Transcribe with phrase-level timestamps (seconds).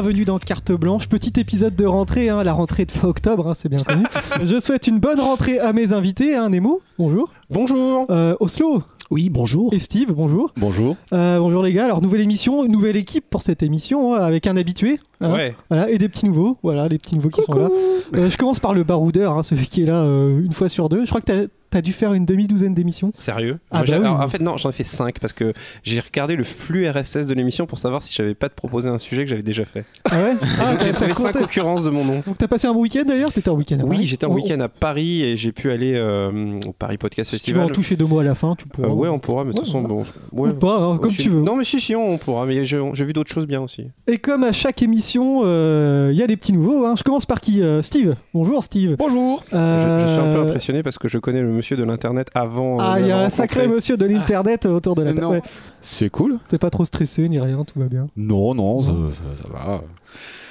[0.00, 3.54] bienvenue dans Carte Blanche, petit épisode de rentrée, hein, la rentrée de fin octobre, hein,
[3.54, 4.04] c'est bien connu.
[4.44, 7.32] Je souhaite une bonne rentrée à mes invités, hein, Nemo, bonjour.
[7.50, 8.06] Bonjour.
[8.08, 8.84] Euh, Oslo.
[9.10, 9.74] Oui, bonjour.
[9.74, 10.52] Et Steve, bonjour.
[10.56, 10.94] Bonjour.
[11.12, 14.56] Euh, bonjour les gars, alors nouvelle émission, nouvelle équipe pour cette émission, hein, avec un
[14.56, 15.00] habitué.
[15.20, 15.32] Hein.
[15.32, 15.54] Ouais.
[15.70, 17.68] Voilà, et des petits nouveaux, voilà, les petits nouveaux qui sont là.
[18.16, 20.88] Euh, je commence par le baroudeur, hein, celui qui est là euh, une fois sur
[20.88, 21.04] deux.
[21.04, 23.10] Je crois que t'as as dû faire une demi-douzaine d'émissions.
[23.12, 23.58] Sérieux?
[23.70, 24.06] Ah Moi, bah oui.
[24.06, 27.26] alors, En fait, non, j'en ai fait 5 parce que j'ai regardé le flux RSS
[27.26, 29.84] de l'émission pour savoir si j'avais pas de proposer un sujet que j'avais déjà fait.
[30.10, 30.32] Ah ouais?
[30.60, 32.22] Ah, j'ai t'as trouvé 5 compté- occurrences de mon nom.
[32.26, 33.34] Donc t'as passé un bon week-end d'ailleurs?
[33.34, 36.72] T'étais en week-end Oui, j'étais en week-end à Paris et j'ai pu aller euh, au
[36.72, 37.74] Paris Podcast Si tu veux en Festival.
[37.76, 38.88] toucher deux mots à la fin, tu pourras.
[38.88, 39.94] Euh, ouais, on pourra, mais de toute façon, voilà.
[39.94, 40.04] bon.
[40.04, 40.48] je- ouais.
[40.48, 41.42] Ou pas, hein, comme tu veux.
[41.42, 42.46] Non, mais si, si, on pourra.
[42.46, 43.88] Mais j'ai vu d'autres choses bien aussi.
[44.06, 46.84] Et comme à chaque émission, euh, il y a des petits nouveaux.
[46.84, 46.94] hein.
[46.96, 48.14] Je commence par qui Euh, Steve?
[48.34, 48.96] Bonjour Steve.
[48.98, 49.42] Bonjour.
[49.52, 52.28] Euh, Je, je suis un peu impressionné parce que je connais le monsieur de l'internet
[52.34, 52.78] avant.
[52.80, 55.26] euh, Ah, il y a un sacré monsieur de l'internet autour de la table.
[55.26, 55.42] Ouais.
[55.80, 56.38] C'est cool.
[56.48, 58.08] T'es pas trop stressé ni rien, tout va bien?
[58.16, 59.82] Non, non, ça, ça- ça va.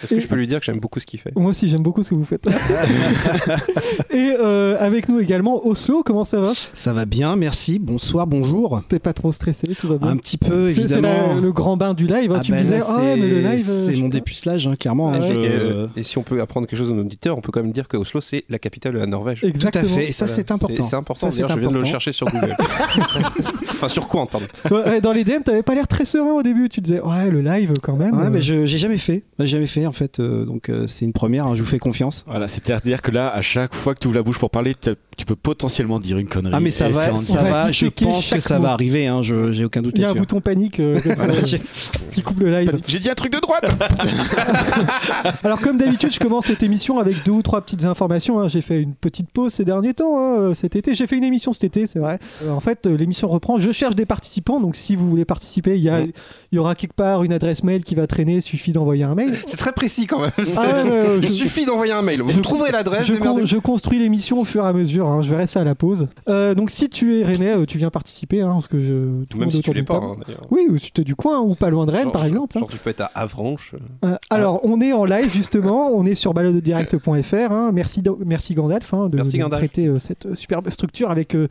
[0.04, 1.32] Est-ce que je peux lui dire que j'aime beaucoup ce qu'il fait?
[1.36, 2.46] Moi aussi, j'aime beaucoup ce que vous faites.
[4.12, 6.04] Et euh, avec nous également Oslo.
[6.04, 6.52] Comment ça va?
[6.74, 7.80] Ça va bien, merci.
[7.80, 8.82] Bonsoir, bonjour.
[8.90, 10.08] T'es pas trop stressé, tout va bien?
[10.10, 11.36] Un petit peu, C'est- C'est évidemment.
[11.36, 12.32] la- le grand bain du live.
[12.32, 12.38] hein.
[12.40, 13.70] Ah tu me ben disais, là, ouais, mais le c'est- live.
[13.70, 15.10] euh, C'est je mon dépucelage, hein, clairement.
[15.10, 15.28] Ah hein, ouais.
[15.28, 17.52] je- et, euh, et si on peut apprendre quelque chose à nos auditeurs, on peut
[17.52, 19.42] quand même dire que Oslo, c'est la capitale de la Norvège.
[19.42, 19.96] Tout à Exactement.
[19.96, 20.08] fait.
[20.08, 20.36] Et ça, Voilà.
[20.36, 20.84] c'est important.
[20.84, 21.28] C'est important.
[21.28, 21.92] Ça, c'est D'ailleurs, je viens de le important.
[21.92, 22.56] chercher sur Google.
[23.78, 24.48] enfin, sur quoi, pardon.
[24.72, 26.70] Ouais, dans les DM, t'avais pas l'air très serein au début.
[26.70, 28.18] Tu disais, ouais, le live quand même.
[28.18, 29.24] Ouais, euh, mais je j'ai jamais fait.
[29.40, 30.20] J'ai jamais fait en fait.
[30.20, 31.48] euh, donc euh, c'est une première.
[31.48, 32.26] hein, je vous fais confiance.
[32.28, 34.96] Voilà, c'est-à-dire que là, à chaque fois que tu ouvres la bouche pour parler, t'as-
[35.18, 36.54] tu peux potentiellement dire une connerie.
[36.56, 37.72] Ah mais ça va, ça va.
[37.72, 38.64] Je pense que ça mot.
[38.66, 39.08] va arriver.
[39.08, 41.00] Hein, je j'ai aucun doute Il y a un bouton panique euh,
[42.12, 42.80] qui coupe le live.
[42.88, 43.66] J'ai dit un truc de droite
[45.44, 48.40] Alors comme d'habitude, je commence cette émission avec deux ou trois petites informations.
[48.40, 48.48] hein.
[48.48, 50.94] J'ai fait une petite pause ces derniers temps, hein, euh, cet été.
[50.96, 52.20] J'ai fait une émission cet été, c'est vrai.
[52.44, 53.60] Euh, en fait, l'émission reprend.
[53.60, 56.12] Je cherche des participants, donc si vous voulez participer, il y, a- il
[56.54, 58.36] y aura quelque part une adresse mail qui va traîner.
[58.36, 59.38] Il suffit d'envoyer un mail.
[59.48, 60.32] C'est très précis quand même.
[60.58, 60.84] Ah
[61.22, 62.22] Il je- suffit d'envoyer un mail.
[62.22, 63.06] Vous je- trouverez l'adresse.
[63.08, 63.40] Je, démerdez-vous.
[63.40, 65.07] con- je construis l'émission au fur et à mesure.
[65.08, 65.22] Hein.
[65.22, 66.08] Je verrai ça à la pause.
[66.30, 69.24] Euh, donc si tu es rennais, euh, tu viens participer, hein, parce que je.
[69.26, 69.96] tout Même monde si tu l'es pas.
[69.98, 70.18] hein.
[70.52, 72.58] Oui, ou si tu es du coin ou pas loin de Rennes, Genre, par exemple.
[72.58, 72.62] hein.
[72.62, 73.74] Genre, tu peux être à Avranches.
[74.06, 77.52] Euh, alors, on est en live justement, on est sur baladodirect.fr.
[77.52, 77.72] hein.
[77.74, 79.60] Merci, merci Gandalf de, Merci de Gandalf.
[79.62, 81.48] prêter euh, cette euh, superbe structure avec euh,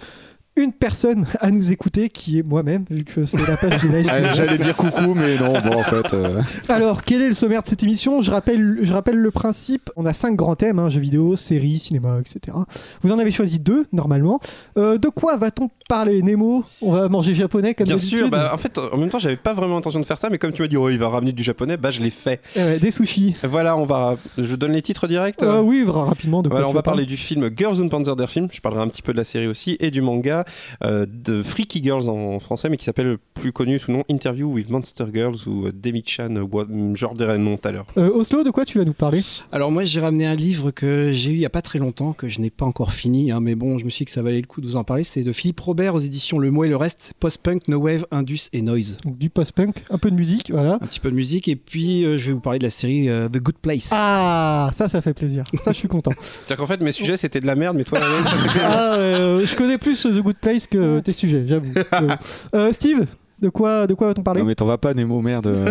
[0.57, 4.09] une personne à nous écouter qui est moi-même, vu que c'est la page du live.
[4.11, 6.15] Ah, J'allais dire coucou, mais non, bon, en fait.
[6.15, 8.23] euh, Alors, quel est le sommaire de cette émission?
[8.23, 9.91] Je rappelle, je rappelle le principe.
[9.97, 12.57] On a cinq grands thèmes hein, jeux vidéo, séries, cinéma, etc.
[13.03, 14.41] Vous en avez choisi deux normalement.
[14.79, 16.65] Euh, de quoi va-t-on parler, Nemo?
[16.81, 19.53] On va manger japonais comme Bien sûr, bah, en fait, en même temps, j'avais pas
[19.53, 21.43] vraiment intention de faire ça, mais comme tu m'as dit, oh, il va ramener du
[21.43, 22.41] japonais, bah je l'ai fait.
[22.57, 23.37] Eh ouais, Des sushis.
[23.45, 24.17] Voilà, on va.
[24.39, 25.43] Je donne les titres directs.
[25.43, 26.43] Euh, oui, rapidement.
[26.43, 27.05] De quoi Voilà, tu on va parler?
[27.05, 28.49] du film Girls und Panzer der Film.
[28.51, 30.45] Je parlerai un petit peu de la série aussi et du manga
[30.83, 34.71] de Freaky Girls en français, mais qui s'appelle plus connu sous le nom Interview with
[34.71, 37.87] Monster Girls ou euh, Demi-chan, euh, what- genre le nom tout à l'heure.
[37.97, 39.23] Euh, Oslo, de quoi tu vas nous parler?
[39.53, 42.13] Alors moi j'ai ramené un livre que j'ai eu il y a pas très longtemps
[42.13, 44.23] que je n'ai pas encore fini, hein, mais bon je me suis dit que ça
[44.23, 45.03] valait le coup de vous en parler.
[45.05, 48.49] C'est de Philippe Robert aux éditions Le Mot et le Reste, post-punk, no wave, indus
[48.53, 48.99] et noise.
[49.05, 50.75] Donc, Du post-punk, un peu de musique, voilà.
[50.81, 53.09] Un petit peu de musique et puis euh, je vais vous parler de la série
[53.09, 53.91] euh, The Good Place.
[53.93, 55.45] Ah, ça, ça fait plaisir.
[55.61, 56.13] Ça, je suis content.
[56.21, 58.49] C'est-à-dire qu'en fait, mes sujets c'était de la merde, mais toi, la mienne, ça fait
[58.49, 58.69] plaisir.
[58.71, 61.73] Ah, euh, je connais plus The Good Place que tes sujets, j'avoue.
[62.55, 63.07] Euh, Steve,
[63.41, 64.41] de quoi, de quoi va-t-on parler?
[64.41, 65.47] Non, mais t'en vas pas, Nemo, merde.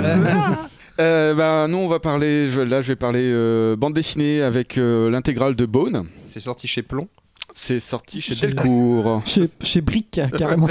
[0.98, 2.48] Euh, bah, nous, on va parler.
[2.50, 6.08] je- là, je vais parler euh, bande dessinée avec euh, l'intégrale de Bone.
[6.26, 7.09] C'est sorti chez Plomb.
[7.53, 9.22] C'est sorti chez Chez- Delcourt.
[9.26, 10.70] Chez, chez Brick, carrément.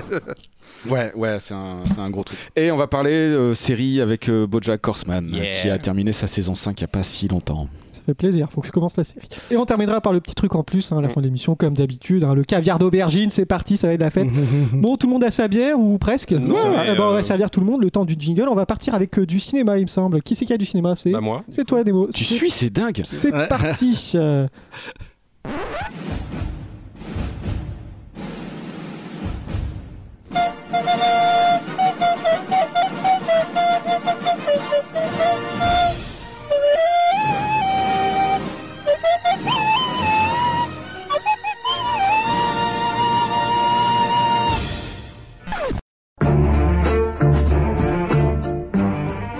[0.88, 2.38] Ouais, ouais, c'est un, c'est un gros truc.
[2.56, 5.60] Et on va parler euh, série avec euh, Bojack Horseman, Yeah.
[5.60, 7.68] qui a terminé sa saison 5 il n'y a pas si longtemps.
[8.04, 9.26] Ça fait plaisir, faut que je commence la série.
[9.50, 11.54] Et on terminera par le petit truc en plus hein, à la fin de l'émission,
[11.54, 12.22] comme d'habitude.
[12.24, 14.28] hein, le caviar d'aubergine, c'est parti, ça va être la fête.
[14.74, 16.32] Bon, tout le monde a sa bière ou presque?
[16.32, 16.54] Non,
[16.86, 18.46] Eh ben, On va servir tout le monde le temps du jingle.
[18.50, 20.20] On va partir avec euh, du cinéma, il me semble.
[20.20, 20.94] Qui c'est qui a du cinéma?
[20.96, 21.44] C'est Bah, moi.
[21.48, 22.08] c'est toi, Nemo.
[22.14, 23.00] Tu suis, c'est dingue.
[23.04, 23.46] C'est Ouais.
[23.48, 24.12] parti.
[24.16, 24.46] euh.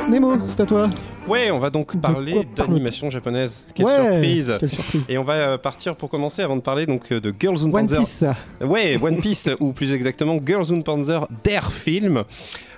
[0.08, 0.90] Nemo, c'est à toi.
[1.26, 3.60] Ouais, on va donc parler d'animation japonaise.
[3.74, 5.04] Quelle ouais, surprise Quelle surprise.
[5.08, 7.74] Et on va euh, partir pour commencer avant de parler donc euh, de Girls und
[7.74, 7.98] One Panzer.
[7.98, 8.24] Piece.
[8.60, 12.24] Ouais, One Piece ou plus exactement Girls und Panzer der Film.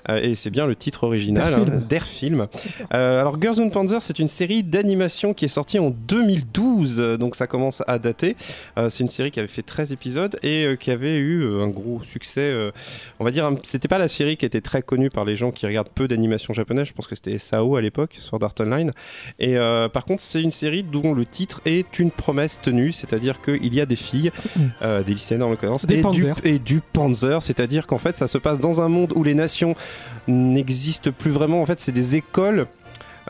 [0.08, 2.46] Et c'est bien le titre original hein, d'Air Film.
[2.90, 7.46] alors Girls on Panzer, c'est une série d'animation qui est sortie en 2012, donc ça
[7.46, 8.36] commence à dater.
[8.76, 12.54] c'est une série qui avait fait 13 épisodes et qui avait eu un gros succès.
[13.18, 15.66] on va dire, c'était pas la série qui était très connue par les gens qui
[15.66, 16.86] regardent peu d'animation japonaise.
[16.86, 18.92] Je pense que c'était SAO à l'époque, Sword Art Online.
[19.38, 19.56] Et
[19.92, 23.80] par contre, c'est une série dont le titre est une promesse tenue, c'est-à-dire qu'il y
[23.80, 24.30] a des filles,
[24.80, 25.86] des lycéennes en l'occurrence,
[26.44, 29.74] et du Panzer, c'est-à-dire qu'en fait, ça se passe dans un monde où les nations
[30.28, 31.62] n'existent plus vraiment.
[31.62, 32.66] En fait, c'est des écoles.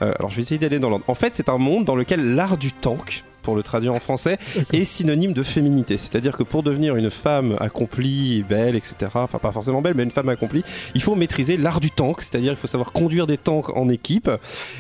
[0.02, 1.04] Euh, alors, je vais essayer d'aller dans l'ordre.
[1.08, 4.38] En fait, c'est un monde dans lequel l'art du tank pour le traduire en français,
[4.72, 5.98] est synonyme de féminité.
[5.98, 10.10] C'est-à-dire que pour devenir une femme accomplie, belle, etc., enfin pas forcément belle, mais une
[10.10, 10.64] femme accomplie,
[10.96, 14.28] il faut maîtriser l'art du tank, c'est-à-dire il faut savoir conduire des tanks en équipe.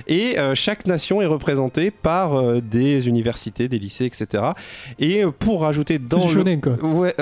[0.08, 4.42] Et euh, chaque nation est représentée par euh, des universités, des lycées, etc.
[4.98, 6.56] Et euh, pour rajouter dans le...
[6.56, 6.72] quoi.
[6.84, 7.14] Ouais,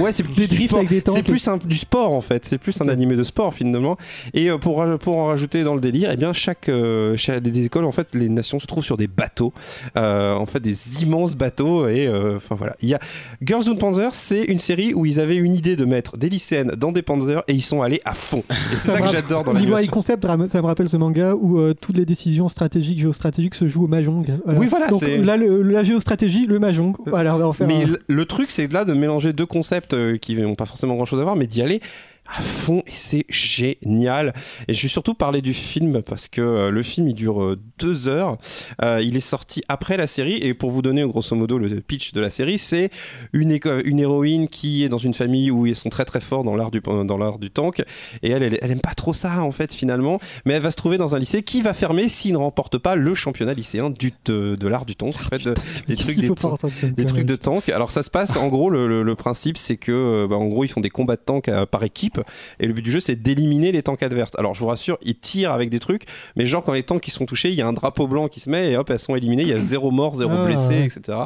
[0.00, 0.84] ouais, c'est plus du sport.
[1.06, 2.44] C'est plus un, du sport en fait.
[2.44, 3.96] C'est plus un animé de sport finalement.
[4.32, 6.70] Et pour pour en rajouter dans le délire, et eh bien chaque,
[7.16, 9.52] chaque des écoles en fait, les nations se trouvent sur des bateaux.
[9.96, 10.67] en fait, des
[11.02, 11.88] immenses bateaux.
[11.88, 12.76] Et euh, enfin voilà.
[12.80, 13.00] Il y a
[13.42, 16.72] Girls on Panzer, c'est une série où ils avaient une idée de mettre des lycéennes
[16.76, 18.44] dans des Panzers et ils sont allés à fond.
[18.50, 21.74] Et c'est ça, que j'adore dans la concept, ça me rappelle ce manga où euh,
[21.74, 24.24] toutes les décisions stratégiques, géostratégiques se jouent au mahjong.
[24.46, 24.88] Oui, voilà.
[24.88, 26.94] Donc là, la géostratégie, le mahjong.
[27.06, 30.16] Voilà, on va en faire Mais le truc, c'est là de mélanger deux concepts euh,
[30.16, 31.80] qui n'ont pas forcément grand chose à voir, mais d'y aller
[32.28, 34.34] à fond et c'est génial.
[34.68, 37.58] Et je vais surtout parler du film parce que euh, le film il dure euh,
[37.78, 38.36] deux heures.
[38.82, 42.12] Euh, il est sorti après la série et pour vous donner grosso modo le pitch
[42.12, 42.90] de la série, c'est
[43.32, 46.54] une, une héroïne qui est dans une famille où ils sont très très forts dans
[46.54, 47.82] l'art du, dans l'art du tank
[48.22, 50.98] et elle, elle, aime pas trop ça en fait finalement, mais elle va se trouver
[50.98, 54.68] dans un lycée qui va fermer s'il ne remporte pas le championnat lycéen du, de,
[54.68, 55.14] l'art du tank.
[55.14, 55.48] En fait,
[55.88, 57.68] des trucs, des, trucs de tank.
[57.70, 60.80] Alors ça se passe en gros le, principe c'est que bah, en gros ils font
[60.80, 62.17] des combats de tank par équipe
[62.60, 64.32] et le but du jeu, c'est d'éliminer les tanks adverses.
[64.38, 66.04] Alors, je vous rassure, ils tirent avec des trucs,
[66.36, 68.40] mais genre, quand les tanks qui sont touchés, il y a un drapeau blanc qui
[68.40, 69.42] se met et hop, elles sont éliminées.
[69.42, 71.18] Il y a zéro mort, zéro ah, blessé, etc.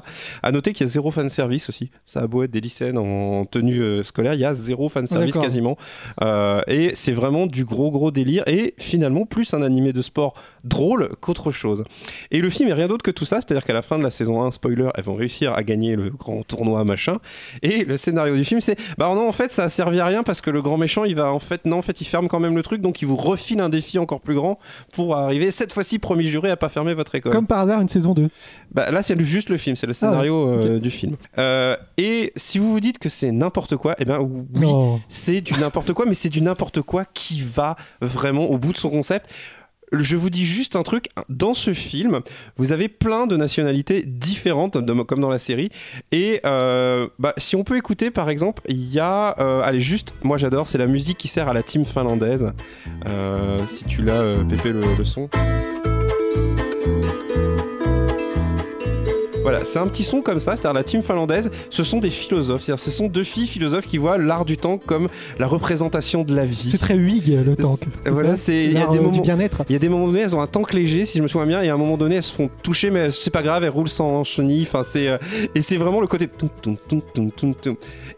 [0.42, 1.90] À noter qu'il y a zéro fan service aussi.
[2.06, 5.06] Ça a beau être des lycéennes en tenue euh, scolaire, il y a zéro fan
[5.06, 5.76] service quasiment.
[6.22, 8.44] Euh, et c'est vraiment du gros, gros délire.
[8.46, 10.34] Et finalement, plus un animé de sport
[10.64, 11.84] drôle qu'autre chose.
[12.30, 14.10] Et le film est rien d'autre que tout ça, c'est-à-dire qu'à la fin de la
[14.10, 17.18] saison 1, spoiler, elles vont réussir à gagner le grand tournoi machin.
[17.62, 20.22] Et le scénario du film, c'est bah non, en fait, ça a servi à rien
[20.22, 22.40] parce que le grand méchant, il va en fait, non, en fait, il ferme quand
[22.40, 24.58] même le truc, donc il vous refile un défi encore plus grand
[24.93, 27.32] pour arriver cette fois-ci, promis juré, à pas fermer votre école.
[27.32, 28.29] Comme par hasard, une saison 2.
[28.73, 31.17] Bah, là, c'est juste le film, c'est le scénario ah, euh, du film.
[31.38, 34.69] Euh, et si vous vous dites que c'est n'importe quoi, eh bien oui,
[35.08, 38.78] c'est du n'importe quoi, mais c'est du n'importe quoi qui va vraiment au bout de
[38.78, 39.31] son concept
[39.92, 41.08] je vous dis juste un truc.
[41.28, 42.20] Dans ce film,
[42.56, 45.70] vous avez plein de nationalités différentes, comme dans la série.
[46.10, 49.36] Et euh, bah, si on peut écouter, par exemple, il y a.
[49.38, 52.52] Euh, allez, juste, moi j'adore, c'est la musique qui sert à la team finlandaise.
[53.08, 55.28] Euh, si tu l'as, Pépé, le son.
[59.42, 62.62] Voilà, c'est un petit son comme ça, c'est-à-dire la team finlandaise, ce sont des philosophes,
[62.62, 65.08] c'est-à-dire ce sont deux filles philosophes qui voient l'art du tank comme
[65.38, 66.68] la représentation de la vie.
[66.70, 67.80] C'est très huig le tank.
[68.06, 69.64] Voilà, c'est il y a des moments bien-être.
[69.68, 71.46] Il y a des moments donnés, elles ont un tank léger si je me souviens
[71.46, 73.70] bien et à un moment donné elles se font toucher mais c'est pas grave, elles
[73.70, 75.18] roulent sans chenille, enfin c'est euh,
[75.54, 76.28] et c'est vraiment le côté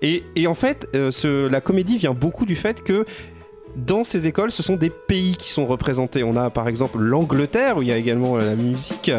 [0.03, 3.05] et, et en fait euh, ce, la comédie vient beaucoup du fait que
[3.77, 6.23] dans ces écoles, ce sont des pays qui sont représentés.
[6.23, 9.11] On a par exemple l'Angleterre où il y a également la musique.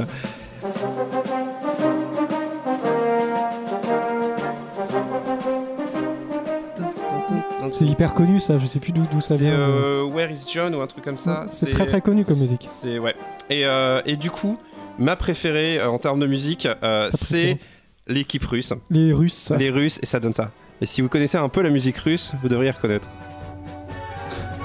[7.78, 9.50] C'est hyper connu ça, je sais plus d'où ça vient.
[9.50, 11.44] C'est euh, Where is John ou un truc comme ça.
[11.50, 12.66] C'est très très connu comme musique.
[12.70, 13.14] C'est ouais.
[13.50, 14.58] Et, euh, et, du coup,
[14.98, 16.70] ma préférée euh, en termes de musique,
[17.12, 17.60] c'est
[18.08, 18.72] l'équipe russe.
[18.90, 19.52] Les Russes.
[19.60, 20.52] Les Russes et ça donne ça.
[20.80, 23.10] Et si vous connaissez un peu la musique russe, vous devriez reconnaître.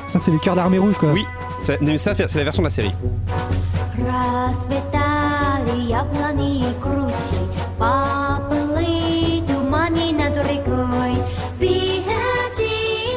[0.07, 1.11] Ça c'est les cœurs d'armée rouge quoi.
[1.13, 1.25] Oui,
[1.81, 2.93] mais ça c'est la version de la série.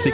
[0.03, 0.12] C'est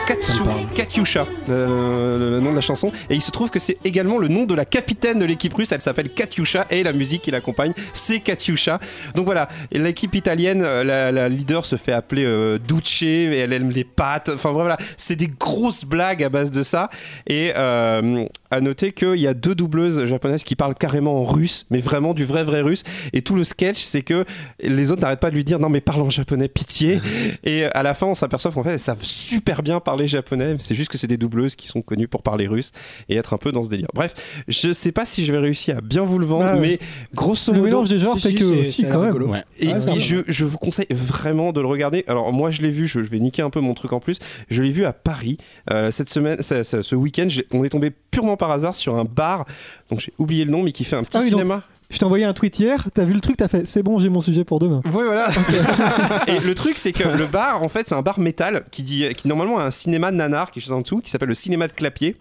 [0.75, 2.91] Katyusha, euh, le, nom de la chanson.
[3.11, 5.71] Et il se trouve que c'est également le nom de la capitaine de l'équipe russe.
[5.71, 8.79] Elle s'appelle Katyusha et la musique qui l'accompagne, c'est Katyusha.
[9.13, 13.69] Donc voilà, l'équipe italienne, euh, la, leader se fait appeler euh, Duce et elle aime
[13.69, 14.31] les pâtes.
[14.33, 16.89] Enfin voilà, c'est des grosses blagues à base de ça.
[17.27, 21.81] Et à noter qu'il y a deux doubleuses japonaises qui parlent carrément en russe, mais
[21.81, 22.83] vraiment du vrai vrai russe.
[23.13, 24.25] Et tout le sketch, c'est que
[24.59, 26.99] les autres n'arrêtent pas de lui dire non mais parle en japonais, pitié.
[27.43, 30.55] et à la fin, on s'aperçoit qu'en fait, elles savent super bien parler parler japonais.
[30.59, 32.71] C'est juste que c'est des doubleuses qui sont connues pour parler russe
[33.09, 33.87] et être un peu dans ce délire.
[33.93, 34.15] Bref,
[34.47, 36.79] je sais pas si je vais réussir à bien vous le vendre, Ah mais
[37.13, 37.65] grosso Le modo.
[37.67, 39.21] mélange des genres Si, fait si, que quand même.
[39.29, 39.43] Ouais.
[39.59, 42.03] Et, Ah, je, je vous conseille vraiment de le regarder.
[42.07, 44.19] Alors moi je l'ai vu, je, je vais niquer un peu mon truc en plus.
[44.49, 45.37] Je l'ai vu à Paris
[45.71, 47.27] euh, cette semaine, ça- ça- ce week-end.
[47.51, 49.45] On est tombé purement par hasard sur un bar,
[49.89, 51.63] donc j'ai oublié le nom, mais qui fait un petit Ah oui, donc- cinéma.
[51.91, 54.10] Je t'ai envoyé un tweet hier, t'as vu le truc, t'as fait c'est bon, j'ai
[54.10, 54.79] mon sujet pour demain.
[54.86, 55.31] Oui, voilà.
[55.31, 56.24] ça.
[56.27, 59.10] Et le truc, c'est que le bar, en fait, c'est un bar métal qui, dit,
[59.15, 61.34] qui normalement a un cinéma de nanar qui est juste en dessous, qui s'appelle le
[61.34, 62.15] cinéma de Clapier.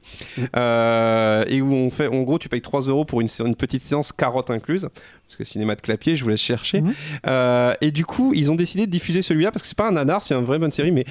[0.57, 4.11] Euh, et où on fait, en gros, tu payes 3 euros pour une petite séance
[4.11, 4.89] carotte incluse.
[5.27, 6.81] Parce que cinéma de Clapier, je vous laisse chercher.
[6.81, 6.95] Mhm.
[7.27, 9.93] Euh, et du coup, ils ont décidé de diffuser celui-là parce que c'est pas un
[9.93, 11.05] nanar, c'est une vraie bonne série, mais.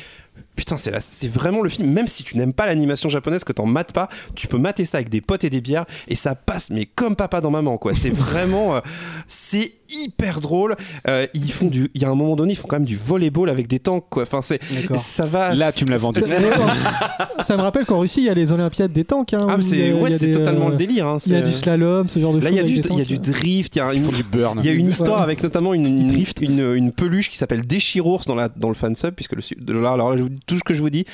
[0.58, 1.90] Putain, c'est la- c'est vraiment le film.
[1.90, 4.98] Même si tu n'aimes pas l'animation japonaise, que t'en mates pas, tu peux mater ça
[4.98, 7.94] avec des potes et des bières et ça passe, mais comme papa dans maman, quoi.
[7.96, 8.80] C'est vraiment, euh,
[9.28, 10.76] c'est hyper drôle.
[11.08, 12.98] Euh, ils font du, il y a un moment donné, ils font quand même du
[12.98, 14.24] volleyball avec des tanks, quoi.
[14.24, 14.98] Enfin, c'est, D'accord.
[15.00, 15.54] ça va.
[15.56, 16.20] Là, tu me l'as vendu.
[16.20, 16.28] Ça-
[17.44, 19.34] ça me rappelle qu'en Russie, il y a les Olympiades des tanks.
[19.34, 21.08] Hein, Ah, mais c'est, a- ouais, c'est des, totalement euh, le délire.
[21.08, 21.18] hein.
[21.26, 22.54] Il y a C'est, du euh, slalom, ce genre de Là, choses.
[22.54, 23.18] il y a du, il y a tanks, du euh.
[23.18, 24.60] drift, il y a Ils une, font du burn.
[24.62, 25.24] Il y a une histoire Ouais.
[25.24, 26.40] avec notamment une, une, drift.
[26.42, 30.12] une, une peluche qui s'appelle Déchirours dans, la, dans le fansub, puisque le, là, alors
[30.12, 31.06] là, je vous- tout ce que je vous dis,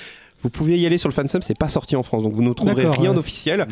[0.44, 2.54] vous pouvez y aller sur le fansub, c'est pas sorti en France, donc vous ne
[2.54, 3.16] trouverez rien ouais.
[3.16, 3.66] d'officiel.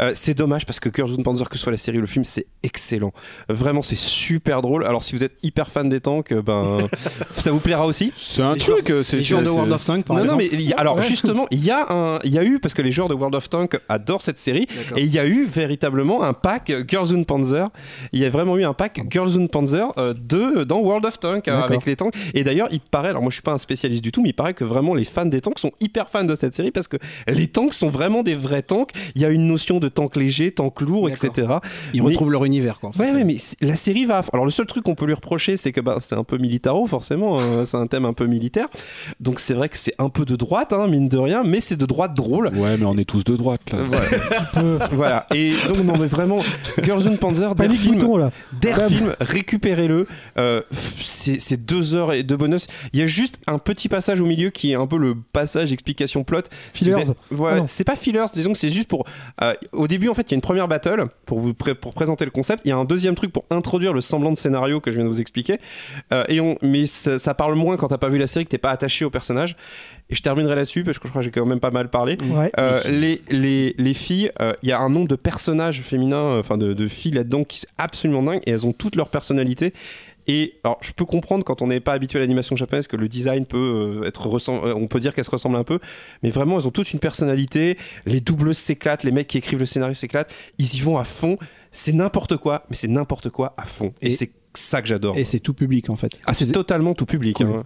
[0.00, 2.06] Euh, c'est dommage parce que Girls und Panzer, que ce soit la série ou le
[2.06, 3.12] film, c'est excellent.
[3.48, 4.84] Vraiment, c'est super drôle.
[4.86, 6.78] Alors, si vous êtes hyper fan des tanks, euh, ben,
[7.36, 8.12] ça vous plaira aussi.
[8.16, 8.92] C'est un Les truc.
[9.02, 10.56] C'est les joueurs de World of Tanks, par Non, non, exemple.
[10.58, 11.02] mais y a- alors Ouais.
[11.02, 13.34] justement, il y a un, il y a eu parce que les joueurs de World
[13.34, 14.66] of Tanks adorent cette série
[14.96, 17.68] et il y a eu véritablement un pack Girls und Panzer.
[18.12, 21.18] Il y a vraiment eu un pack Girls und Panzer euh, 2 dans World of
[21.20, 22.14] Tanks euh, avec les tanks.
[22.34, 24.34] Et d'ailleurs, il paraît, alors moi je suis pas un spécialiste du tout, mais il
[24.34, 26.96] paraît que vraiment les fans des tanks sont hyper fans de cette série parce que
[27.26, 28.92] les tanks sont vraiment des vrais tanks.
[29.14, 31.48] Il y a une notion de tank léger, tank lourd, etc.
[31.94, 32.90] Ils Mais- retrouvent leur univers, quoi.
[32.90, 33.00] en fait.
[33.02, 34.22] Ouais, ouais, mais la série va.
[34.32, 36.86] Alors, le seul truc qu'on peut lui reprocher, c'est que bah, c'est un peu militaro,
[36.86, 37.38] forcément.
[37.40, 38.66] euh, c'est un thème un peu militaire.
[39.20, 41.76] Donc, c'est vrai que c'est un peu de droite, hein, mine de rien, mais c'est
[41.76, 42.48] de droite drôle.
[42.54, 43.78] Ouais, mais on est tous de droite là.
[43.86, 44.88] Voilà.
[44.92, 45.26] voilà.
[45.34, 46.40] Et donc, non, mais vraiment,
[46.82, 48.30] Girls und Panzer, der Panique film, bouton là.
[48.60, 50.06] der film, récupérez-le.
[50.38, 52.66] Euh, c'est deux heures et de bonus.
[52.92, 55.72] Il y a juste un petit passage au milieu qui est un peu le passage
[55.72, 56.42] explication plot.
[56.74, 56.90] Si
[57.30, 59.04] voilà, Ah c'est pas fillers, disons que c'est juste pour.
[59.42, 61.94] euh, au début, en fait, il y a une première battle pour vous pré- pour
[61.94, 62.62] présenter le concept.
[62.64, 65.04] Il y a un deuxième truc pour introduire le semblant de scénario que je viens
[65.04, 65.58] de vous expliquer.
[66.12, 68.50] Euh, et on, mais ça, ça parle moins quand t'as pas vu la série, que
[68.50, 69.56] t'es pas attaché au personnage.
[70.10, 72.16] Et je terminerai là-dessus parce que je crois que j'ai quand même pas mal parlé.
[72.22, 72.50] Ouais.
[72.58, 74.30] Euh, les, les, les filles,
[74.62, 77.66] il y a un nombre de personnages féminins, enfin de, de filles là-dedans qui sont
[77.76, 79.74] absolument dingues et elles ont toutes leurs personnalités.
[80.28, 83.08] Et alors, je peux comprendre quand on n'est pas habitué à l'animation japonaise que le
[83.08, 85.78] design peut euh, être euh, on peut dire qu'elles se ressemblent un peu,
[86.22, 87.78] mais vraiment, elles ont toutes une personnalité.
[88.04, 91.38] Les doubleuses s'éclatent, les mecs qui écrivent le scénario s'éclatent, ils y vont à fond.
[91.72, 93.92] C'est n'importe quoi, mais c'est n'importe quoi à fond.
[94.02, 95.16] Et, Et- c'est ça que j'adore.
[95.16, 96.12] Et c'est tout public, en fait.
[96.26, 97.36] Ah, c'est totalement tout public.
[97.36, 97.46] Cool.
[97.46, 97.62] hein.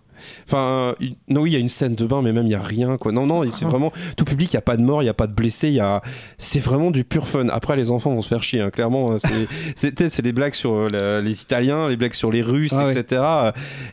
[0.47, 0.95] Enfin,
[1.29, 2.97] non, oui, il y a une scène de bain, mais même il y a rien,
[2.99, 3.13] quoi.
[3.13, 4.53] Non, non, c'est vraiment tout public.
[4.53, 5.69] Il y a pas de mort, il y a pas de blessés.
[5.69, 6.03] Il y a,
[6.39, 7.49] c'est vraiment du pur fun.
[7.49, 9.19] Après, les enfants vont se faire chier, hein, clairement.
[9.19, 9.47] C'est,
[9.77, 12.87] c'est, c'est des blagues sur euh, la- les Italiens, les blagues sur les Russes, Ah
[12.87, 12.99] ouais.
[12.99, 13.23] etc.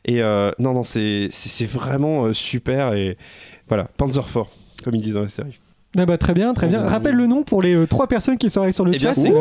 [0.05, 2.93] Et euh, non, non, c'est, c'est, vraiment euh, super.
[2.93, 3.17] Et
[3.67, 4.49] voilà, Panzer Fort,
[4.83, 5.59] comme ils disent dans la série.
[5.97, 6.83] Ah bah, très bien, très bien.
[6.85, 9.13] Rappelle le nom pour les euh, trois personnes qui seraient sur le Eh chat.
[9.15, 9.31] c'est-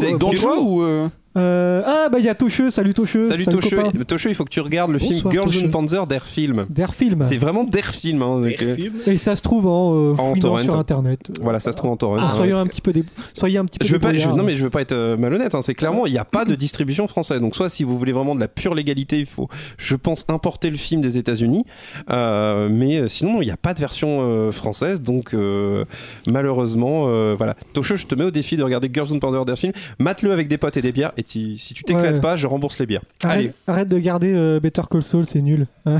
[0.00, 0.62] c'est Dans toi Gueulot.
[0.64, 3.28] ou euh, ah bah il y a Tocheux, salut Tocheux.
[3.28, 3.76] Salut Tosho.
[3.76, 3.90] copain.
[4.06, 5.64] Tosho, il faut que tu regardes le film Bonsoir, Girls Tosho.
[5.66, 6.66] und Panzer der Film.
[6.68, 7.24] Der Film.
[7.28, 8.22] C'est vraiment der Film.
[8.22, 10.58] hein, donc, euh, Et ça se trouve en, euh, En torrent.
[10.58, 11.30] sur internet.
[11.40, 12.16] voilà, ça se trouve en torrent.
[12.20, 13.04] Ah, soyons un petit peu des...
[13.34, 14.36] soyez un petit peu Je veux pas, je, débrouillards.
[14.36, 16.44] non mais je veux pas être euh, malhonnête, hein, c'est clairement il n'y a pas
[16.44, 17.40] de distribution française.
[17.40, 19.48] Donc soit si vous voulez vraiment de la pure légalité, il faut,
[19.78, 21.64] je pense, importer le film des États-Unis.
[22.10, 25.00] Euh, mais sinon il n'y a pas de version euh, française.
[25.00, 25.84] Donc euh,
[26.28, 27.54] malheureusement, euh, voilà.
[27.72, 29.72] Tosho, je te mets au défi de regarder Girls and Powder der film.
[29.98, 31.12] Mate-le avec des potes et des bières.
[31.16, 32.20] Et tu- si tu t'éclates Ouais.
[32.20, 33.02] pas, je rembourse les bières.
[33.24, 33.52] Arrête, Allez.
[33.66, 35.66] arrête de garder euh, Better Call Saul, c'est nul.
[35.86, 35.98] Hein.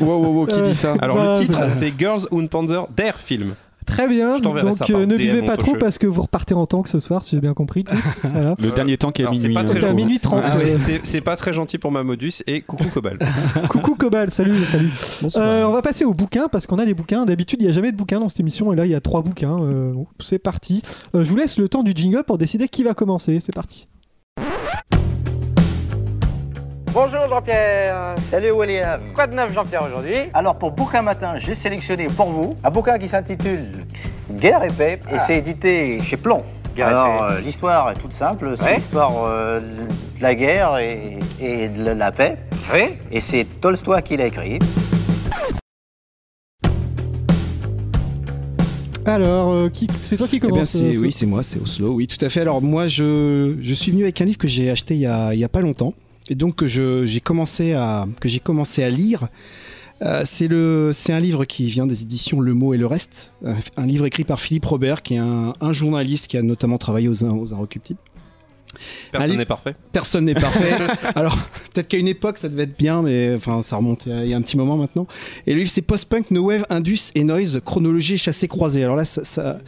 [0.00, 3.16] Wow, wow, wow, qui dit ça Alors Bah, le titre c'est- Girls und Panzer der
[3.18, 3.54] Film.
[3.86, 4.34] Très bien.
[4.34, 6.98] Je Donc ça euh, ne buvez pas trop parce que vous repartez en tank ce
[6.98, 7.84] soir, si j'ai bien compris.
[8.22, 8.54] voilà.
[8.58, 9.54] Le Euh, dernier temps qui est à c'est minuit.
[9.54, 10.42] pas hein, minuit 30.
[10.44, 10.52] Ah,
[11.04, 13.18] c'est- pas très gentil pour ma modus et coucou Cobal.
[13.70, 14.90] Coucou Cobal, salut, salut.
[15.36, 17.24] Euh, on va passer aux bouquins parce qu'on a des bouquins.
[17.24, 19.00] D'habitude, il n'y a jamais de bouquins dans cette émission et là, il y a
[19.00, 19.58] trois bouquins.
[19.62, 20.82] Euh, c'est parti.
[21.14, 23.38] Euh, je vous laisse le temps du jingle pour décider qui va commencer.
[23.40, 23.88] C'est parti.
[26.92, 28.14] Bonjour Jean-Pierre.
[28.30, 29.00] Salut William.
[29.14, 30.16] Quoi de neuf Jean-Pierre aujourd'hui?
[30.34, 33.84] Alors pour Bouquin Matin, j'ai sélectionné pour vous un bouquin qui s'intitule
[34.32, 36.42] Guerre et paix et c'est édité chez Plomb.
[36.74, 37.34] Guerre et Alors paix.
[37.34, 38.76] euh, l'histoire est toute simple, c'est Ouais.
[38.76, 42.36] l'histoire euh, de la guerre et, et de la paix
[42.72, 42.96] Oui.
[43.12, 44.58] et c'est Tolstoy qui l'a écrit.
[49.08, 49.86] Alors, euh, qui...
[50.00, 50.76] c'est toi qui Eh bien, commence.
[50.76, 51.92] euh, oui, c'est moi, c'est Oslo.
[51.92, 52.40] Oui, tout à fait.
[52.40, 55.32] Alors, moi, je, je suis venu avec un livre que j'ai acheté il y a,
[55.34, 55.94] il y a pas longtemps.
[56.30, 59.28] Et donc, que j'ai commencé à, que j'ai commencé à lire.
[60.02, 63.32] Euh, c'est le, c'est un livre qui vient des éditions Le Mot et le Reste,
[63.44, 66.78] un, un livre écrit par Philippe Robert, qui est un, un journaliste qui a notamment
[66.78, 67.98] travaillé aux, aux Inrecuptibles.
[69.12, 69.74] Personne n'est parfait.
[69.92, 70.76] Personne n'est parfait.
[71.14, 71.36] Alors,
[71.72, 74.24] peut-être qu'à une époque, ça devait être bien, mais enfin, ça remonte il y a-
[74.24, 75.06] il y a un petit moment maintenant.
[75.46, 78.82] Et le livre, c'est Post-Punk, No Wave, Indus et Noise, chronologie et chassé croisé.
[78.84, 79.58] Alors là, ça, ça,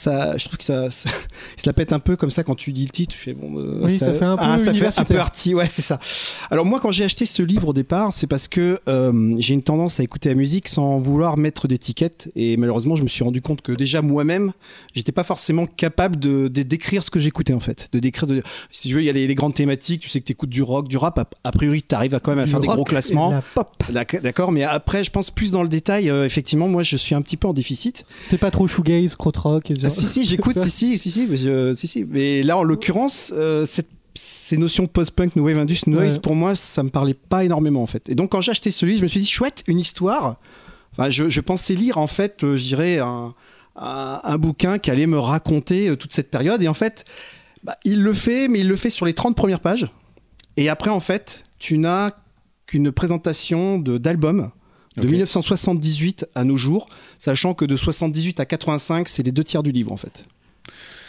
[0.00, 1.10] ça- je trouve que ça, ça,
[1.56, 3.14] il se la pète un peu comme ça quand tu dis le titre.
[3.14, 3.58] Tu fais bon.
[3.58, 5.20] euh, Oui, ça fait un peu ça fait un peu universitaire.
[5.20, 5.54] arty.
[5.54, 5.98] Ouais, c'est ça.
[6.50, 9.62] Alors moi, quand j'ai acheté ce livre au départ, c'est parce que euh, j'ai une
[9.62, 12.30] tendance à écouter la musique sans vouloir mettre d'étiquette.
[12.36, 14.52] Et malheureusement, je me suis rendu compte que déjà moi-même,
[14.94, 17.88] j'étais pas forcément capable de, de décrire ce que j'écoutais en fait.
[17.92, 20.00] De décrire, de, si tu veux, il y a les, les grandes thématiques.
[20.02, 21.18] Tu sais que tu écoutes du rock, du rap.
[21.18, 23.30] A, a priori, tu arrives à quand même à Du faire des gros classements.
[23.30, 23.82] la pop.
[23.90, 26.10] D'ac- D'accord, mais après, je pense plus dans le détail.
[26.10, 28.04] euh, effectivement, moi, je suis un petit peu en déficit.
[28.30, 31.26] T'es pas trop shoegaze, crotrock et ce Ah, si, si, j'écoute, si, si, si, si,
[31.28, 32.04] mais, je- si, si.
[32.04, 36.20] Mais là, en l'occurrence, euh, cette- ces notions post-punk, new wave, indus, noise, Ouais.
[36.20, 38.08] pour moi, ça me parlait pas énormément en fait.
[38.08, 40.38] Et donc, quand j'ai acheté ce livre, je me suis dit, chouette, une histoire.
[40.92, 43.34] Enfin, je, je pensais lire en fait, euh, je dirais, un,
[43.76, 46.60] un, un bouquin qui allait me raconter euh, toute cette période.
[46.62, 47.04] Et en fait,
[47.62, 49.86] bah, il le fait, mais il le fait sur les 30 premières pages.
[50.56, 52.10] Et après, en fait, tu n'as
[52.66, 54.50] qu'une présentation de- d'albums
[54.98, 55.10] de Ok.
[55.12, 56.88] 1978 à nos jours,
[57.18, 60.24] sachant que de 78 à 85, c'est les deux tiers du livre en fait.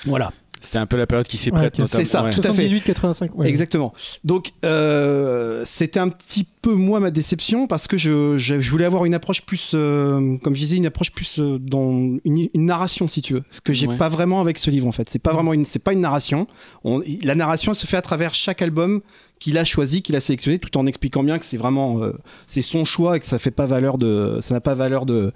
[0.05, 0.31] Voilà.
[0.61, 1.79] C'est un peu la période qui s'y Ouais, prête.
[1.87, 2.21] C'est ça.
[2.21, 2.31] ouais.
[2.31, 2.67] Tout à fait.
[2.67, 3.33] 78, 85.
[3.37, 3.47] ouais.
[3.47, 3.93] Exactement.
[4.25, 8.83] Donc, euh, c'était un petit peu moi ma déception parce que je, je, je voulais
[8.83, 11.91] avoir une approche plus, euh, comme je disais, une approche plus euh, dans
[12.25, 13.43] une, une narration, si tu veux.
[13.51, 13.95] Ce que j'ai Ouais.
[13.95, 15.09] pas vraiment avec ce livre en fait.
[15.09, 16.45] C'est pas vraiment une, c'est pas une narration.
[16.83, 18.99] On- la narration elle se fait à travers chaque album
[19.39, 22.11] qu'il a choisi, qu'il a sélectionné, tout en expliquant bien que c'est vraiment, euh,
[22.47, 25.31] c'est son choix et que ça fait pas valeur de, ça n'a pas valeur de,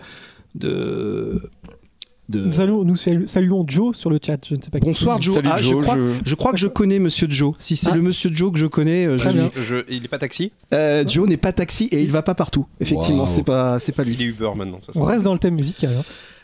[0.55, 1.41] de,
[2.29, 4.37] de- Nous, saluons, nous salu- saluons Joe sur le chat.
[4.47, 5.19] Je ne sais pas qui Bonsoir.
[5.21, 5.35] Joe.
[5.35, 7.53] Salut Ah, je Joe, crois, je- je crois que je connais Monsieur Joe.
[7.59, 7.95] Si c'est Ah.
[7.95, 10.51] le Monsieur Joe que je connais, euh, je il est pas taxi?
[10.73, 12.65] Euh, Joe n'est pas taxi et il va pas partout.
[12.79, 13.27] Effectivement, Wow.
[13.29, 14.13] c'est pas, c'est pas lui.
[14.13, 14.79] Il est Uber maintenant.
[14.85, 14.91] ça.
[14.95, 15.91] On reste dans le thème musical.
[15.97, 16.03] hein.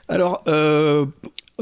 [0.10, 1.06] Alors, euh,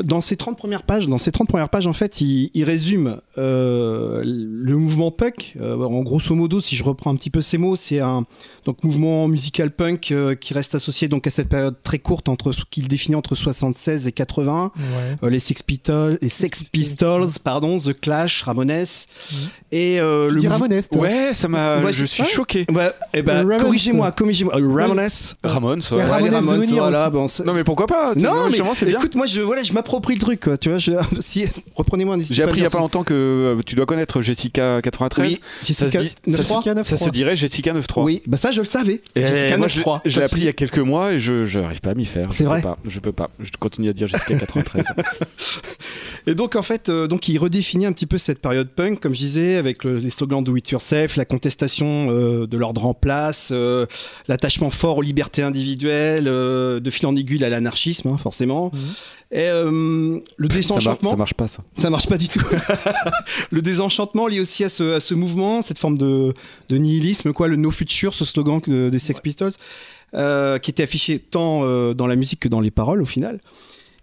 [0.03, 3.19] dans ces 30 premières pages, dans ces 30 premières pages, en fait, il, il résume
[3.37, 5.55] euh, le mouvement punk.
[5.61, 8.25] Euh, en grosso modo, si je reprends un petit peu ces mots, c'est un
[8.65, 12.51] donc mouvement musical punk euh, qui reste associé donc à cette période très courte entre
[12.69, 14.71] qu'il définit entre 76 et 80.
[14.75, 14.81] Ouais.
[15.23, 17.27] Euh, les Sex Pistols, les Sex Pistols.
[17.43, 19.37] Pardon, The Clash, Ramones Mhm.
[19.71, 21.01] et euh, le dis Ramones, toi.
[21.01, 21.81] Ouais, ça m'a.
[21.81, 22.29] Ouais, je suis ouais.
[22.29, 22.65] choqué.
[22.73, 23.57] Ouais, eh ben, Ramones.
[23.61, 24.53] corrigez-moi, corrigez-moi.
[24.55, 25.07] Ramones.
[25.43, 25.97] Ramones, ouais.
[25.97, 28.97] Ouais, Ouais, Ramones Ramones, voilà, bon, Non, mais pourquoi pas non, mais justement, c'est bien.
[28.97, 30.77] écoute, moi, je, voilà, je m'approprie le truc, quoi, tu vois.
[30.77, 31.45] Je, si,
[31.75, 34.81] reprenez-moi, n'hésitez J'ai appris il y a pas longtemps que euh, tu dois connaître Jessica
[34.81, 35.27] 93.
[35.27, 35.39] Oui,
[35.73, 36.35] Ça Jessica se dit- 9-3.
[36.63, 38.05] Jessica Ça se dirait Jessica 93.
[38.05, 39.01] Oui, bah ça, je le savais.
[39.15, 40.01] Et Jessica moi, je, 9-3.
[40.05, 42.27] je l'ai appris il y a quelques mois et je n'arrive pas à m'y faire.
[42.31, 43.29] C'est peux vrai pas, Je peux pas.
[43.39, 44.85] Je continue à dire Jessica 93.
[46.27, 49.13] Et donc, en fait, euh, donc, il redéfinit un petit peu cette période punk, comme
[49.13, 52.93] je disais, avec le- les slogans Do It Yourself, la contestation euh, de l'ordre en
[52.93, 53.85] place, euh,
[54.27, 58.71] l'attachement fort aux libertés individuelles, euh, de fil en aiguille à l'anarchisme, hein, forcément.
[58.73, 58.79] Mhm.
[59.29, 59.43] Et
[59.77, 61.11] euh, le désenchantement.
[61.11, 61.63] ça marche pas, ça.
[61.77, 62.41] Ça marche pas du tout.
[63.51, 66.33] le désenchantement lié aussi à ce, à ce mouvement, cette forme de,
[66.69, 69.53] de nihilisme, quoi, le No Future, ce slogan que- des Sex Pistols,
[70.13, 73.39] euh, qui était affiché tant euh, dans la musique que dans les paroles au final.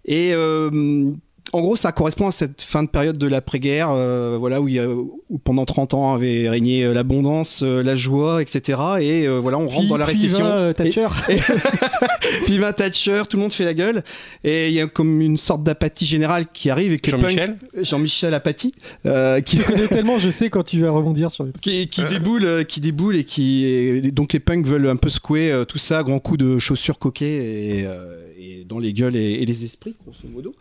[0.05, 1.11] Et euh,
[1.53, 4.73] en gros, ça correspond à cette fin de période de l'après-guerre, euh, voilà, où, il
[4.75, 8.77] y a- où pendant 30 ans avait régné euh, l'abondance, euh, la joie, etc.
[8.99, 10.45] Et euh, voilà, on rentre Puis- dans la puis récession.
[10.45, 11.07] euh, Thatcher.
[12.45, 14.03] Puis vint Thatcher, tout le monde fait la gueule.
[14.43, 16.93] Et il y a comme une sorte d'apathie générale qui arrive.
[16.93, 18.73] Et que Jean-Michel Punk- Jean-Michel Apathie,
[19.05, 21.63] euh, qui, Je connais tellement, je sais quand tu vas rebondir sur les trucs.
[21.63, 25.09] qui, qui déboule, euh, qui déboule et qui et donc les punks veulent un peu
[25.09, 29.15] secouer euh, tout ça, grand coup de chaussures coquées et, euh, et dans les gueules
[29.15, 30.53] et, et les esprits, grosso modo.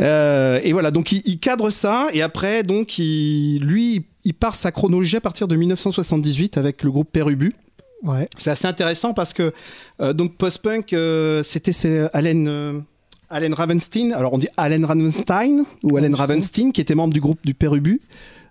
[0.00, 0.07] Euh,
[0.62, 4.70] et voilà, donc il, il cadre ça et après donc il, lui il part sa
[4.72, 7.54] chronologie à partir de 1978 avec le groupe Perubu.
[8.02, 8.28] Ouais.
[8.36, 9.52] C'est assez intéressant parce que
[10.00, 12.80] euh, donc post-punk, euh, c'était c'est Allen, euh,
[13.30, 14.12] Allen Ravenstein.
[14.12, 18.00] Alors on dit Allen Ravenstein ou Allen Ravenstein qui était membre du groupe du Perubu.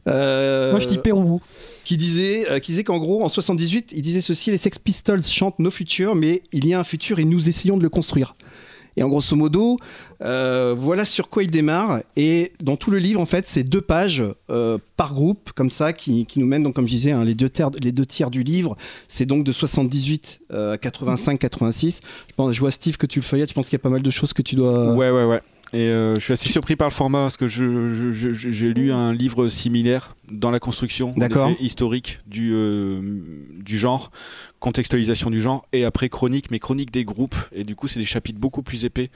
[0.07, 1.41] Euh, Moi, je dis Pérou.
[1.83, 5.23] qui disait, euh, qui disait qu'en gros en 78, il disait ceci les Sex Pistols
[5.23, 8.35] chantent nos futurs, mais il y a un futur et nous essayons de le construire.
[8.97, 9.77] Et en grosso modo,
[10.23, 12.01] euh, voilà sur quoi il démarre.
[12.15, 15.93] Et dans tout le livre, en fait, c'est deux pages euh, par groupe, comme ça,
[15.93, 18.41] qui, nous mènent, donc, comme je disais, hein, les, deux tiers, les deux tiers du
[18.43, 18.75] livre.
[19.07, 22.01] C'est donc de 78 euh, à 85, 86.
[22.27, 23.49] Je, pense, je vois Steve que tu le feuillettes.
[23.49, 24.93] Je pense qu'il y a pas mal de choses que tu dois.
[24.93, 25.41] Ouais, ouais, ouais.
[25.73, 28.91] Et euh, je suis assez surpris par le format parce que je- je- j'ai lu
[28.91, 31.11] un livre similaire dans la construction
[31.59, 33.01] historique du, euh,
[33.63, 34.11] du genre,
[34.59, 37.35] contextualisation du genre, et après chronique, mais chronique des groupes.
[37.53, 39.09] Et du coup, c'est des chapitres beaucoup plus épais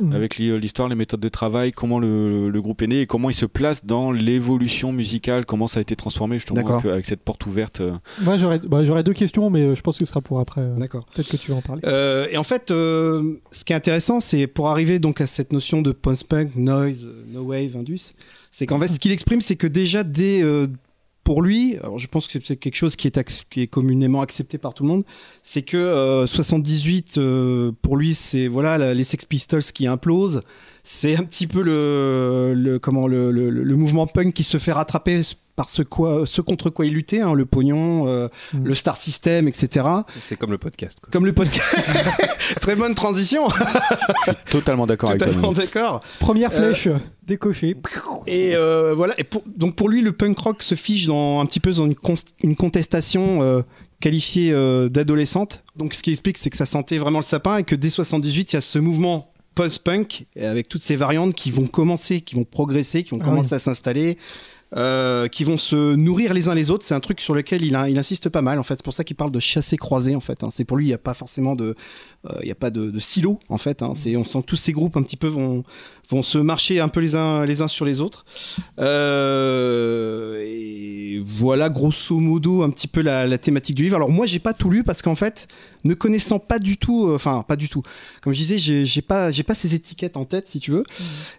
[0.00, 0.12] Mhm.
[0.12, 3.30] avec li- l'histoire, les méthodes de travail, comment le, le groupe est né et comment
[3.30, 7.22] il se place dans l'évolution musicale, comment ça a été transformé justement avec, avec cette
[7.22, 7.80] porte ouverte.
[7.80, 7.92] euh.
[8.22, 10.60] Moi, j'aurais bah, j'aurais deux questions, mais euh, je pense que ce sera pour après.
[10.60, 11.06] euh, D'accord.
[11.14, 11.82] Peut-être que tu vas en parler.
[11.84, 15.52] Euh, et en fait, euh, ce qui est intéressant, c'est pour arriver donc à cette
[15.52, 18.14] notion de post-punk, noise, euh, no wave, indus,
[18.50, 20.66] c'est qu'en fait, ce qu'il exprime, c'est que déjà euh,
[21.24, 24.82] pour lui, alors je pense que c'est quelque chose qui est, communément accepté par tout
[24.84, 25.04] le monde,
[25.42, 30.42] c'est que euh, 78 euh, pour lui, c'est voilà les Sex Pistols qui implosent.
[30.84, 35.22] C'est un petit peu le, comment le mouvement punk qui se fait rattraper
[35.58, 38.64] par ce quoi, ce contre quoi il luttait, hein, le pognon, euh, Mm.
[38.64, 39.84] le star system, etc.
[40.20, 41.00] C'est comme le podcast.
[41.00, 41.08] quoi.
[41.10, 41.74] Comme le podcast.
[42.60, 43.48] Très bonne transition.
[44.50, 45.26] Totalement d'accord avec toi.
[45.28, 46.00] Totalement d'accord.
[46.20, 46.88] Première euh, flèche
[47.26, 47.74] décochée.
[48.28, 49.14] Et euh, voilà.
[49.18, 51.88] Et pour- donc pour lui, le punk rock se fiche dans un petit peu dans
[52.42, 53.62] une, contestation euh,
[54.00, 55.64] qualifiée euh, d'adolescente.
[55.76, 58.52] Donc ce qui explique, c'est que ça sentait vraiment le sapin et que dès 78,
[58.52, 62.44] il y a ce mouvement post-punk avec toutes ces variantes qui vont commencer, qui vont
[62.44, 63.56] progresser, qui vont Ah commencer oui.
[63.56, 64.18] à s'installer.
[64.76, 67.74] Euh, qui vont se nourrir les uns les autres, c'est un truc sur lequel il,
[67.74, 68.58] insiste pas mal.
[68.58, 70.14] En fait, c'est pour ça qu'il parle de chasser croisé.
[70.14, 70.48] En fait, hein.
[70.50, 71.74] c'est pour lui, il n'y a pas forcément de,
[72.26, 73.38] euh, il y a pas de, de silo.
[73.48, 73.92] En fait, hein.
[73.94, 75.64] c'est, on sent que tous ces groupes un petit peu vont,
[76.10, 78.26] vont se marcher un peu les uns, les uns sur les autres.
[78.78, 83.96] Euh, et voilà, grosso modo, un petit peu la, la thématique du livre.
[83.96, 85.48] Alors moi, j'ai pas tout lu parce qu'en fait,
[85.84, 87.82] ne connaissant pas du tout, enfin pas du tout.
[88.20, 90.84] Comme je disais, j'ai, pas, j'ai pas ces étiquettes en tête, si tu veux.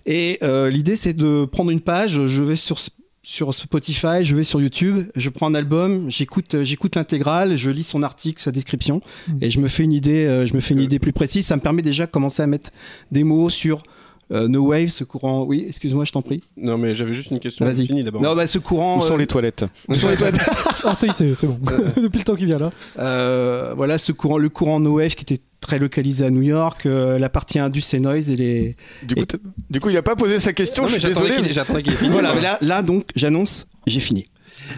[0.06, 2.26] Et euh, l'idée, c'est de prendre une page.
[2.26, 2.80] Je vais sur
[3.22, 7.70] sur Spotify, je vais sur YouTube, je prends un album, j'écoute, euh, j'écoute l'intégrale, je
[7.70, 9.38] lis son article, sa description, Mm.
[9.42, 11.46] et je me fais une idée, euh, je me fais une idée plus précise.
[11.46, 12.72] Ça me permet déjà de commencer à mettre
[13.12, 13.82] des mots sur euh,
[14.32, 15.44] No Wave, ce courant.
[15.44, 16.42] Oui, excuse-moi, je t'en prie.
[16.58, 17.66] Non, mais j'avais juste une question.
[17.66, 17.86] Vas-y.
[17.88, 18.22] Fini d'abord.
[18.22, 19.00] Non, bah ce courant.
[19.00, 20.40] Où sont euh, les toilettes où sont les toilettes
[20.84, 21.60] Ah, ça y est, c'est c'est bon.
[22.02, 22.72] Depuis le temps qu'il vient là.
[23.00, 26.86] Euh, Voilà, ce courant, le courant No Wave qui était très localisé à New York,
[26.86, 28.76] euh, la partie indus et noise et les.
[29.04, 29.26] Du coup,
[29.70, 30.84] du coup, il a pas posé sa question.
[30.84, 31.46] Non, je mais suis j'attendais désolé.
[31.48, 32.12] qu'il j'attendais qu'il ait fini.
[32.12, 34.28] Voilà, là, là donc, j'annonce, j'ai fini.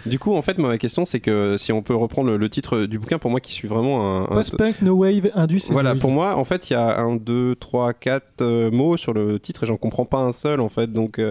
[0.05, 2.49] Du coup, en fait, moi, ma question, c'est que si on peut reprendre le, le
[2.49, 4.23] titre du bouquin, pour moi qui suis vraiment un.
[4.23, 5.63] un- Post-punk, no wave, indus.
[5.69, 9.13] Voilà, pour moi, en fait, il y a un, deux, trois, quatre euh, mots sur
[9.13, 10.91] le titre et j'en comprends pas un seul, en fait.
[10.91, 11.29] Donc, euh,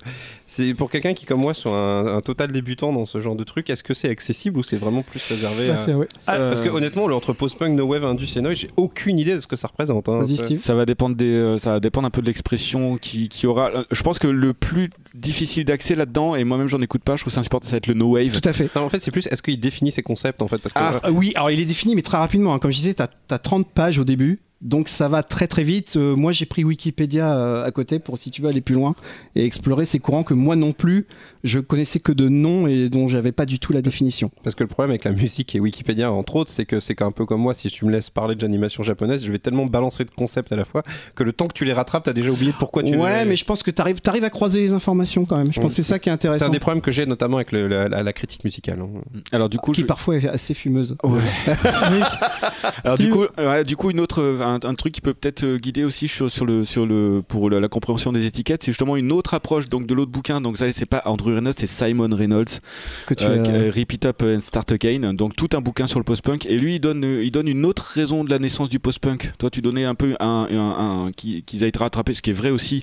[0.53, 3.45] c'est pour quelqu'un qui, comme moi, soit un, un total débutant dans ce genre de
[3.45, 5.97] truc, est-ce que c'est accessible ou c'est vraiment plus réservé à...
[5.97, 6.09] ouais.
[6.29, 9.35] Euh, Parce que honnêtement, le entre post-punk, no wave, indus et noise, j'ai aucune idée
[9.37, 10.09] de ce que ça représente.
[10.09, 10.19] hein.
[10.19, 10.59] Vas-y, C'est- Steve.
[10.59, 13.71] Ça va dépendre des, euh, ça va dépendre un peu de l'expression qui, qui aura.
[13.71, 17.23] euh, Je pense que le plus difficile d'accès là-dedans, et moi-même j'en écoute pas, je
[17.23, 18.33] trouve ça insupportable, ça va être le no wave.
[18.41, 18.69] Tout à fait.
[18.75, 21.01] Non, en fait, c'est plus, est-ce qu'il définit ses concepts, en fait parce que, Ah,
[21.05, 22.53] euh, oui, alors il est défini, mais très rapidement.
[22.55, 22.59] hein.
[22.59, 24.41] Comme je disais, tu as, 30 pages au début.
[24.63, 25.95] Donc ça va très très vite.
[25.97, 28.95] Euh, moi j'ai pris Wikipédia euh, à côté pour si tu veux aller plus loin
[29.35, 31.07] et explorer ces courants que moi non plus
[31.45, 34.31] je connaissais que de nom et dont j'avais pas du tout la définition.
[34.45, 37.11] Parce que le problème avec la musique et Wikipédia, entre autres, c'est que c'est un
[37.13, 40.11] peu comme moi, si tu me laisses parler d'animation japonaise, je vais tellement balancer de
[40.11, 40.83] concepts à la fois
[41.15, 43.31] que le temps que tu les rattrapes, t'as déjà oublié de pourquoi tu ouais, les...
[43.31, 45.51] mais je pense que tu arrives, à croiser les informations quand même.
[45.53, 46.47] Je pense que c'est ça qui est C'est intéressant.
[46.47, 48.81] un des problèmes que j'ai notamment avec le- la, la- la critique musicale.
[48.83, 49.01] hein.
[49.33, 50.97] Alors du coup, qui je- parfois est assez fumeuse.
[51.03, 51.21] Ouais.
[52.85, 55.45] Alors du coup, ouais, du coup, une autre, euh, un, un truc qui peut peut-être
[55.45, 58.71] euh, guider aussi sur, sur le, sur le, pour la, la compréhension des étiquettes, c'est
[58.73, 60.41] justement une autre approche donc de l'autre bouquin.
[60.41, 62.61] Donc ça, c'est pas Andrew Reynolds, c'est Simon Reynolds,
[63.07, 65.15] Que tu euh, as- euh, Rip It Up and Start Again.
[65.15, 66.47] Donc tout un bouquin sur le post-punk.
[66.47, 69.33] Et lui, il donne, il donne une autre raison de la naissance du post-punk.
[69.39, 72.31] Toi, tu donnais un peu un, un, un- qui, qu'ils a été rattrapés, ce qui
[72.31, 72.83] est vrai aussi,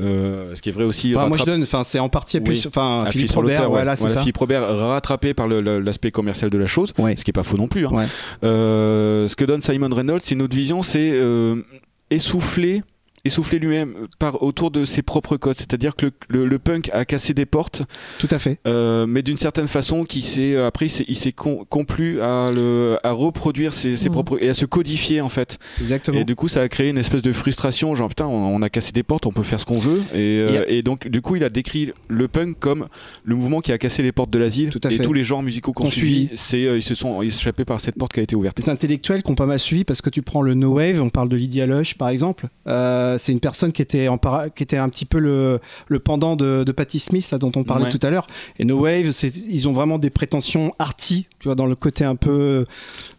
[0.00, 1.14] euh, ce qui est vrai aussi.
[1.16, 2.60] Enfin, moi je rattrapé- donne, enfin c'est en partie appuyé Oui.
[2.60, 4.20] sur, enfin Philippe Robert, voilà c'est Voilà, ça.
[4.20, 7.14] Philippe Robert rattrapé par l'aspect commercial de la chose, Ouais.
[7.16, 7.86] ce qui est pas faux non plus.
[7.86, 7.90] hein.
[7.92, 8.04] Ouais.
[8.44, 11.62] Euh, ce que donne Simon Reynolds, c'est une autre vision, c'est euh,
[12.10, 12.82] essouffler
[13.24, 17.04] essouffler lui-même par autour de ses propres codes c'est-à-dire que le, le- le punk a
[17.04, 17.82] cassé des portes
[18.18, 18.58] Tout à fait.
[18.66, 21.32] euh, mais d'une certaine façon qui s'est après il s'est-
[21.68, 24.12] complu à, le, à reproduire ses, ses Mhm.
[24.12, 26.18] propres et à se codifier en fait Exactement.
[26.20, 28.68] et du coup, ça a créé une espèce de frustration, genre putain, on, on a
[28.70, 30.02] cassé des portes, on peut faire ce qu'on veut.
[30.14, 32.88] Et, euh, Et- et donc, du coup, il a décrit le punk comme
[33.24, 34.70] le mouvement qui a cassé les portes de l'asile.
[34.70, 35.02] Tout à et fait.
[35.02, 38.12] tous les genres musicaux qu'on suivi, c'est euh, ils se sont échappés par cette porte
[38.12, 38.56] qui a été ouverte.
[38.56, 41.10] des intellectuels qui ont pas mal suivi parce que tu prends le No Wave, on
[41.10, 42.46] parle de Lydia Lush par exemple.
[42.66, 45.98] Euh, c'est une personne qui était, en para- qui était un petit peu le, le
[46.00, 47.90] pendant de, de Patti Smith là dont on parlait Ouais.
[47.90, 48.26] tout à l'heure.
[48.58, 49.10] Et No Wave,
[49.48, 52.64] ils ont vraiment des prétentions arty, tu vois, dans le côté un peu,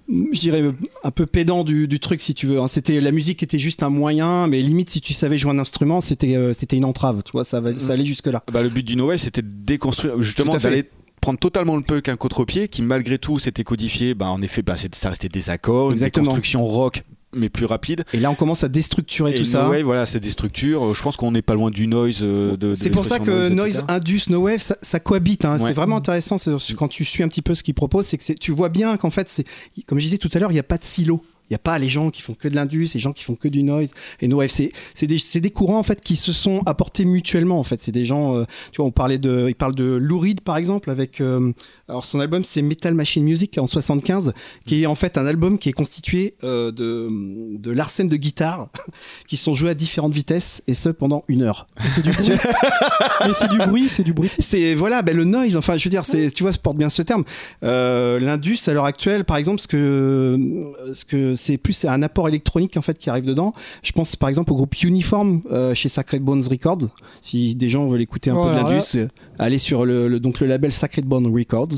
[0.08, 0.64] je dirais
[1.04, 2.60] un peu pédant du, du truc si tu veux.
[2.60, 2.68] hein.
[2.68, 6.02] C'était la musique était juste un moyen, mais limite si tu savais jouer un instrument,
[6.02, 8.44] c'était, euh, c'était une entrave, tu vois, ça, va- ça allait jusque là.
[8.52, 10.86] Bah, le but du Noël, c'était de déconstruire, justement, d'aller
[11.22, 14.14] prendre totalement le punk un contre-pied qui, malgré tout, s'était codifié.
[14.14, 16.24] Bah, en effet, bah, ça restait des accords, une Exactement.
[16.24, 17.04] déconstruction rock
[17.36, 18.04] mais plus rapide.
[18.14, 19.70] Et là, on commence à déstructurer Et tout ça.
[19.70, 20.94] Wave, voilà, c'est des structures.
[20.94, 22.20] Je pense qu'on n'est pas loin du noise.
[22.22, 23.84] euh, de, C'est pour ça que Noise, etc.
[23.88, 25.46] Indus, No Wave, ça, ça cohabite.
[25.46, 25.58] hein.
[25.60, 25.68] Ouais.
[25.68, 28.08] C'est vraiment intéressant c'est- quand tu suis un petit peu ce qu'ils proposent.
[28.08, 29.46] C'est que tu vois bien qu'en fait, c'est
[29.88, 31.22] comme je disais tout à l'heure, il n'y a pas de silo.
[31.50, 33.36] Il n'y a pas les gens qui font que de l'indus, les gens qui font
[33.36, 34.40] que du noise et no.
[34.48, 37.82] C'est des, des courants en fait qui se sont apportés mutuellement en fait.
[37.82, 40.58] C'est des gens, euh, tu vois, on parlait de, il parle de Lou Reed par
[40.58, 41.52] exemple avec, euh,
[41.88, 44.34] alors son album c'est Metal Machine Music en 75,
[44.66, 47.10] qui est en fait un album qui est constitué euh, de
[47.58, 48.70] de larcènes de guitare
[49.28, 51.68] qui sont jouées à différentes vitesses et ce pendant une heure.
[51.90, 52.30] C'est du bruit.
[53.34, 54.32] C'est du bruit, c'est du bruit.
[54.40, 55.58] C'est voilà, ben, le noise.
[55.58, 57.24] Enfin, je veux dire, c'est tu vois, ça porte bien ce terme.
[57.62, 62.78] L'indus à l'heure actuelle, par exemple, ce que ce que c'est plus un apport électronique
[62.78, 63.54] en fait qui arrive dedans.
[63.84, 66.90] Je pense par exemple au groupe Uniform euh, chez Sacred Bones Records.
[67.22, 69.08] Si des gens veulent écouter un peu de l'indus, euh,
[69.40, 71.70] allez sur le, le- donc le label Sacred Bones Records.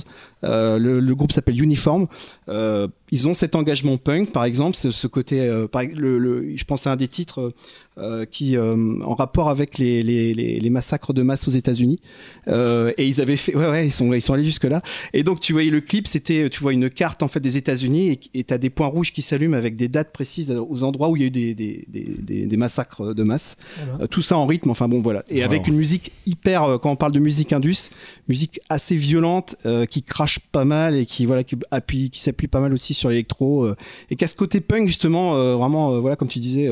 [0.43, 2.07] Euh, le, le groupe s'appelle Uniform.
[2.49, 5.41] Euh, ils ont cet engagement punk, par exemple, ce côté.
[5.41, 7.53] euh, par- le, le- je pense à un des titres
[7.97, 11.99] euh, qui euh, en rapport avec les, les, les, les massacres de masse aux États-Unis.
[12.47, 14.81] Euh, et ils avaient fait, ouais, ouais, ils sont, ils sont allés jusque là.
[15.13, 18.17] Et donc tu voyais le clip, c'était, tu vois une carte en fait des États-Unis
[18.33, 21.17] et tu as des points rouges qui s'allument avec des dates précises aux endroits où
[21.17, 23.57] il y a eu des, des, des, des- des massacres de masse.
[23.77, 24.03] Voilà.
[24.03, 25.23] Euh, tout ça en rythme, enfin bon voilà.
[25.29, 25.45] Et Wow.
[25.45, 27.89] avec une musique hyper, quand on parle de musique indus,
[28.29, 32.47] musique assez violente, euh, qui crache pas mal et qui voilà, qui appuie, qui s'appuie
[32.47, 33.75] pas mal aussi sur l'électro euh,
[34.09, 36.69] et qui a ce côté punk justement, euh, vraiment, euh, voilà, comme tu disais.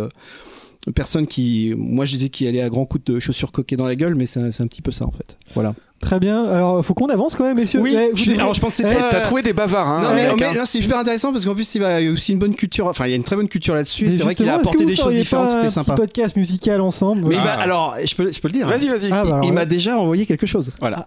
[0.96, 3.96] Personne qui, moi je disais qu'il allait à grands coups de chaussures coquées dans la
[3.96, 5.38] gueule, mais c'est un petit peu ça en fait.
[5.54, 5.76] Voilà.
[6.02, 6.46] Très bien.
[6.46, 7.82] Alors, faut qu'on avance quand même, messieurs.
[7.82, 9.10] Oui, Eh, vous Je- devez- alors je pensais Eh, pas.
[9.12, 10.54] T'as trouvé des bavards, hein Non mais, mec, mais hein.
[10.56, 13.10] non, c'est super intéressant parce qu'en plus il, a aussi une bonne culture, enfin il
[13.10, 14.10] y a une très bonne culture là-dessus.
[14.12, 15.94] C'est vrai qu'il a apporté des choses différentes, c'était un sympa.
[15.94, 17.24] petit podcast musical ensemble.
[17.28, 17.46] Mais il Ah.
[17.58, 18.68] va- alors je peux, je peux le dire.
[18.68, 19.12] Vas-y, vas-y.
[19.12, 20.72] Ah, bah, il m'a déjà envoyé quelque chose.
[20.80, 21.06] Voilà.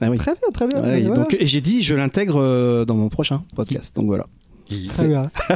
[0.00, 0.18] Ah oui.
[0.18, 0.80] Très bien, très bien.
[0.82, 1.14] Ouais, Voilà.
[1.22, 3.94] donc, et j'ai dit, je l'intègre euh, dans mon prochain podcast.
[3.96, 4.26] Donc voilà.
[4.86, 5.30] Très bien.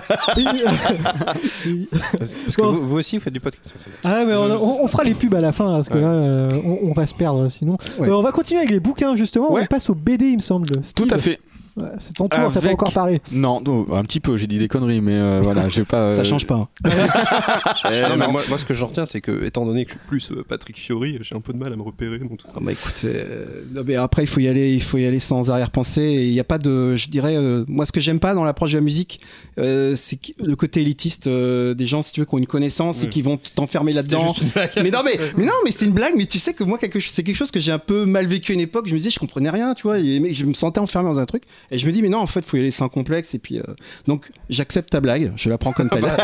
[2.19, 2.73] Parce, parce que Bon.
[2.73, 3.73] vous, vous aussi, vous faites du podcast.
[4.05, 6.01] Ah mais on, on- on fera les pubs à la fin parce que Ouais.
[6.03, 7.77] là euh, on, on va se perdre sinon.
[7.99, 8.09] Ouais.
[8.09, 9.51] Euh, on va continuer avec les bouquins justement.
[9.53, 9.63] Ouais.
[9.63, 10.69] On passe au BD il me semble.
[10.95, 11.41] Tout à fait.
[11.79, 12.51] Ouais, c'est ton tour.
[12.53, 13.21] T'as pas encore parlé.
[13.33, 16.13] Non, non, un petit peu, j'ai dit des conneries, mais euh, voilà, j'ai pas.
[16.13, 16.55] Ça euh, change pas.
[16.57, 16.69] hein.
[17.91, 18.33] eh, Non, mais non.
[18.33, 20.45] moi, moi, ce que j'en retiens, c'est que, étant donné que je suis plus euh,
[20.49, 22.55] Patrick Fiori, j'ai un peu de mal à me repérer dans tout ça.
[22.57, 25.19] Ah bah écoute, euh, non, mais après il faut y aller, il faut y aller
[25.19, 26.25] sans arrière-pensée.
[26.27, 28.73] Il n'y a pas de, je dirais, euh, moi ce que j'aime pas dans l'approche
[28.73, 29.21] de la musique,
[29.59, 33.03] euh, c'est le côté élitiste euh, des gens, si tu veux, qui ont une connaissance
[33.03, 33.11] et Oui.
[33.11, 34.35] qui vont t'enfermer là-dedans.
[34.83, 36.15] Mais non, mais, mais non, mais c'est une blague.
[36.17, 38.27] Mais tu sais que moi, quelque chose, c'est quelque chose que j'ai un peu mal
[38.27, 38.87] vécu à une époque.
[38.89, 39.99] Je me disais, je comprenais rien, tu vois.
[39.99, 41.45] Et, mais je me sentais enfermé dans un truc.
[41.71, 43.35] Et je me dis, mais non, en fait, faut y aller sans complexe.
[43.35, 43.63] Et puis, euh,
[44.07, 45.33] donc, j'accepte ta blague.
[45.37, 46.05] Je la prends comme telle.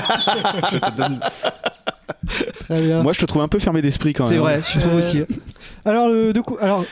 [2.68, 3.02] Très bien.
[3.02, 4.32] Moi, je te trouve un peu fermé d'esprit quand même.
[4.32, 5.22] c'est vrai, je trouve Euh, aussi.
[5.84, 6.84] Alors le de coup alors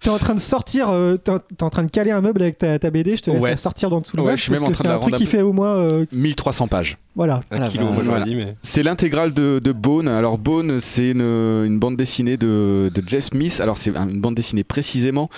[0.00, 1.32] t'es en train de sortir, euh, t'es
[1.64, 3.16] en- train de caler un meuble avec ta, ta BD.
[3.16, 3.50] Je te laisse Ouais.
[3.50, 4.88] la sortir dans dessous le Ouais, meuble, je suis même en que train c'est de
[4.90, 6.96] la un truc qui fait au moins euh, 1300 pages.
[7.16, 7.40] voilà.
[7.50, 8.24] Un Ah, kilo, bah, voilà.
[8.24, 8.54] dit, mais.
[8.62, 10.06] C'est l'intégrale de, de Bone.
[10.06, 13.60] Alors Bone, c'est une, une bande dessinée de, de Jeff Smith.
[13.60, 15.28] Alors c'est une bande dessinée précisément.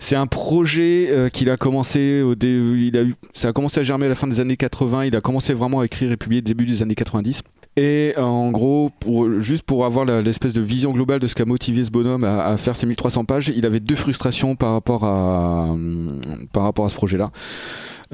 [0.00, 3.80] C'est un projet euh, qu'il a commencé au dé- il a eu, ça a commencé
[3.80, 5.04] à germer à la fin des années 80.
[5.06, 7.42] Il a commencé vraiment à écrire et publier début des années 90.
[7.76, 8.90] Et euh, en gros,
[9.38, 12.56] juste pour avoir l'espèce de vision globale de ce qui a motivé ce bonhomme à,
[12.56, 16.20] faire ces 1300 pages, il avait deux frustrations par rapport à, hum,
[16.52, 17.30] par rapport à ce projet-là.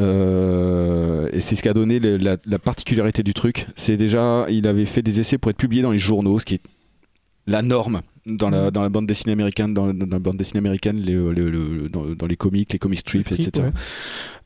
[0.00, 3.66] Euh, et c'est ce qui a donné la, la particularité du truc.
[3.76, 6.54] C'est déjà, il avait fait des essais pour être publié dans les journaux, ce qui
[6.54, 6.62] est
[7.46, 8.70] la norme dans la, Mhm.
[8.70, 12.04] dans la bande dessinée américaine, dans, dans la bande dessinée américaine, les, les- le- dans,
[12.14, 13.66] dans les comics, les comic strips, Strip, etc.
[13.66, 13.72] ouais.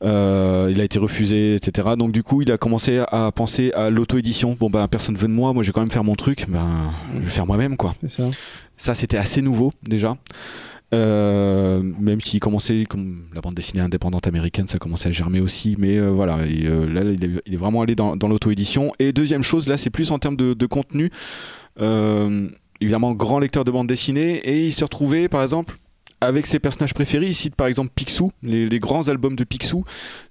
[0.07, 1.89] Euh, il a été refusé, etc.
[1.97, 4.55] Donc du coup, il a commencé à penser à l'auto-édition.
[4.59, 6.45] Bon ben, personne veut de moi, moi je vais quand même faire mon truc.
[6.49, 7.95] Ben, je vais faire moi-même, quoi.
[8.07, 8.25] Ça.
[8.77, 10.17] Ça, c'était assez nouveau déjà.
[10.93, 15.75] Euh, même s'il commençait comme la bande dessinée indépendante américaine, ça commençait à germer aussi.
[15.79, 18.93] Mais euh, voilà, et, euh, là, il est, il est vraiment allé dans, dans l'auto-édition.
[18.99, 21.09] Et deuxième chose, là, c'est plus en termes de, de contenu.
[22.81, 24.35] Évidemment, grand lecteur de bande dessinée.
[24.37, 25.77] Et il se retrouvait, par exemple,
[26.21, 27.27] avec ses personnages préférés.
[27.27, 29.83] Il cite par exemple Picsou, les, les grands albums de Picsou.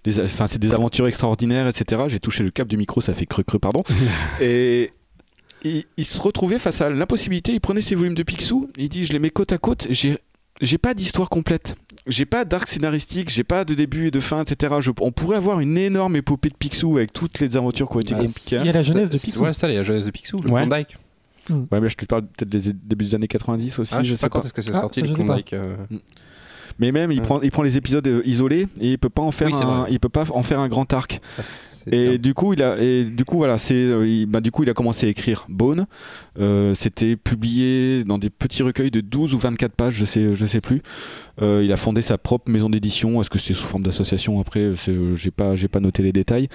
[0.04, 2.02] Les- Enfin, c'est des aventures extraordinaires, etc.
[2.08, 3.80] J'ai touché le cap du micro, ça fait creux creux, pardon.
[4.40, 4.90] et
[5.62, 7.52] il, il se retrouvait face à l'impossibilité.
[7.52, 10.18] Il prenait ses volumes de Picsou, il dit Je les mets côte à côte, j'ai.
[10.60, 11.74] J'ai pas d'histoire complète.
[12.06, 14.74] J'ai pas d'arc scénaristique, j'ai pas de début et de fin, etc.
[14.80, 18.00] Je- on pourrait avoir une énorme épopée de Picsou avec toutes les aventures qui ont
[18.00, 18.58] été Ah, compliquées.
[18.60, 19.42] Il y a la jeunesse Ça- de Picsou.
[19.42, 20.64] Ouais, ça, il y a la jeunesse de Picsou, le Ouais.
[20.64, 20.96] Klondike.
[21.50, 23.94] Ouais, mais je te parle peut-être des débuts des années 90 aussi.
[23.96, 25.12] Ah, je je sais pas quand est-ce que c'est Ah, sorti, le.
[25.14, 25.52] Klondike.
[25.52, 25.76] euh.
[26.80, 27.24] Mais même, il, Ouais.
[27.24, 29.86] prend, il prend les épisodes euh, isolés et il peut pas en faire, Oui, un,
[29.90, 31.20] il peut pas en faire un grand arc.
[31.38, 31.42] Ah,
[31.92, 34.64] Et du coup, il a, et du coup, voilà, c'est, euh, il- bah, du coup,
[34.64, 35.86] il a commencé à écrire Bone.
[36.40, 40.46] Euh, c'était publié dans des petits recueils de 12 ou 24 pages, je sais, je
[40.46, 40.82] sais plus.
[41.42, 43.20] Euh, il a fondé sa propre maison d'édition.
[43.20, 44.72] Est-ce que c'est sous forme d'association Après,
[45.14, 46.48] j'ai pas, j'ai pas noté les détails.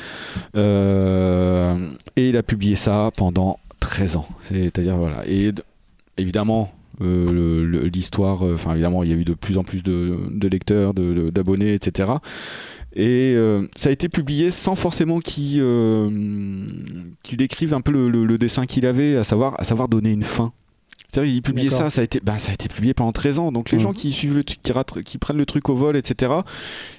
[0.56, 1.78] Euh,
[2.18, 4.28] et il a publié ça pendant 13 ans.
[4.52, 5.52] Et
[6.18, 6.72] évidemment.
[7.02, 10.48] euh, l'histoire, euh, enfin évidemment, il y a eu de plus en plus de, de
[10.50, 12.12] lecteurs, d'abonnés, etc.
[12.94, 15.62] Et euh, ça a été publié sans forcément qu'il
[17.38, 20.24] décrive un peu le, le- le dessin qu'il avait, à savoir, à savoir donner une
[20.24, 20.52] fin.
[21.12, 21.86] C'est-à-dire, il publiait D'accord.
[21.86, 23.52] ça, ça a, été, bah, ça a été publié pendant 13 ans.
[23.52, 23.84] Donc les Mhm.
[23.84, 26.32] gens qui suivent le truc, qui, ratent- qui prennent le truc au vol, etc.,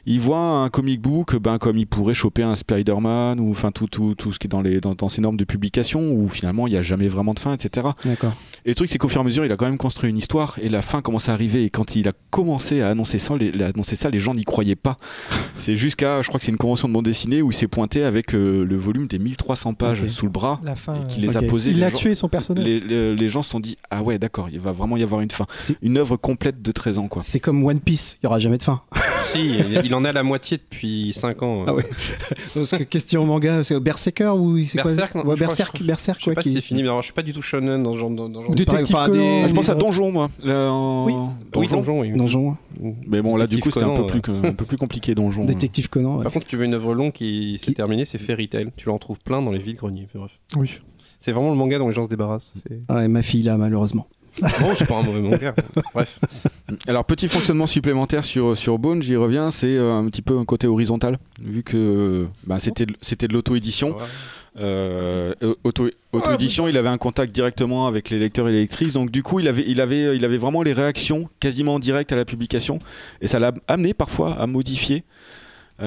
[0.07, 3.87] ils voient un comic book ben, comme ils pourraient choper un Spider-Man ou enfin tout,
[3.87, 6.67] tout, tout ce qui est dans, les, dans, dans ces normes de publication où finalement
[6.67, 7.89] il n'y a jamais vraiment de fin, etc.
[8.65, 10.19] Et le truc, c'est qu'au fur et à mesure, il a quand même construit une
[10.19, 11.65] histoire et la fin commence à arriver.
[11.65, 14.45] Et quand il a commencé à annoncer ça, les, à annoncer ça, les gens n'y
[14.45, 14.97] croyaient pas.
[15.59, 18.03] C'est jusqu'à, je crois que c'est une convention de bande dessinée où il s'est pointé
[18.03, 20.95] avec euh, le volume des 1300 pages sous le bras La fin.
[20.95, 21.71] et euh, les a posés.
[21.73, 22.65] Il les a gens- tué son personnage.
[22.65, 25.21] les, les- les gens se sont dit ah ouais d'accord il va vraiment y avoir
[25.21, 25.47] une fin
[25.83, 28.59] une œuvre complète de 13 ans quoi C'est comme One Piece, il y aura jamais
[28.59, 28.81] de fin.
[29.21, 31.65] Si, il- en a la moitié depuis 5 ans.
[31.67, 31.85] Ah ouais.
[32.55, 35.85] Parce que question manga, c'est Berserker ou c'est quoi Berserk, Ouais, je crois- Berserk, je-
[35.85, 36.35] Berserk Je sais quoi.
[36.37, 37.99] pas qui- si c'est fini, mais alors, je suis pas du tout shonen dans ce
[37.99, 38.17] genre de.
[38.17, 41.05] dans genre de- Détective Enfin, des- Conan, Ah, je pense à Donjon moi là, en-
[41.05, 41.15] Oui.
[41.55, 42.01] Oui, Donjon.
[42.01, 42.13] Oui.
[42.13, 42.57] Donjon,
[43.07, 44.77] mais bon là du Détective coup c'était un peu Conan, plus que- un peu plus
[44.79, 46.17] compliqué Donjon Détective Conan.
[46.17, 46.23] ouais.
[46.25, 48.71] Par contre, tu veux une œuvre longue qui s'est terminée, c'est Fairy Tail.
[48.77, 50.09] Tu en trouves plein dans les villes greniers.
[50.15, 50.33] Bref.
[50.57, 50.79] Oui.
[51.21, 52.55] C'est vraiment le manga dont les gens se débarrassent.
[52.67, 54.09] C'est- Ouais, ma fille là, malheureusement.
[54.41, 55.55] Bon, c'est pas un mauvais manga.
[55.95, 56.19] Bref.
[56.87, 60.45] alors petit fonctionnement supplémentaire sur, sur Bone j'y reviens c'est euh, un petit peu un
[60.45, 63.97] côté horizontal vu que bah, c'était de- c'était de l'auto-édition
[64.59, 65.33] Euh,
[65.65, 69.23] auto, auto-édition, il avait un contact directement avec les lecteurs et les lectrices, donc du
[69.23, 72.81] coup, il avait, il avait, il avait vraiment les réactions quasiment directes à la publication,
[73.21, 75.05] et ça l'a amené parfois à modifier,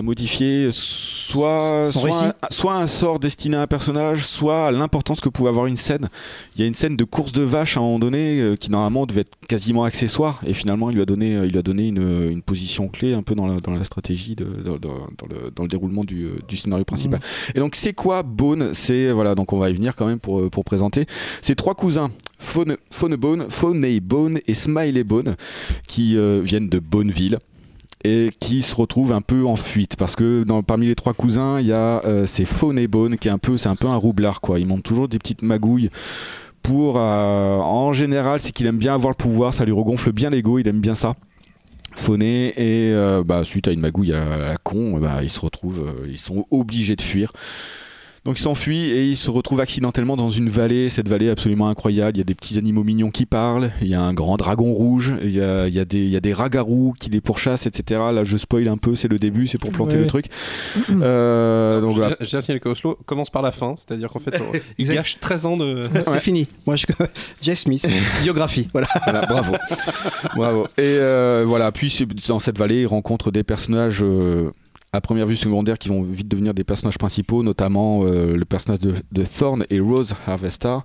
[0.01, 5.29] modifier soit, Son soit, un, soit un sort destiné à un personnage, soit l'importance que
[5.29, 6.09] pouvait avoir une scène.
[6.55, 8.71] Il y a une scène de course de vache à un moment donné euh, qui
[8.71, 11.61] normalement devait être quasiment accessoire, et finalement, il lui a donné, euh, il lui a
[11.61, 15.51] donné une, une position clé un peu dans la, dans la stratégie, de, dans, le,
[15.55, 17.19] dans le déroulement du, euh, du scénario principal.
[17.53, 18.73] Et donc c'est quoi Bone?
[18.73, 21.05] C'est voilà, donc on va y venir quand même pour, euh, pour présenter.
[21.41, 23.47] C'est trois cousins, Faune, Faunebone,
[24.01, 25.35] Bone et Smiley Bone,
[25.87, 27.39] qui euh, viennent de Bonneville
[28.03, 29.95] et qui se retrouvent un peu en fuite.
[29.95, 32.47] Parce que parmi les trois cousins il y a euh, c'est
[32.87, 34.59] Bone qui est un peu un peu un roublard quoi.
[34.59, 35.89] Il monte toujours des petites magouilles
[36.61, 40.29] pour euh, en général c'est qu'il aime bien avoir le pouvoir ça lui regonfle bien
[40.29, 41.15] l'ego il aime bien ça.
[41.95, 46.07] Fauné et euh, bah, suite à une magouille à la con, bah, se retrouvent, euh,
[46.09, 47.31] ils sont obligés de fuir.
[48.25, 51.67] Donc ils s'enfuient et ils se retrouvent accidentellement dans une vallée, cette vallée est absolument
[51.67, 54.37] incroyable, il y a des petits animaux mignons qui parlent, il y a un grand
[54.37, 57.09] dragon rouge, il y a, il y a des, il y a des ragarous qui
[57.09, 57.99] les pourchassent, etc.
[58.13, 60.01] Là je spoil un peu, c'est le début, c'est pour planter Ouais.
[60.03, 60.27] le truc.
[60.89, 62.15] Euh, donc voilà.
[62.21, 64.41] signaler que Oslo commence par la fin, c'est-à-dire qu'en fait,
[64.77, 65.89] il gâche 13 ans de.
[66.07, 66.47] C'est fini.
[66.65, 66.85] Moi, je...
[67.41, 67.85] Jeff Smith,
[68.21, 68.67] biographie.
[68.71, 68.87] Voilà.
[69.03, 69.53] Voilà, bravo.
[70.35, 70.63] bravo.
[70.77, 74.49] Et euh, voilà, puis c'est- dans cette vallée, il rencontre des personnages euh,
[74.93, 78.79] à première vue secondaires qui vont vite devenir des personnages principaux, notamment euh, le personnage
[78.79, 80.77] de, Thorn et Rose Harvester.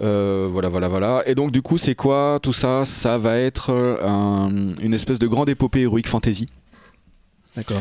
[0.00, 1.22] Euh, voilà, voilà, voilà.
[1.26, 2.84] Et donc, du coup, c'est quoi tout ça?
[2.84, 4.50] Ça va être euh, un-
[4.82, 6.48] une espèce de grande épopée héroïque fantasy.
[7.56, 7.80] D'accord.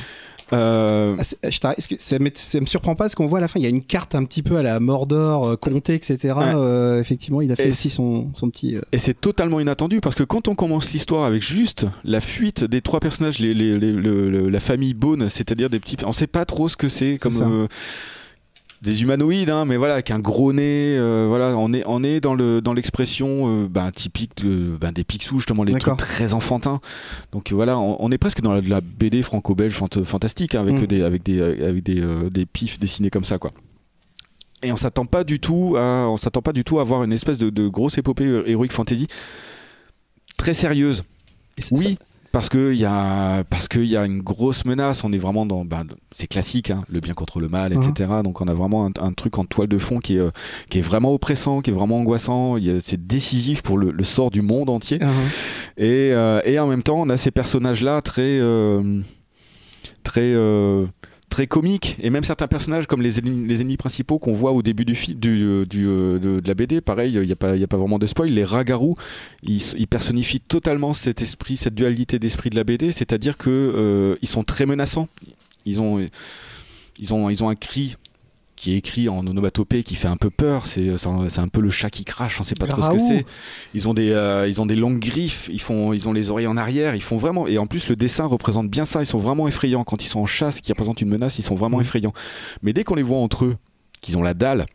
[0.53, 1.57] Euh, Ah, je
[1.99, 3.69] ça, me- ça me surprend pas parce qu'on voit à la fin, il y a
[3.69, 6.17] une carte un petit peu à la Mordor, euh, Comté, etc.
[6.37, 6.43] Ouais.
[6.55, 8.75] Euh, effectivement, il a fait Et aussi son, son petit.
[8.77, 12.63] euh, Et c'est totalement inattendu parce que quand on commence l'histoire avec juste la fuite
[12.63, 16.11] des trois personnages, les, les- les- le- le- la famille Bone, c'est-à-dire des petits, on
[16.13, 17.67] sait pas trop ce que c'est comme euh,
[18.81, 22.19] des humanoïdes, hein, mais voilà, avec un gros nez, euh, voilà, on est on est
[22.19, 26.33] dans le dans l'expression euh, ben, typique de, ben, des Picsou justement les trucs très
[26.33, 26.79] enfantins.
[27.31, 30.75] Donc euh, voilà, on, on est presque dans la, BD franco-belge fant- fantastique hein, avec
[30.75, 30.85] Mm.
[30.85, 33.51] des avec des avec des, euh, des pifs dessinés comme ça quoi.
[34.63, 37.13] Et on s'attend pas du tout à, on s'attend pas du tout à avoir une
[37.13, 39.07] espèce de, de grosse épopée euh, héroïque fantasy
[40.37, 41.03] très sérieuse.
[41.71, 41.97] Oui,
[42.31, 45.03] parce que il y a parce qu'il y a une grosse menace.
[45.03, 48.11] On est vraiment dans, ben, c'est classique, hein, le bien contre le mal, etc.
[48.23, 50.31] Donc on a vraiment un, un truc en toile de fond qui est euh,
[50.69, 52.57] qui est vraiment oppressant, qui est vraiment angoissant.
[52.79, 54.99] C'est décisif pour le, le sort du monde entier.
[54.99, 55.07] Uh-huh.
[55.77, 59.01] Et, euh, et en même temps, on a ces personnages-là très, euh,
[60.03, 60.33] très,
[61.37, 61.97] très comiques.
[62.01, 64.93] Et même certains personnages, comme les ennemis, les ennemis principaux qu'on voit au début du,
[65.13, 67.99] du, euh, euh, de, la BD, pareil, il n'y a, pas- y a pas vraiment
[67.99, 68.29] de spoil.
[68.29, 68.95] Les Ragarous,
[69.43, 74.15] ils, ils personnifient totalement cet esprit, cette dualité d'esprit de la BD, c'est-à-dire que euh,
[74.23, 75.09] ils sont très menaçants.
[75.67, 76.03] Ils ont,
[76.97, 77.97] ils ont, ils ont un cri
[78.57, 80.65] qui est écrit en onomatopée, qui fait un peu peur.
[80.65, 82.89] C'est c'est un, c'est un peu le chat qui crache, on sait pas trop ce
[82.89, 83.25] que c'est.
[83.73, 86.47] Ils ont des euh, ils ont des longues griffes, ils font ils ont les oreilles
[86.47, 89.01] en arrière, ils font vraiment et en plus le dessin représente bien ça.
[89.01, 91.55] Ils sont vraiment effrayants quand ils sont en chasse, qui représente une menace, ils sont
[91.55, 92.13] vraiment effrayants.
[92.63, 93.55] Mais dès qu'on les voit entre eux,
[94.01, 94.65] qu'ils ont la dalle.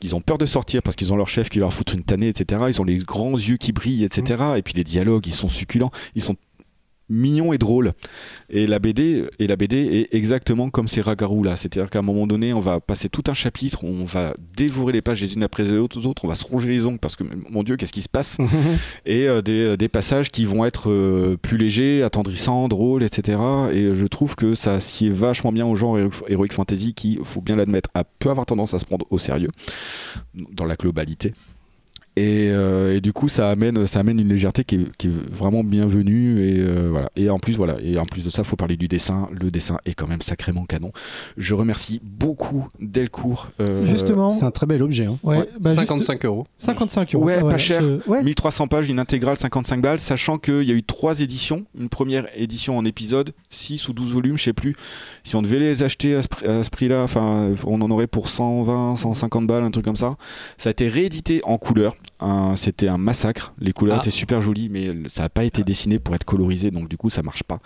[0.00, 2.28] Qu'ils ont peur de sortir parce qu'ils ont leur chef qui leur foutre une tannée,
[2.28, 2.64] etc.
[2.68, 4.42] Ils ont les grands yeux qui brillent, etc.
[4.56, 6.36] Et puis les dialogues, ils sont succulents, ils sont
[7.08, 7.92] mignons et drôles.
[8.50, 9.76] Et la BD, et la BD
[10.10, 11.56] est exactement comme ces ragarous là.
[11.56, 15.02] C'est-à-dire qu'à un moment donné, on va passer tout un chapitre, on va dévorer les
[15.02, 17.62] pages les unes après les autres, on va se ronger les ongles parce que mon
[17.62, 18.38] Dieu, qu'est-ce qui se passe
[19.06, 23.38] Et euh, des, des passages qui vont être euh, plus légers, attendrissants, drôles, etc.
[23.72, 27.40] Et je trouve que ça sied vachement bien au genre Hero- Heroic Fantasy qui, faut
[27.40, 29.50] bien l'admettre, a peut avoir tendance à se prendre au sérieux
[30.34, 31.32] dans la globalité.
[32.18, 35.30] Et, euh, et du coup, ça amène, ça amène une légèreté qui est, qui est
[35.30, 36.40] vraiment bienvenue.
[36.40, 37.10] Et euh, voilà.
[37.14, 37.76] Et en plus, voilà.
[37.82, 39.28] Et en plus de ça, faut parler du dessin.
[39.38, 40.92] Le dessin est quand même sacrément canon.
[41.36, 43.48] Je remercie beaucoup Delcourt.
[43.60, 44.30] euh, Justement.
[44.30, 45.04] C'est un très bel objet.
[45.04, 45.18] hein.
[45.22, 46.46] Ouais, Ouais, bah, juste- 55 euros.
[46.56, 47.24] 55 euros.
[47.24, 47.82] Ouais, Ah pas cher.
[47.82, 48.22] je- ouais.
[48.22, 51.66] 1300 pages, une intégrale, 55 balles, sachant qu'il y a eu trois éditions.
[51.78, 54.74] Une première édition en épisode, 6 ou 12 volumes, je sais plus.
[55.22, 58.06] Si on devait les acheter à ce, prix- à ce prix-là, enfin, on en aurait
[58.06, 60.16] pour 120, 150 balles, un truc comme ça.
[60.56, 61.94] Ça a été réédité en couleur.
[62.20, 63.52] Un- C'était un massacre.
[63.58, 64.02] Les couleurs Ah.
[64.02, 67.10] étaient super jolies, mais ça n'a pas été dessiné pour être colorisé, donc du coup,
[67.10, 67.58] ça marche pas.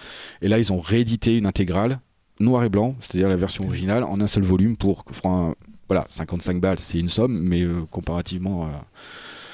[0.42, 2.00] Et là, ils ont réédité une intégrale,
[2.40, 5.04] noir et blanc, c'est-à-dire la version originale, en un seul volume pour.
[5.10, 5.54] enfin,
[5.88, 8.70] voilà, 55 balles, c'est une somme, mais euh, comparativement à,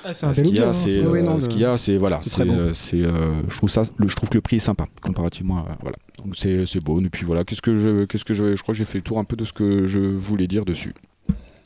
[0.08, 1.50] Ah, c'est un ah, ce qu'il y a, c'est c'est- euh, Oui, non, ce le-
[1.52, 2.52] qu'il y a, c'est voilà, c'est c'est très beau.
[2.52, 5.76] euh, euh, je trouve ça, le- je trouve que le prix est sympa comparativement, à,
[5.82, 5.96] voilà.
[6.24, 7.00] Donc c'est c'est beau.
[7.00, 9.02] Et puis voilà, qu'est-ce que je, qu'est-ce que je, je crois que j'ai fait le
[9.04, 10.94] tour un peu de ce que je voulais dire dessus.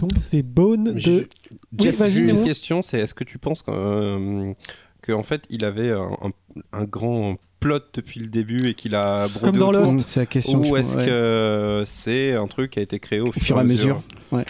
[0.01, 1.29] Donc c'est Bone J'ai- de.
[1.79, 4.55] Jeff, vas-y, j'ai une question, c'est est-ce que tu penses qu'en euh,
[5.11, 9.59] en fait il avait un, grand plot depuis le début et qu'il a brodé Comme
[9.59, 9.93] dans Lost.
[9.93, 10.61] Donc, C'est la question.
[10.61, 11.07] ou est-ce ouais.
[11.07, 14.03] que c'est un truc qui a été créé au, fur et à mesure.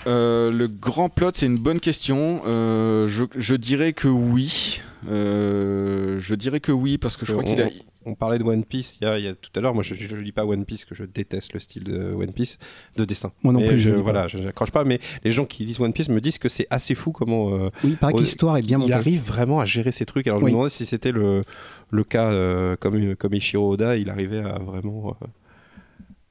[0.07, 2.42] Euh, le grand plot, c'est une bonne question.
[2.46, 4.80] Euh, je, je dirais que oui.
[5.09, 7.68] Euh, je dirais que oui parce que je crois qu'il a.
[8.07, 9.74] On parlait de One Piece il y a, il y a tout à l'heure.
[9.74, 12.59] Moi, je ne lis pas One Piece, que je déteste le style de One Piece
[12.96, 13.30] de dessin.
[13.42, 14.84] Moi non plus, je, voilà, je n'accroche pas.
[14.84, 17.68] Mais les gens qui lisent One Piece me disent que c'est assez fou comment euh,
[17.84, 18.94] Oui, il paraît que Ouais, l'histoire est bien il montée.
[18.94, 20.26] arrive vraiment à gérer ces trucs.
[20.28, 21.44] Alors je me demandais si c'était le,
[21.90, 25.14] le cas euh, comme, comme Ishiro Oda, il arrivait à vraiment.
[25.22, 25.26] euh,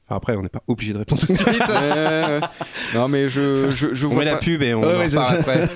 [0.10, 1.47] enfin, après, on n'est pas obligé de répondre tout de suite.
[1.70, 2.41] Euh,
[2.95, 5.22] non mais je je, je on vois met la pas, pub et on Ouais, en
[5.22, 5.68] après.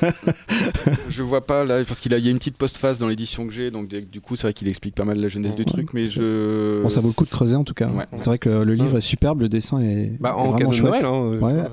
[1.10, 3.54] je vois pas là parce qu'il a y a une petite postface dans l'édition que
[3.54, 6.06] j'ai donc du coup c'est vrai qu'il explique pas mal la genèse du truc mais
[6.06, 7.88] je Bon, ça vaut le coup de creuser en tout cas.
[7.90, 8.06] Ouais.
[8.18, 10.76] C'est vrai que le livre est superbe, le dessin est, Bah, est en vraiment de
[10.76, 10.92] chouette.
[11.04, 11.06] Noël.
[11.06, 11.64] hein, euh, Ouais.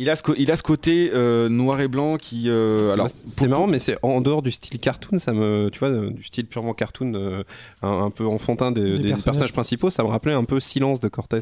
[0.00, 2.44] Il a ce, co- il a ce côté euh, noir et blanc qui.
[2.46, 5.80] euh, alors, Bah, c'est marrant, mais c'est en dehors du style cartoon, ça me, tu
[5.80, 7.42] vois, du style purement cartoon, euh,
[7.82, 9.24] un, un peu enfantin des, Des des personnages.
[9.24, 9.52] personnages.
[9.52, 11.40] principaux, ça me rappelait un peu Silence de Cortés,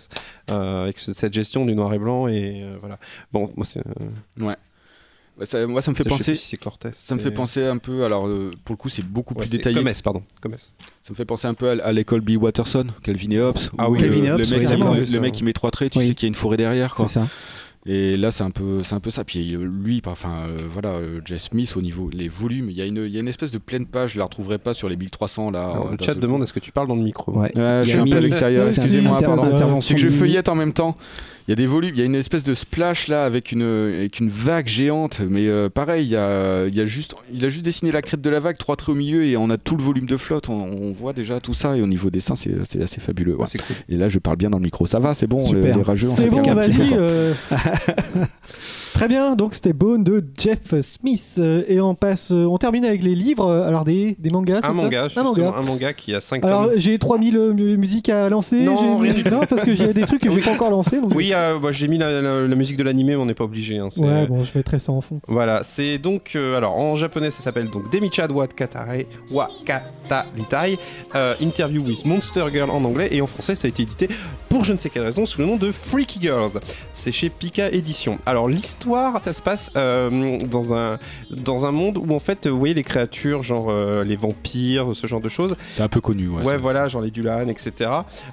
[0.51, 2.99] euh, avec ce- cette gestion du noir et blanc et euh, voilà.
[3.31, 4.55] Bon, moi, c'est, euh,
[5.39, 6.35] bah, ça- moi, ça me fait penser.
[6.35, 6.89] si c'est Cortés.
[6.95, 8.05] Ça me fait penser un peu.
[8.05, 9.77] Alors, euh, pour le coup, c'est beaucoup Ouais, plus détaillé.
[9.77, 10.23] Comes, pardon.
[10.41, 10.57] Comes.
[10.57, 13.59] Ça me fait penser un peu à, à l'école Bill Watterson, Calvin et Hobbes.
[13.77, 14.95] Ah oui, le- mec, oui, qui- d'accord.
[14.95, 15.39] le, Oui, le mec ça.
[15.39, 16.09] qui met trois traits, tu Oui.
[16.09, 16.95] sais qu'il y a une forêt derrière.
[16.95, 17.07] Quoi.
[17.07, 17.29] C'est ça.
[17.89, 19.23] Et là, c'est un peu, c'est un peu ça.
[19.25, 22.83] Puis euh, lui, enfin, euh, voilà, euh, Jess Smith au niveau les volumes, il y
[22.83, 24.15] a une, il y a une espèce de pleine page.
[24.15, 25.71] Je la retrouverai pas sur les 1300 là.
[25.71, 27.33] Alors, euh, le chat demande est-ce que tu parles dans le micro?
[27.39, 27.51] Ouais.
[27.55, 29.81] Y je a suis un peu à l'extérieur, excusez-moi, c'est- pardon.
[29.81, 30.95] que je feuillette en même temps.
[31.47, 33.63] Il y a des volumes, il y a une espèce de splash là avec une,
[33.63, 37.45] avec une vague géante, mais euh, pareil, il y a, il y a juste, il
[37.45, 39.57] a juste dessiné la crête de la vague, trois traits au milieu et on a
[39.57, 40.49] tout le volume de flotte.
[40.49, 43.35] On, on voit déjà tout ça et au niveau dessin, c'est c'est assez fabuleux.
[43.35, 43.47] Ouais, ouais.
[43.47, 43.77] c'est cool.
[43.89, 45.63] Et là, je parle bien dans le micro, ça va, c'est bon, Super.
[45.63, 47.37] les, les rageux, on C'est bon, s'applique un
[48.97, 51.35] Très bien, donc c'était Bone de Jeff Smith.
[51.39, 53.45] Euh, Et on passe, euh, on termine avec les livres.
[53.47, 55.55] euh, Alors des, des mangas, Un ça manga, Un manga.
[55.55, 58.63] un manga qui a 5 Alors j'ai 3000 euh, mu- musiques à lancer.
[58.63, 60.99] Non, j'ai- rien du non, parce que j'ai des trucs que j'ai pas encore lancés.
[60.99, 63.35] donc- Oui, euh, bah, j'ai mis la, la- la musique de l'animé, mais on n'est
[63.35, 63.77] pas obligé.
[63.77, 65.21] hein, Ouais, bon, je mettrai ça en fond.
[65.29, 68.31] Voilà, c'est donc euh, alors en japonais ça s'appelle donc Demichad
[69.31, 70.79] Wakatalitai
[71.15, 74.09] euh, Interview with Monster Girl en anglais et en français ça a été édité
[74.49, 76.53] pour je ne sais quelle raison sous le nom de Freaky Girls.
[76.95, 78.19] C'est chez Pika Édition.
[78.25, 78.86] Alors l'histoire
[79.23, 80.99] ça se passe euh, dans un
[81.31, 85.07] dans un monde où en fait vous voyez les créatures genre euh, les vampires ce
[85.07, 86.43] genre de choses C'est un peu connu, ouais.
[86.45, 87.91] Ouais, voilà, genre les Dulan, etc.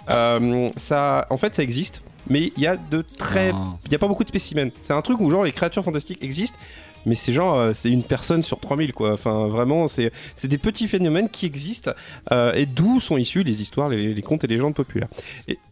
[0.09, 3.73] Euh, ça, en fait, ça existe, mais il y a de très, Ah.
[3.85, 4.71] il y a pas beaucoup de spécimens.
[4.81, 6.57] C'est un truc où genre les créatures fantastiques existent,
[7.05, 9.11] mais c'est genre, euh, c'est une personne sur 3000, quoi.
[9.13, 11.91] Enfin, vraiment, c'est c'est des petits phénomènes qui existent
[12.31, 15.07] euh, et d'où sont issus les histoires, les, les contes et légendes populaires.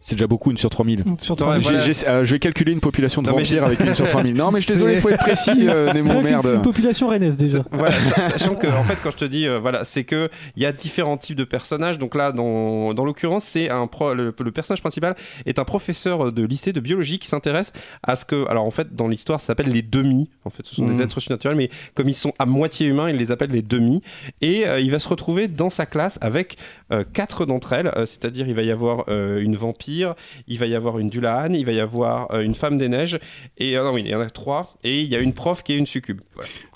[0.00, 1.04] C'est déjà beaucoup, une sur 3000.
[1.18, 1.62] Sur Ouais, 3000.
[1.62, 1.78] voilà.
[1.80, 4.06] J'ai- j'ai- euh, je vais calculer une population de Non, mais vampires avec une sur
[4.06, 4.34] 3000.
[4.34, 6.46] Non, mais je suis désolé, il faut être précis, euh, Nemo, merde.
[6.56, 7.64] Une population rennaise déjà.
[7.72, 7.94] Voilà,
[8.32, 10.72] sachant que en fait quand je te dis euh, voilà c'est que il y a
[10.72, 14.80] différents types de personnages donc là dans, dans l'occurrence c'est un pro, le, le personnage
[14.80, 15.14] principal
[15.46, 17.72] est un professeur de lycée de biologie qui s'intéresse
[18.02, 20.74] à ce que alors en fait dans l'histoire ça s'appelle les demi en fait ce
[20.74, 21.00] sont des Mhm.
[21.02, 24.02] êtres surnaturels mais comme ils sont à moitié humains il les appelle les demi
[24.40, 26.56] et euh, il va se retrouver dans sa classe avec
[26.92, 30.14] euh, quatre d'entre elles euh, c'est-à-dire il va y avoir une vampire
[30.48, 33.18] il va y avoir une Dulahan il va y avoir une femme des neiges
[33.58, 35.78] et non il y en a trois et il y a une prof qui est
[35.78, 36.20] une succube.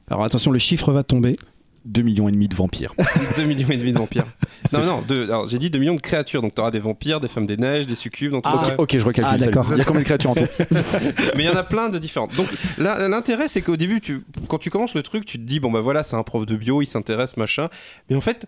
[0.08, 1.36] Alors attention, le chiffre va tomber.
[1.86, 2.92] 2 millions et demi de vampires.
[3.36, 4.24] 2 millions et demi de vampires.
[4.72, 6.42] Non, non, deux- alors, j'ai dit 2 millions de créatures.
[6.42, 8.32] Donc, tu auras des vampires, des femmes des neiges, des succubes.
[8.32, 8.74] Donc, Ah.
[8.78, 9.24] Ok, je recalcule.
[9.32, 9.64] Ah, d'accord.
[9.70, 10.40] Il y a combien de créatures en tout
[11.36, 12.34] Mais il y en a plein de différentes.
[12.34, 15.60] Donc, là, l'intérêt, c'est qu'au début, tu, quand tu commences le truc, tu te dis,
[15.60, 17.68] bon, bah voilà, c'est un prof de bio, il s'intéresse, machin.
[18.10, 18.46] Mais en fait,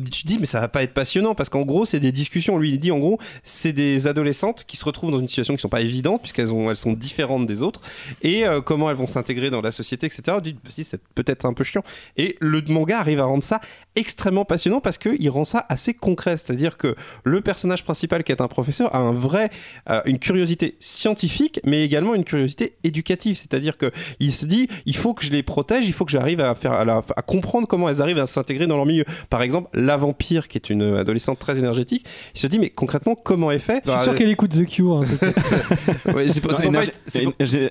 [0.00, 2.58] tu dis, mais ça va pas être passionnant parce qu'en gros, c'est des discussions.
[2.58, 5.60] Lui, il dit, en gros, c'est des adolescentes qui se retrouvent dans une situation qui
[5.60, 7.80] sont pas évidentes puisqu'elles ont, elles sont différentes des autres
[8.22, 10.38] et euh, comment elles vont s'intégrer dans la société, etc.
[10.42, 11.82] Tu dis, si, c'est peut-être un peu chiant.
[12.16, 13.60] Et le manga arrive à rendre ça
[13.96, 16.36] extrêmement passionnant parce qu'il rend ça assez concret.
[16.36, 19.50] C'est-à-dire que le personnage principal, qui est un professeur, a un vrai,
[19.90, 23.36] euh, une curiosité scientifique, mais également une curiosité éducative.
[23.36, 26.40] C'est-à-dire que il se dit, il faut que je les protège, il faut que j'arrive
[26.40, 29.04] à faire, à comprendre comment elles arrivent à s'intégrer dans leur milieu.
[29.30, 33.14] Par exemple, la vampire, qui est une adolescente très énergétique, il se dit, mais concrètement,
[33.14, 33.82] comment elle fait?
[33.86, 35.02] Je suis sûr qu'elle écoute The Cure.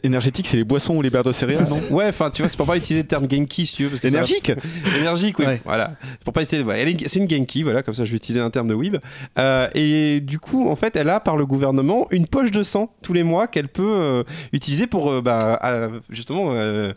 [0.03, 1.79] Énergétique, c'est les boissons ou les barres de céréales, non?
[1.95, 3.89] Ouais, enfin, tu vois, c'est pour pas utiliser le terme Genki si tu veux.
[3.89, 4.51] Parce que ça- Énergique?
[4.99, 5.45] Énergique, oui.
[5.45, 5.61] Ouais.
[5.65, 5.95] Voilà.
[6.23, 6.61] Pour pas essayer.
[6.63, 8.97] est- c'est une Genki, voilà, comme ça je vais utiliser un terme de Weeb.
[9.37, 12.89] Euh, et du coup, en fait, elle a par le gouvernement une poche de sang
[13.01, 16.93] tous les mois qu'elle peut euh, utiliser pour euh, bah, à- justement euh,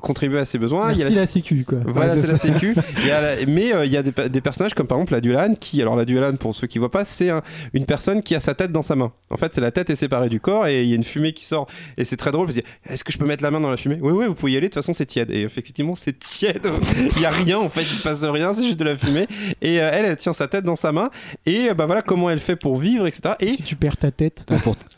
[0.00, 0.92] contribuer à ses besoins.
[0.92, 1.78] Il y a Merci la- la sécu quoi.
[1.86, 2.74] Voilà, Ouais, c'est la sécu.
[2.98, 4.98] Il y a la- Mais euh, il y a des, pa- des personnages comme par
[4.98, 7.86] exemple la Dulan qui, alors la Dulan pour ceux qui voient pas, c'est un- une
[7.86, 9.12] personne qui a sa tête dans sa main.
[9.30, 11.32] En fait, c'est la tête est séparée du corps et il y a une fumée
[11.32, 11.66] qui sort.
[11.96, 13.76] Et c'est très drôle parce que est-ce que je peux mettre la main dans la
[13.76, 13.98] fumée?
[14.00, 14.68] Oui, oui, vous pouvez y aller.
[14.68, 15.30] De toute façon, c'est tiède.
[15.30, 16.68] Et effectivement, c'est tiède.
[17.16, 19.26] il y a rien en fait, il se passe rien, c'est juste de la fumée.
[19.62, 21.10] Et euh, elle, elle tient sa tête dans sa main.
[21.46, 23.34] Et euh, bah voilà comment elle fait pour vivre, etc.
[23.40, 24.46] Et Si tu perds ta tête.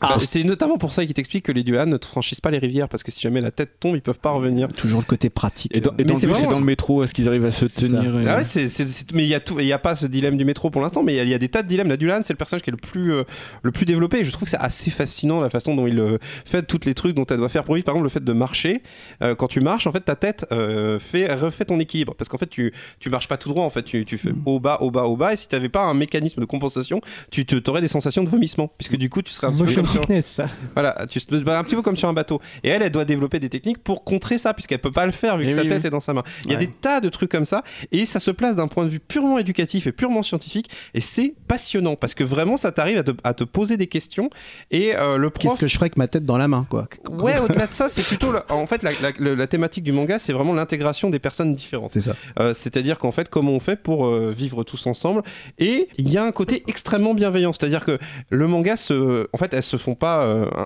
[0.01, 2.89] bah, c'est notamment pour ça qu'il t'explique que les Dulan ne franchissent pas les rivières
[2.89, 4.67] parce que si jamais la tête tombe, ils peuvent pas revenir.
[4.83, 5.75] Toujours le côté pratique.
[5.75, 7.87] Et dans, et Mais dans le vraiment- dans métro, est-ce qu'ils arrivent à se C'est
[7.87, 9.79] tenir et- Ah ouais, c'est, c'est- c'est- mais il y a tout, il y a
[9.79, 11.49] pas ce dilemme du métro pour l'instant, mais il y a- il y, a des
[11.49, 11.89] tas de dilemmes.
[11.89, 13.23] La Dulan, c'est le personnage qui est le plus, euh,
[13.63, 14.19] le plus développé.
[14.19, 16.93] Et je trouve que c'est assez fascinant la façon dont il euh, fait toutes les
[16.93, 17.85] trucs dont elle doit faire pour vivre.
[17.85, 18.81] Par exemple, le fait de marcher.
[19.21, 22.37] euh, quand tu marches, en fait, ta tête euh, fait refait ton équilibre parce qu'en
[22.37, 23.63] fait, tu, tu marches pas tout droit.
[23.63, 25.33] En fait, tu, tu fais au bas, au bas, au bas.
[25.33, 26.99] Et si tu avais pas un mécanisme de compensation,
[27.31, 29.81] tu te, aurais des sensations de vomissement, puisque du coup, tu serais un petit peu
[29.81, 30.49] Motion comme sur, ça.
[30.73, 32.41] voilà, tu bah, un petit peu comme sur un bateau.
[32.63, 35.37] Et elle, elle doit développer des techniques pour contrer ça, puisqu'elle peut pas le faire
[35.37, 35.87] vu que Eh sa oui, tête oui.
[35.87, 36.23] est dans sa main.
[36.45, 36.65] Il y a Ouais.
[36.65, 39.37] des tas de trucs comme ça, et ça se place d'un point de vue purement
[39.39, 43.33] éducatif et purement scientifique, et c'est passionnant parce que vraiment, ça t'arrive à te, à
[43.33, 44.29] te poser des questions.
[44.71, 45.43] Et euh, le prof.
[45.53, 46.87] Qu'est-ce que je ferais avec ma tête dans la main, quoi?
[47.09, 49.91] Ouais, au-delà de ça, c'est plutôt la- en fait la, la- le- la thématique du
[49.91, 51.91] manga, c'est vraiment l'intégration des personnes différentes.
[51.91, 52.15] C'est ça.
[52.39, 55.21] Euh, C'est-à-dire qu'en fait, comment on fait pour euh, vivre tous ensemble
[55.59, 57.51] Et il y a un côté extrêmement bienveillant.
[57.53, 57.97] C'est-à-dire que
[58.29, 59.27] le manga, se...
[59.33, 60.23] en fait, elles se font pas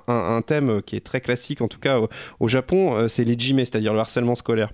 [0.07, 3.37] un, un thème qui est très classique, en tout cas au, au Japon, c'est les
[3.37, 4.69] jime, c'est-à-dire le harcèlement scolaire.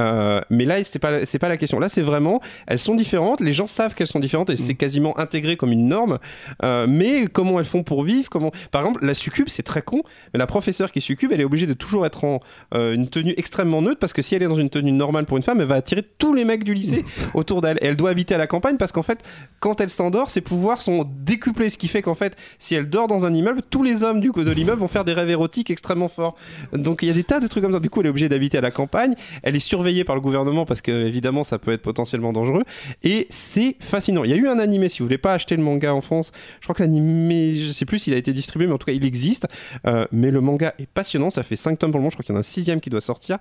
[0.00, 1.78] Euh, mais là, c'est pas c'est pas la question.
[1.78, 3.40] Là, c'est vraiment, elles sont différentes.
[3.40, 6.18] Les gens savent qu'elles sont différentes et c'est quasiment intégré comme une norme.
[6.62, 10.02] Euh, mais comment elles font pour vivre Comment Par exemple, la succube, c'est très con.
[10.32, 12.40] Mais la professeure qui succube, elle est obligée de toujours être en
[12.74, 15.36] euh, une tenue extrêmement neutre parce que si elle est dans une tenue normale pour
[15.36, 17.04] une femme, elle va attirer tous les mecs du lycée
[17.34, 17.78] autour d'elle.
[17.82, 19.22] Et elle doit habiter à la campagne parce qu'en fait,
[19.58, 23.08] quand elle s'endort, ses pouvoirs sont décuplés, ce qui fait qu'en fait, si elle dort
[23.08, 26.08] dans un immeuble, tous les hommes du de l'immeuble vont faire des rêves érotiques extrêmement
[26.08, 26.36] forts.
[26.72, 27.80] Donc il y a des tas de trucs comme ça.
[27.80, 29.14] Du coup, elle est obligée d'habiter la campagne.
[29.42, 32.64] Elle est surveillée par le gouvernement parce que évidemment, ça peut être potentiellement dangereux.
[33.02, 34.24] Et c'est fascinant.
[34.24, 34.88] Il y a eu un animé.
[34.88, 37.84] Si vous voulez pas acheter le manga en France, je crois que l'animé, je sais
[37.84, 39.46] plus s'il a été distribué, mais en tout cas, il existe.
[39.86, 41.30] Euh, mais le manga est passionnant.
[41.30, 42.10] Ça fait 5 tomes pour le moment.
[42.10, 43.38] Je crois qu'il y en a un sixième qui doit sortir.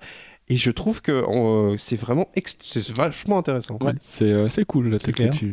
[0.52, 2.28] Et je trouve que euh, c'est vraiment
[2.64, 3.78] c'est vachement intéressant.
[3.82, 5.46] Ouais, c'est euh, c'est cool la technique.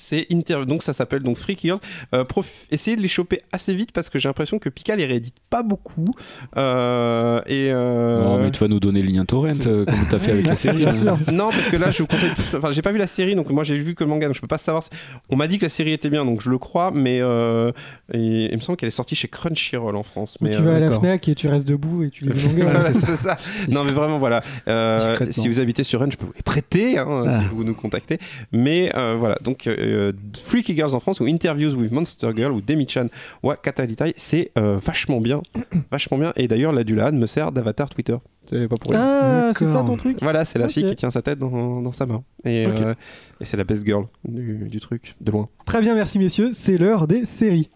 [0.00, 0.64] C'est interview.
[0.64, 1.80] Donc ça s'appelle donc Freaky Girls.
[2.14, 5.06] Euh, prof- essayez de les choper assez vite parce que j'ai l'impression que Pika les
[5.06, 6.14] réédite pas beaucoup.
[6.56, 10.14] Euh, et euh, Non, mais tu vas nous donner le lien torrent euh, comme tu
[10.14, 10.78] as fait avec la série.
[10.78, 10.92] Bien hein.
[10.92, 11.18] sûr.
[11.32, 12.56] non, parce que là, je vous conseille plus.
[12.58, 14.40] Enfin, j'ai pas vu la série, donc moi j'ai vu que le manga, donc je
[14.40, 14.82] peux pas savoir.
[14.84, 14.90] si-
[15.30, 17.72] On m'a dit que la série était bien, donc je le crois, mais euh,
[18.12, 20.36] et- il me semble qu'elle est sortie chez Crunchyroll en France.
[20.40, 20.92] Mais tu vas à la.
[20.92, 22.64] Fnac et tu restes debout et tu lis le manga.
[22.72, 23.36] voilà, c'est ça.
[23.68, 24.37] Non, mais vraiment, voilà.
[24.68, 24.98] Euh,
[25.30, 27.40] si vous habitez sur Rennes, je peux vous les prêter hein, Ah.
[27.40, 28.18] si vous nous contactez.
[28.52, 32.60] Mais euh, voilà, donc euh, Freaky Girls en France ou Interviews with Monster Girl ou
[32.60, 33.08] Demi-chan
[33.42, 35.42] wa Katalitai, c'est euh, vachement bien.
[35.90, 36.32] vachement bien.
[36.36, 38.16] Et d'ailleurs, la Dulan me sert d'avatar Twitter.
[38.50, 39.00] C'est pas pour rien.
[39.02, 41.92] Ah, c'est ça ton truc Voilà, c'est la fille qui tient sa tête dans, dans
[41.92, 42.22] sa main.
[42.46, 42.94] Euh,
[43.40, 45.48] et c'est la best girl du, du truc, de loin.
[45.66, 46.50] Très bien, merci messieurs.
[46.54, 47.68] C'est l'heure des séries.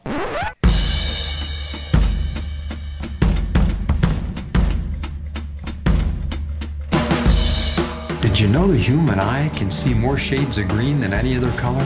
[8.53, 11.85] Know the human eye can see more shades of green than any other color?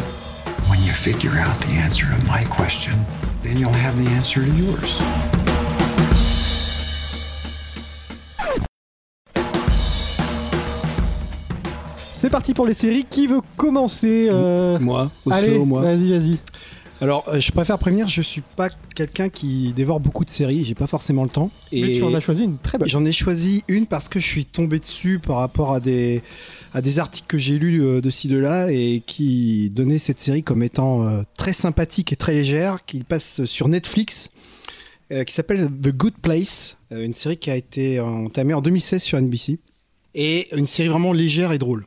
[0.69, 3.07] When you figure out the answer to my question,
[3.45, 5.01] then you'll have the answer to yours.
[12.15, 13.07] C'est parti pour les séries.
[13.09, 15.83] Qui veut commencer euh, Moi, au Allez, moi.
[15.83, 16.39] vas-y, vas-y.
[17.01, 20.75] Alors, euh, je préfère prévenir, je suis pas quelqu'un qui dévore beaucoup de séries, j'ai
[20.75, 21.51] pas forcément le temps.
[21.71, 22.89] Mais tu en as choisi une très bonne.
[22.89, 26.23] J'en ai choisi une parce que je suis tombé dessus par rapport à des,
[26.73, 30.21] à des articles que j'ai lus euh, de ci, de là et qui donnaient cette
[30.21, 34.31] série comme étant euh, très sympathique et très légère, qui passe sur Netflix,
[35.13, 39.21] euh, qui s'appelle The Good Place, une série qui a été entamée en 2016 sur
[39.21, 39.59] NBC,
[40.15, 41.85] et une série vraiment légère et drôle.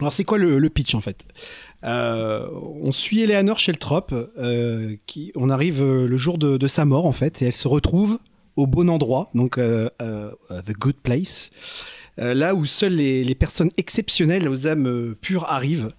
[0.00, 1.24] Alors c'est quoi le, le pitch en fait?
[1.84, 2.48] Euh,
[2.80, 7.12] On suit Eleanor Sheltrop, euh, qui, on arrive euh, le jour de, sa mort en
[7.12, 8.18] fait, et elle se retrouve
[8.56, 11.50] au bon endroit, donc The Good Place,
[12.16, 15.90] là où seules les, personnes exceptionnelles aux âmes pures arrivent,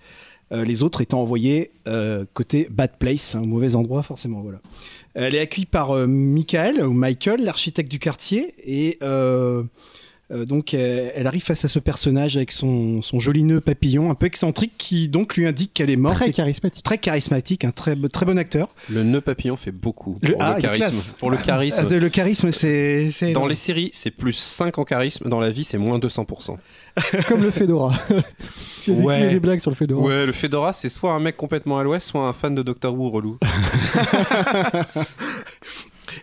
[0.51, 4.41] les autres étant envoyés euh, côté Bad Place, un mauvais endroit forcément.
[4.41, 4.61] Voilà.
[5.15, 8.99] Elle est accueillie par Michael, l'architecte du quartier, et
[10.31, 14.15] donc euh, elle arrive face à ce personnage avec son, son joli nœud papillon, un
[14.15, 16.15] peu excentrique, qui donc lui indique qu'elle est morte.
[16.15, 16.83] Très charismatique.
[16.83, 18.69] très charismatique, un très, très bon acteur.
[18.89, 21.13] Le nœud papillon fait beaucoup Le- pour ah, le est charisme.
[21.19, 21.83] Pour le charisme.
[21.87, 23.11] Ah, le charisme, c'est.
[23.11, 23.49] c'est Dans énorme.
[23.49, 25.29] les séries, c'est plus 5 en charisme.
[25.29, 26.57] Dans la vie, c'est moins 200%.
[27.27, 27.93] Comme le Fedora.
[28.87, 29.19] Il y a des- Ouais.
[29.19, 30.01] il y a des blagues sur le Fedora.
[30.03, 32.93] Ouais, le Fedora, c'est soit un mec complètement à l'ouest, soit un fan de Doctor
[32.97, 33.37] Who relou.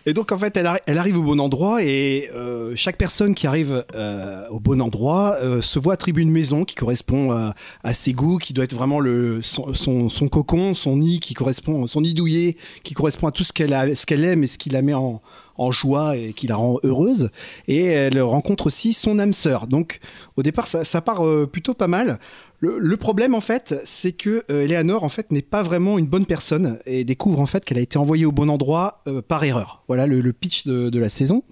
[0.05, 3.33] Et donc en fait, elle, arri- elle arrive au bon endroit et euh, chaque personne
[3.33, 7.53] qui arrive euh, au bon endroit euh, se voit attribuer une maison qui correspond à,
[7.83, 11.87] à ses goûts, qui doit être vraiment le, son, son- cocon, son nid qui correspond,
[11.87, 14.69] son nid douillet, qui correspond à tout ce qu'elle ce qu'elle aime et ce qui
[14.69, 15.21] la met en,
[15.57, 17.29] en joie et qui la rend heureuse.
[17.69, 19.67] Et elle rencontre aussi son âme sœur.
[19.67, 20.01] Donc
[20.35, 22.19] au départ, ça, ça part euh, plutôt pas mal.
[22.63, 26.05] Le, le problème, en fait, c'est que euh, Eleanor, en fait, n'est pas vraiment une
[26.07, 29.43] bonne personne et découvre en fait qu'elle a été envoyée au bon endroit euh, par
[29.43, 29.83] erreur.
[29.89, 31.43] Voilà le, le pitch de, de la saison.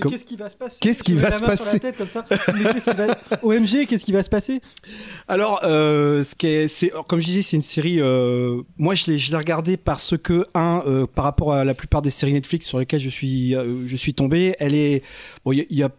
[0.00, 2.24] Com- Qu'est-ce qui va se passer Qu'est-ce qui va se passer tête comme ça.
[2.30, 2.36] Mais
[2.74, 4.60] qu'est-ce qui va- OMG, qu'est-ce qui va se passer?
[5.28, 7.96] Alors, euh, ce qui est, c'est, comme je disais, c'est une série.
[8.00, 11.74] euh, moi, je l'ai, je l'ai regardée parce que un, euh, par rapport à la
[11.74, 13.54] plupart des séries Netflix sur lesquelles je suis,
[13.86, 15.02] je suis tombé, elle est.
[15.44, 15.90] Bon, il y a- il y a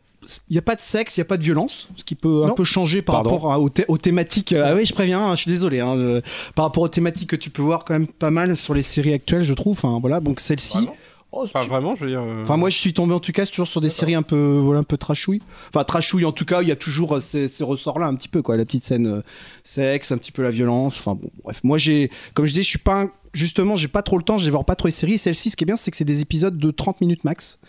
[0.50, 2.44] il n'y a pas de sexe, il n'y a pas de violence, ce qui peut
[2.44, 2.54] un Non.
[2.56, 3.32] peu changer par Pardon.
[3.32, 4.54] rapport à- aux, thé- aux thématiques.
[4.54, 5.80] euh, Ah oui, je préviens, hein, je suis désolé.
[5.80, 6.22] hein, euh,
[6.56, 9.14] par rapport aux thématiques que tu peux voir quand même pas mal sur les séries
[9.14, 9.74] actuelles, je trouve.
[9.74, 10.88] Enfin, voilà, donc celle-ci.
[11.34, 12.20] Oh, Enfin, tu- vraiment, je veux dire.
[12.22, 14.60] euh, Enfin, moi, je suis tombé en tout cas toujours sur des séries un peu,
[14.62, 15.42] voilà, un peu trashouilles.
[15.70, 18.28] Enfin, trashouilles, en tout cas, il y a toujours euh, ces, ces ressorts-là, un petit
[18.28, 18.58] peu, quoi.
[18.58, 19.22] La petite scène euh,
[19.64, 20.96] sexe, un petit peu la violence.
[21.00, 21.62] Enfin, bon, bref.
[21.64, 24.38] Moi, j'ai, comme je disais, je suis pas, un- justement, j'ai pas trop le temps,
[24.38, 25.18] je vais voir pas trop les séries.
[25.18, 27.60] Celle-ci, ce qui est bien, c'est que c'est des épisodes de 30 minutes max.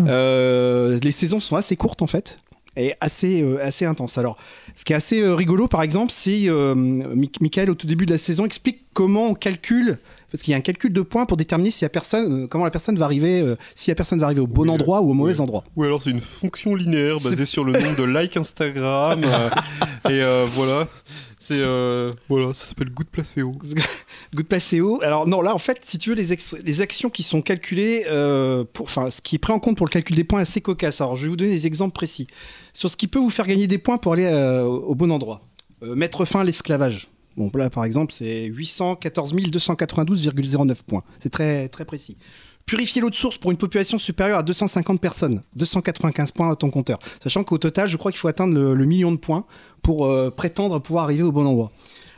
[0.00, 2.38] Euh, les saisons sont assez courtes, en fait.
[2.76, 4.16] Et assez, euh, assez intenses.
[4.16, 4.38] Alors,
[4.76, 8.06] ce qui est assez euh, rigolo, par exemple, c'est euh, Mi- Michael, au tout début
[8.06, 9.98] de la saison, explique comment on calcule
[10.30, 12.64] parce qu'il y a un calcul de points pour déterminer si la personne, euh, comment
[12.64, 15.10] la personne va arriver, euh, si la personne va arriver au bon Oui, endroit ou
[15.10, 15.40] au mauvais oui.
[15.42, 15.62] endroit.
[15.76, 19.20] Ou alors c'est une fonction linéaire basée sur le nombre de likes Instagram.
[19.26, 19.50] euh,
[20.08, 20.88] et euh, voilà.
[21.44, 21.58] C'est.
[21.58, 23.52] euh, voilà, ça s'appelle Good Placeo.
[24.34, 25.02] Good placebo.
[25.02, 28.04] Alors non, là en fait, si tu veux, les, ex- les actions qui sont calculées,
[28.06, 30.42] euh, pour- enfin, ce qui est pris en compte pour le calcul des points est
[30.42, 31.00] assez cocasse.
[31.00, 32.28] Alors je vais vous donner des exemples précis
[32.72, 35.42] sur ce qui peut vous faire gagner des points pour aller euh, au bon endroit.
[35.82, 37.08] Euh, mettre fin à l'esclavage.
[37.36, 41.02] Bon, là par exemple, c'est 814 292,09 points.
[41.18, 42.16] C'est très très précis.
[42.66, 46.70] Purifier l'eau de source pour une population supérieure à 250 personnes, 295 points à ton
[46.70, 46.98] compteur.
[47.22, 49.44] Sachant qu'au total, je crois qu'il faut atteindre le, le million de points
[49.82, 51.72] pour euh, prétendre pouvoir arriver au bon endroit.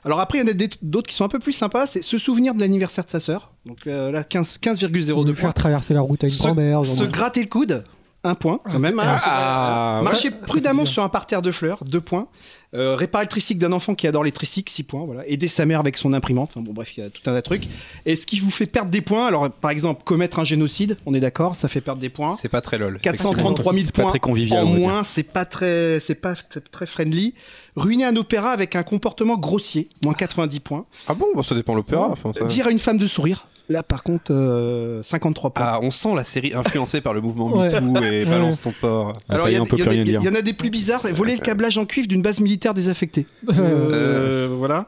[0.05, 2.19] Alors après, il y en a d'autres qui sont un peu plus sympas, c'est se
[2.19, 3.53] souvenir de l'anniversaire de sa sœur.
[3.65, 5.35] Donc euh, là, 15 15,02 De points.
[5.35, 6.85] faire traverser la route à une Se, grand-mère.
[6.85, 7.85] se gratter le coude,
[8.25, 8.99] un point quand même.
[8.99, 9.19] hein.
[9.25, 10.35] Ah, Marcher ouais.
[10.47, 12.27] prudemment sur un parterre de fleurs, deux points.
[12.75, 15.05] Euh, réparer le tricycle d'un enfant qui adore les tricycles, six points.
[15.05, 15.25] Voilà.
[15.29, 16.51] Aider sa mère avec son imprimante.
[16.51, 17.69] Enfin bon, bref, il y a tout un tas de trucs.
[18.05, 21.15] Et ce qui vous fait perdre des points, alors par exemple, commettre un génocide, on
[21.15, 22.33] est d'accord, ça fait perdre des points.
[22.33, 22.99] C'est pas très lol.
[23.01, 26.35] 433 000 C'est pas points très convivial, en moins, c'est pas très, c'est pas
[26.73, 27.35] très friendly.
[27.77, 30.87] Ruiner un opéra avec un comportement grossier, moins 90 points.
[31.07, 32.09] Ah bon Bon, Ça dépend de l'opéra.
[32.11, 35.65] Enfin, ça- Dire à une femme de sourire, Là, par contre, euh, 53 points.
[35.67, 37.49] Ah, on sent la série influencée par le mouvement.
[37.65, 38.25] MeToo et Ouais.
[38.27, 39.15] balance ton porc.
[39.29, 40.21] Ah, ça y est, il y, y plus en a- rien dire.
[40.23, 41.01] il y en a des plus bizarres.
[41.15, 43.27] Voler le câblage en cuivre d'une base militaire désaffectée.
[43.59, 44.87] Euh, Voilà.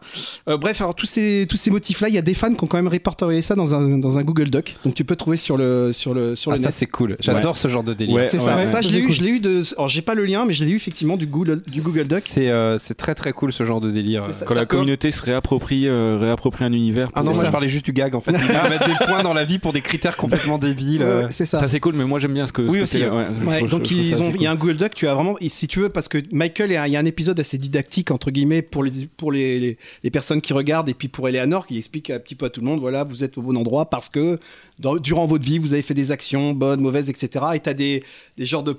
[0.48, 2.66] Euh, bref, alors tous ces, tous ces motifs-là, il y a des fans qui ont
[2.66, 4.76] quand même répertorié ça dans un, dans un Google Doc.
[4.84, 7.16] Donc tu peux trouver sur le, sur le, sur Ah, le ça c'est cool.
[7.20, 8.14] J'adore ce genre de délire.
[8.16, 8.28] Ouais.
[8.30, 8.56] C'est ça.
[8.56, 9.14] ouais, ça, je l'ai eu, cool.
[9.14, 9.62] je l'ai eu de.
[9.76, 12.22] Alors, j'ai pas le lien, mais je l'ai eu effectivement du Google, du Google Doc.
[12.24, 14.22] C'est euh, c'est très très cool ce genre de délire.
[14.32, 14.44] Ça.
[14.46, 17.08] Quand la co- communauté se réapproprie, euh, réapproprie un univers.
[17.14, 18.32] Ah non, moi je parlais juste du gag en fait.
[18.68, 21.02] Va mettre des points dans la vie pour des critères complètement débiles.
[21.02, 21.26] Ouais, euh.
[21.28, 21.58] c'est ça.
[21.58, 22.62] ça, c'est cool, mais moi j'aime bien ce que.
[22.62, 23.08] Oui, ce aussi, ouais.
[23.46, 25.66] Ouais, donc je ils ont, il y a un Google Doc, tu as vraiment, si
[25.68, 28.10] tu veux, parce que Michael, il y a- il y a un épisode assez didactique
[28.10, 31.66] entre guillemets pour les pour les, les, les personnes qui regardent et puis pour Eleanor
[31.66, 33.88] qui explique un petit peu à tout le monde, voilà, vous êtes au bon endroit
[33.90, 34.38] parce que
[34.78, 37.44] dans- durant votre vie vous avez fait des actions bonnes, mauvaises, etc.
[37.54, 38.02] Et t'as des
[38.36, 38.76] des genres de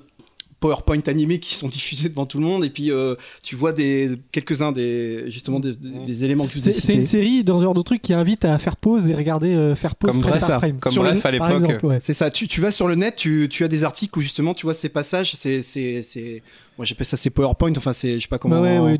[0.60, 4.18] PowerPoint animés qui sont diffusés devant tout le monde et puis euh, tu vois des
[4.32, 7.58] quelques-uns des justement des, des- éléments que je vous ai C'est c'est une série dans
[7.58, 10.22] ce genre de truc qui invite à faire pause et regarder euh, faire pause Comme
[10.22, 10.58] frame ça.
[10.58, 10.78] frame.
[10.80, 11.64] Comme Sur le- bref à Par l'époque.
[11.70, 11.98] exemple, ouais.
[12.00, 14.52] C'est ça, tu, tu vas sur le net, tu, tu as des articles où justement
[14.54, 16.42] tu vois ces passages, c'est c'est c'est
[16.76, 18.98] moi j'appelle ça c'est PowerPoint, enfin c'est je sais pas comment Bah ouais, ouais,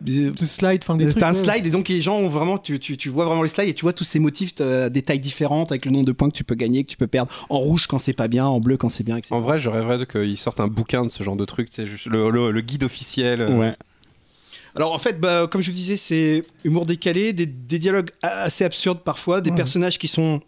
[0.00, 1.18] des, des- des slides, enfin des trucs.
[1.18, 1.38] T'as un ouais.
[1.52, 3.74] slide et donc les gens ont vraiment, tu, tu, tu vois vraiment les slides et
[3.74, 6.36] tu vois tous ces motifs euh, des tailles différentes avec le nombre de points que
[6.36, 8.76] tu peux gagner, que tu peux perdre en rouge quand c'est pas bien, en bleu
[8.76, 9.34] quand c'est bien, etc.
[9.34, 11.86] En vrai, je rêverais qu'ils sortent un bouquin de ce genre de truc, tu sais,
[11.86, 13.40] juste le, le- le guide officiel.
[13.42, 13.56] euh.
[13.56, 13.76] Ouais.
[14.76, 18.64] Alors en fait, bah, comme je vous disais, c'est humour décalé, des, des dialogues assez
[18.64, 19.56] absurdes parfois, des Ouais.
[19.56, 20.38] personnages qui sont euh,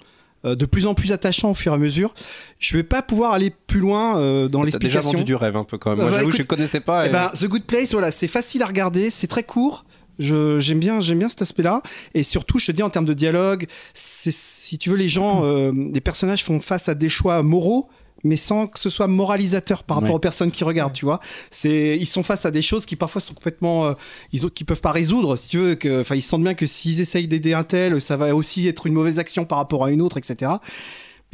[0.44, 2.14] de plus en plus attachants au fur et à mesure.
[2.58, 5.12] Je vais pas pouvoir aller plus loin euh, dans T'as déjà l'explication.
[5.12, 6.00] vendu du rêve un peu quand même.
[6.00, 7.04] Euh, Moi, bah, j'avoue, je ne connaissais pas.
[7.04, 9.84] Eh et- ben, The Good Place, voilà, c'est facile à regarder, c'est très court.
[10.18, 11.80] Je- J'aime bien, j'aime bien cet aspect-là,
[12.14, 15.72] et surtout, je te dis en termes de dialogue, si tu veux, les gens, euh,
[15.92, 17.88] les personnages font face à des choix moraux,
[18.24, 20.16] mais sans que ce soit moralisateur par rapport Ouais.
[20.16, 21.20] aux personnes qui regardent, tu vois.
[21.50, 23.92] C'est, ils sont face à des choses qui parfois sont complètement, euh,
[24.32, 25.74] ils ont, qui peuvent pas résoudre, si tu veux.
[25.74, 28.86] Que, enfin, ils sentent bien que s'ils essayent d'aider un tel, ça va aussi être
[28.86, 30.52] une mauvaise action par rapport à une autre, etc.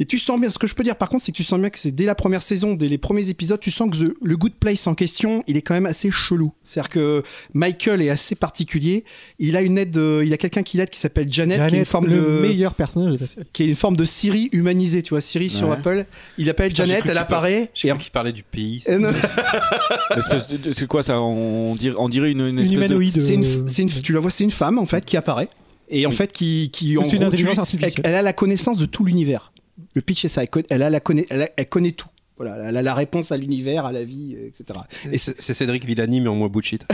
[0.01, 1.59] Et tu sens bien, ce que je peux dire par contre, c'est que tu sens
[1.59, 4.15] bien que c'est dès la première saison, dès les premiers épisodes, tu sens que The-
[4.23, 6.53] le Good Place en question, il est quand même assez chelou.
[6.63, 7.23] C'est-à-dire que
[7.53, 9.03] Michael est assez particulier.
[9.39, 11.65] Il a une aide, de- il a quelqu'un qui l'aide qui s'appelle Janet, qui est
[11.65, 13.19] une Janet, forme le de, meilleur personnage.
[13.51, 15.69] qui est une forme de Siri humanisée, tu vois, Siri sur.
[15.71, 16.05] Apple.
[16.37, 17.69] Il appelle Putain, Janet, elle apparaît.
[17.73, 18.83] J'ai et- cru qu'il parlait du pays.
[20.73, 22.85] C'est quoi ça on dirait, on dirait une, une Une espèce de.
[22.85, 23.19] humanoïde.
[23.21, 25.49] c'est une, euh, c'est une- tu la vois, c'est une femme en fait qui apparaît
[25.89, 26.15] et en Oui.
[26.15, 28.01] fait qui, qui en C'est une gros, tu- intelligence elle, artificielle.
[28.05, 29.51] elle a la connaissance de tout l'univers.
[29.93, 32.07] Le pitch est ça, elle, a la conna- elle, a- elle connaît tout.
[32.37, 34.79] Voilà, elle a la réponse à l'univers, à la vie, euh, etc.
[35.11, 36.85] Et c'est c'est Cédric Villani, mais en moins bullshit.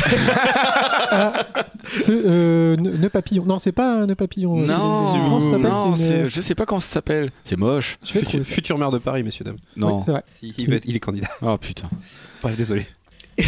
[1.83, 3.45] Feu, euh, ne, ne papillon.
[3.45, 4.55] Non, c'est pas nœud papillon.
[4.57, 4.65] Non,
[5.13, 7.29] Comment ça s'appelle non, C'est une- c'est- je sais pas comment ça s'appelle.
[7.43, 7.97] C'est moche.
[8.43, 9.57] Futur, maire de Paris, messieurs, dames.
[9.75, 9.97] Non.
[9.97, 10.23] Oui, c'est vrai.
[10.41, 11.29] Il, il va être- il est candidat.
[11.41, 11.89] Oh putain.
[12.41, 12.87] Bref, désolé.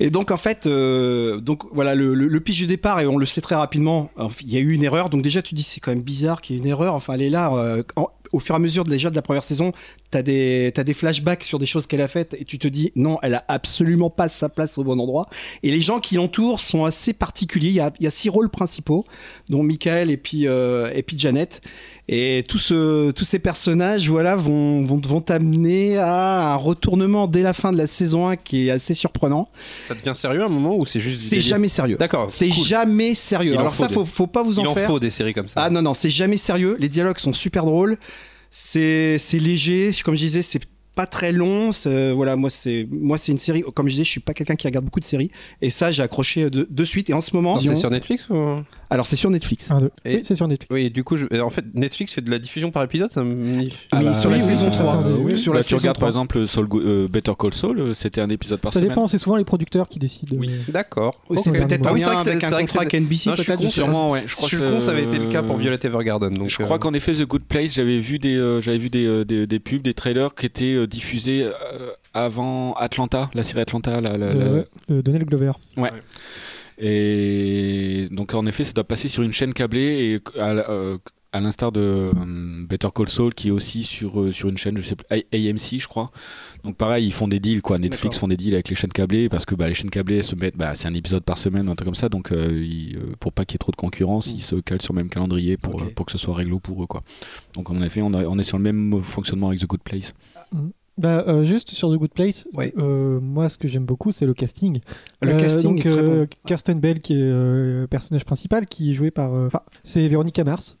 [0.00, 3.16] Et donc en fait, euh, donc voilà le, le, le pitch du départ et on
[3.16, 4.08] le sait très rapidement.
[4.40, 6.54] Il y a eu une erreur, donc déjà tu dis c'est quand même bizarre qu'il
[6.56, 6.94] y ait une erreur.
[6.94, 7.52] Enfin elle est là.
[7.54, 9.72] euh, en- au fur et à mesure déjà de la première saison,
[10.14, 12.92] t'as des t'as des flashbacks sur des choses qu'elle a faites et tu te dis
[12.94, 15.26] non, elle a absolument pas sa place au bon endroit.
[15.64, 17.70] Et les gens qui l'entourent sont assez particuliers.
[17.70, 19.04] Il y a, il y a six rôles principaux,
[19.48, 21.60] dont Michael et puis euh, et puis Janet.
[22.06, 27.40] Et tout ce, tous ces personnages, voilà, vont, vont, vont t'amener à un retournement dès
[27.42, 29.48] la fin de la saison 1 qui est assez surprenant.
[29.78, 31.96] Ça devient sérieux à un moment ou c'est juste C'est jamais sérieux.
[31.96, 32.26] D'accord.
[32.30, 32.66] C'est cool.
[32.66, 33.54] jamais sérieux.
[33.54, 34.86] Il Alors ça, des- faut, faut pas vous en Il en faire.
[34.86, 35.62] faut des séries comme ça.
[35.64, 36.76] Ah non, non, c'est jamais sérieux.
[36.78, 37.96] Les dialogues sont super drôles.
[38.56, 39.90] C'est c'est léger.
[40.04, 40.60] Comme je disais, c'est
[40.94, 41.72] pas très long.
[41.72, 43.62] C'est- Voilà, moi, c'est moi c'est une série.
[43.74, 45.32] Comme je disais, je suis pas quelqu'un qui regarde beaucoup de séries.
[45.60, 47.10] Et ça, j'ai accroché de, de suite.
[47.10, 48.62] Et en ce moment, c'est sur Netflix ou...
[48.94, 49.70] alors c'est sur Netflix.
[49.70, 49.90] Un, deux.
[50.04, 50.72] Et- Oui, c'est sur Netflix.
[50.74, 53.64] Oui, du coup, je- en fait, Netflix fait de la diffusion par épisode, ça me...
[53.92, 54.94] Ah Oui, bah, sur la oui, saison oui, 3.
[55.00, 55.36] attends, oui.
[55.36, 56.00] Sur Bah, la tu saison regardes 3.
[56.00, 58.90] par exemple Soul Go- euh, Better Call Saul, euh, c'était un épisode par Ça semaine.
[58.90, 60.36] dépend, c'est souvent les producteurs qui décident.
[60.40, 60.48] Oui.
[60.50, 61.20] euh, D'accord.
[61.28, 61.56] Oui, c'est Ok.
[61.66, 63.06] peut-être Ah oui, c'est vrai que c'est- avec c'est un vrai que contrat c'est- avec
[63.08, 63.62] NBC, Non, je suis peut-être.
[63.64, 63.70] con.
[63.70, 64.22] Sûrement, ouais.
[64.26, 66.32] Je suis que con, ça avait été le cas pour euh, Violet Evergarden.
[66.34, 68.90] Donc, Je crois euh, qu'en effet, The Good Place, j'avais vu des, euh, j'avais vu
[68.90, 73.42] des, euh, des, des pubs, des trailers qui étaient euh, diffusés euh, avant Atlanta, la
[73.42, 74.00] série Atlanta.
[74.00, 74.66] La, la- de, la- ouais,
[75.02, 75.52] Donald Glover.
[76.78, 80.98] Et donc en effet, ça doit passer sur une chaîne câblée et à, euh,
[81.32, 82.12] à l'instar de euh,
[82.68, 85.80] Better Call Saul qui est aussi sur, euh, sur une chaîne, je sais plus, AMC,
[85.80, 86.10] je crois.
[86.62, 87.78] Donc pareil, ils font des deals quoi.
[87.78, 90.34] Netflix font des deals avec les chaînes câblées parce que bah, les chaînes câblées se
[90.36, 92.08] mettent, bah, c'est un épisode par semaine, un truc comme ça.
[92.08, 94.92] Donc euh, ils, pour pas qu'il y ait trop de concurrence, ils se calent sur
[94.94, 97.02] le même calendrier pour, que ce soit réglo pour eux quoi.
[97.54, 100.12] Donc en effet, on, a- on est sur le même fonctionnement avec The Good Place.
[100.96, 102.72] Bah, euh, juste sur The Good Place, Ouais.
[102.78, 104.78] euh, moi ce que j'aime beaucoup c'est le casting.
[105.22, 106.26] Le Euh, casting donc, est très euh, bon.
[106.46, 109.34] Kirsten Bell qui est euh, le personnage principal qui est joué par.
[109.34, 110.78] euh, Enfin, c'est Véronica Mars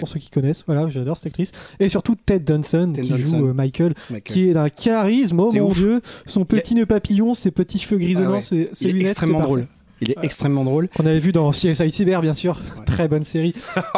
[0.00, 0.64] pour ceux qui connaissent.
[0.66, 1.52] Voilà, j'adore cette actrice.
[1.78, 4.22] Et surtout Ted Danson Ted qui joue euh, Michael, Michael.
[4.22, 5.40] qui est d'un charisme.
[5.40, 5.76] Oh mon ouf.
[5.76, 8.40] dieu, son petit nœud papillon, ses petits cheveux grisonnants, Ah ouais.
[8.40, 9.66] ses, ses Il est lunettes, extrêmement drôle.
[10.00, 10.88] Il est extrêmement drôle.
[10.88, 12.58] Qu'on avait vu dans CSI Cyber, bien sûr.
[12.86, 13.54] Très bonne série.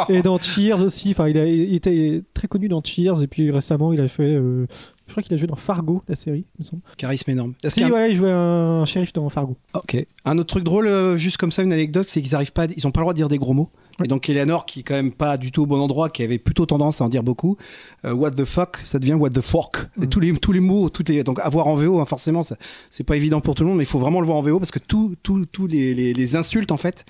[0.09, 1.11] et dans Cheers aussi.
[1.11, 3.21] Enfin, il, a, il était très connu dans Cheers.
[3.23, 4.23] Et puis récemment, il a fait.
[4.35, 4.65] euh,
[5.07, 6.81] je crois qu'il a joué dans Fargo, la série, il me semble.
[6.97, 7.53] Charisme énorme.
[7.63, 9.55] Est-ce Si, qu'il y a un- voilà, il jouait un shérif dans Fargo.
[9.73, 10.05] Ok.
[10.25, 12.67] Un autre truc drôle, euh, juste comme ça, une anecdote, c'est qu'ils arrivent pas, à-
[12.75, 13.69] ils ont pas le droit de dire des gros mots.
[14.03, 16.37] Et donc Eleanor, qui est quand même pas du tout au bon endroit, qui avait
[16.37, 17.57] plutôt tendance à en dire beaucoup,
[18.05, 19.87] euh, what the fuck, ça devient what the fork.
[20.01, 22.41] Et tous les tous les mots, toutes les donc avoir en VO, hein, forcément,
[22.89, 24.59] c'est pas évident pour tout le monde, mais il faut vraiment le voir en VO
[24.59, 27.05] parce que tous tout, tous les, les, les insultes en fait,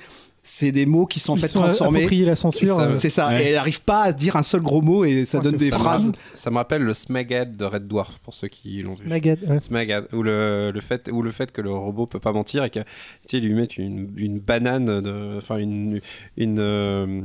[0.50, 2.08] c'est des mots qui sont en fait sont transformés.
[2.24, 2.80] la censure.
[2.80, 3.28] euh, C'est ça.
[3.28, 3.44] Ouais.
[3.44, 5.70] Et elle n'arrive pas à dire un seul gros mot et ça Ouais, donne des
[5.72, 5.78] ça.
[5.78, 6.12] phrases.
[6.34, 9.06] Ça me rappelle le Smagad de Red Dwarf pour ceux qui l'ont vu.
[9.08, 9.58] Magad, ouais.
[9.58, 12.70] Smagad, ou le, le fait ou le fait que le robot peut pas mentir et
[12.70, 12.80] que
[13.28, 16.00] tu lui mettent une, une banane de enfin une
[16.38, 17.22] une, euh,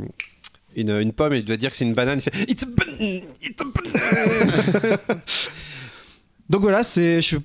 [0.74, 2.66] une une pomme et il doit dire que c'est une banane il fait It's a
[2.66, 4.98] banana, it's a banana.
[6.50, 7.36] Donc voilà, c'est je,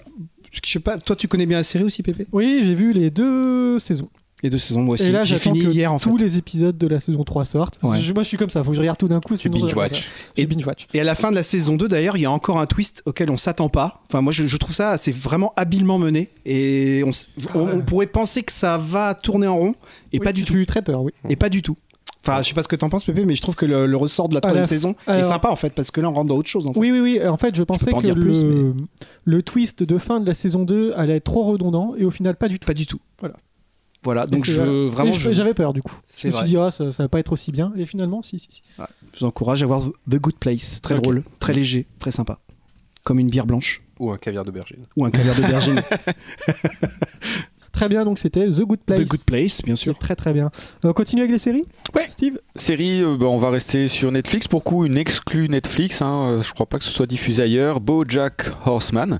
[0.51, 0.97] je sais pas.
[0.97, 2.25] Toi, tu connais bien la série aussi, Pépé?
[2.31, 4.09] Oui, j'ai vu les deux saisons.
[4.43, 5.07] Les deux saisons, moi aussi.
[5.07, 6.09] Et là, J'ai fini que hier en fait.
[6.11, 7.79] tous les épisodes de la saison 3 sortent.
[7.81, 7.99] Ouais.
[8.01, 8.63] je- moi, je suis comme ça.
[8.63, 9.33] Faut que je regarde tout d'un coup.
[9.33, 10.87] tu sinon, binge je- watch Et Et- binge watch.
[10.93, 13.01] Et à la fin de la saison 2, d'ailleurs, il y a encore un twist
[13.07, 14.01] auquel on s'attend pas.
[14.07, 16.29] Enfin, moi, je, je trouve ça, c'est vraiment habilement mené.
[16.45, 19.75] Et on, s- on- on pourrait penser que ça va tourner en rond,
[20.13, 20.53] et Oui, pas du j'ai tout.
[20.57, 21.13] eu très peur, oui.
[21.29, 21.75] Et pas du tout.
[22.21, 23.97] Enfin, je sais pas ce que t'en penses, Pépé, mais je trouve que le, le
[23.97, 26.27] ressort de la troisième la- saison est sympa en fait, parce que là, on rentre
[26.27, 26.67] dans autre chose.
[26.67, 26.79] En fait.
[26.79, 27.25] Oui, oui, oui.
[27.27, 28.73] En fait, je pensais que le, plus, mais-
[29.23, 32.35] le twist de fin de la saison 2 allait être trop redondant et au final,
[32.35, 32.67] pas du tout.
[32.67, 32.99] Pas du tout.
[33.19, 33.35] Voilà.
[34.07, 35.93] Voilà, donc je, vraiment, Et je- je, j'avais peur du coup.
[36.05, 36.45] c'est Je me vrai.
[36.47, 37.73] suis dit, ah, ça, ça va pas être aussi bien.
[37.75, 38.61] Et finalement, si, si, si.
[39.13, 40.79] Je vous encourage à voir The Good Place.
[40.81, 42.39] Très drôle, très léger, très sympa.
[43.03, 44.85] Comme une bière blanche ou un caviar d'aubergine.
[44.95, 45.81] ou un caviar d'aubergine.
[47.73, 48.99] Très bien, donc c'était The Good Place.
[49.01, 49.95] The Good Place, bien sûr.
[49.99, 50.49] Très très bien.
[50.83, 52.07] On continue avec les séries Ouais.
[52.07, 52.39] Steve?
[52.55, 54.47] Série, euh, bah, on va rester sur Netflix.
[54.47, 56.01] Pour coup, une exclue Netflix.
[56.01, 57.79] Hein, euh, je crois pas que ce soit diffusé ailleurs.
[57.79, 59.19] BoJack Horseman.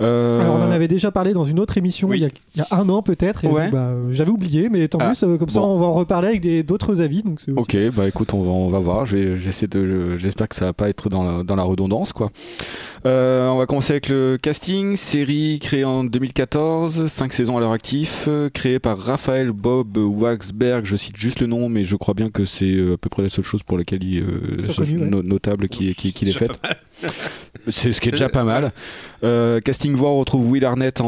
[0.00, 2.18] Euh, Alors, on en avait déjà parlé dans une autre émission Oui.
[2.18, 3.44] il, y a, il y a un an peut-être.
[3.44, 3.70] et Ouais.
[3.70, 5.36] bah, J'avais oublié, mais tant Ah, mieux.
[5.38, 7.22] comme ça, on va en reparler avec d'autres avis.
[7.22, 9.04] Donc aussi- Ok, bah écoute, on va, on va voir.
[9.06, 12.30] J'essaie de, j'espère que ça va pas être dans la, dans la redondance, quoi.
[13.06, 14.96] Euh, on va commencer avec le casting.
[14.96, 20.84] Série créée en 2014, 5 saisons à l'heure actif, euh, créée par Raphaël Bob Waxberg.
[20.84, 23.28] Je cite juste le nom, mais je crois bien que c'est à peu près la
[23.28, 24.26] seule chose pour laquelle il, euh,
[24.58, 25.10] la Soit seule connu, ouais.
[25.10, 26.60] no- notable qui, qui, qui est faite.
[27.68, 28.72] C'est ce qui est déjà pas mal.
[29.24, 31.06] Euh, casting voix, on retrouve Will Arnett en,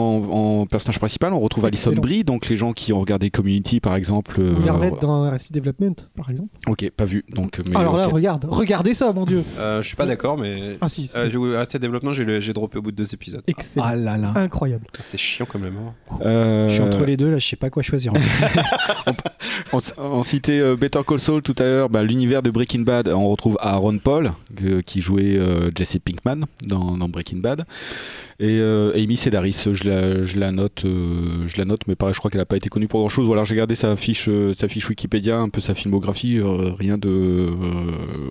[0.60, 1.32] en personnage principal.
[1.32, 1.92] On retrouve Alison.
[1.92, 4.36] Brie, donc les gens qui ont regardé Community par exemple.
[4.40, 6.48] euh, Will Arnett dans Arrested Development, par exemple.
[6.68, 7.24] Ok, pas vu.
[7.34, 9.42] Donc, mais Alors là, regarde, regardez ça, mon dieu.
[9.58, 12.90] Euh, je suis pas d'accord, mais Ah si, c'est euh, j'ai le- droppé au bout
[12.90, 13.42] de deux épisodes.
[13.46, 13.86] excellent.
[13.88, 14.32] Ah là là.
[14.36, 14.86] Incroyable.
[15.00, 15.94] C'est chiant comme la mort.
[16.24, 18.12] Euh, Je suis entre les deux là, je sais pas quoi choisir.
[18.12, 18.60] en fait.
[19.72, 23.08] On, on citait euh, Better Call Saul tout à l'heure, bah, l'univers de Breaking Bad,
[23.08, 27.64] on retrouve Aaron Paul, euh, qui jouait euh, Jesse Pinkman dans, dans Breaking Bad.
[28.40, 32.14] Et euh, Amy Sedaris, je la, je la note, euh, je la note, mais pareil,
[32.14, 33.26] je crois qu'elle n'a pas été connue pour grand chose.
[33.26, 36.40] Voilà, j'ai regardé sa fiche, euh, sa fiche Wikipédia, un peu sa filmographie,
[36.78, 37.50] rien de,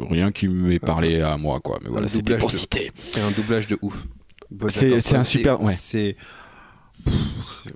[0.09, 1.79] rien qui m'ait parlé à moi, quoi.
[1.83, 2.91] Mais voilà, c'était pour citer.
[3.01, 4.05] C'est un doublage de ouf.
[4.67, 5.73] C'est- un super- ouais.
[5.73, 6.17] C'est-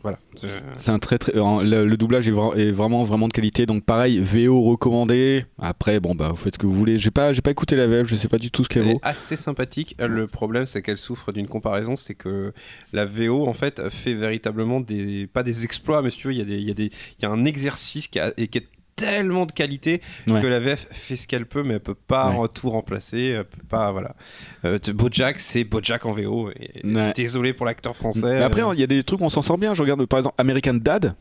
[0.03, 0.19] voilà.
[0.35, 3.33] C'est- C'est un très très euh, le, le doublage est, vra- est vraiment vraiment de
[3.33, 3.65] qualité.
[3.65, 5.45] Donc pareil VO recommandé.
[5.59, 6.97] Après bon bah vous faites ce que vous voulez.
[6.97, 8.93] J'ai pas j'ai pas écouté la VF je sais pas du tout ce qu'elle Elle
[8.93, 8.99] vaut.
[9.03, 9.95] est assez sympathique.
[9.99, 12.53] Le problème, c'est qu'elle souffre d'une comparaison, c'est que
[12.93, 16.39] la VO, en fait, fait véritablement des pas des exploits, mais si tu veux, il
[16.39, 16.85] y a des, il y a des,
[17.19, 20.41] il y a un exercice qui, a, et qui est tellement de qualité Ouais.
[20.41, 22.47] que la VF fait ce qu'elle peut, mais elle peut pas Ouais.
[22.53, 23.27] tout remplacer.
[23.37, 24.15] Elle peut pas, voilà.
[24.63, 26.49] Euh, Bojack, c'est Bojack en VO.
[26.51, 27.13] Et Ouais.
[27.15, 28.21] Désolé pour l'acteur français.
[28.23, 30.05] Mais après euh, il y a des trucs où on s'en sort bien je regarde
[30.05, 31.15] par exemple American Dad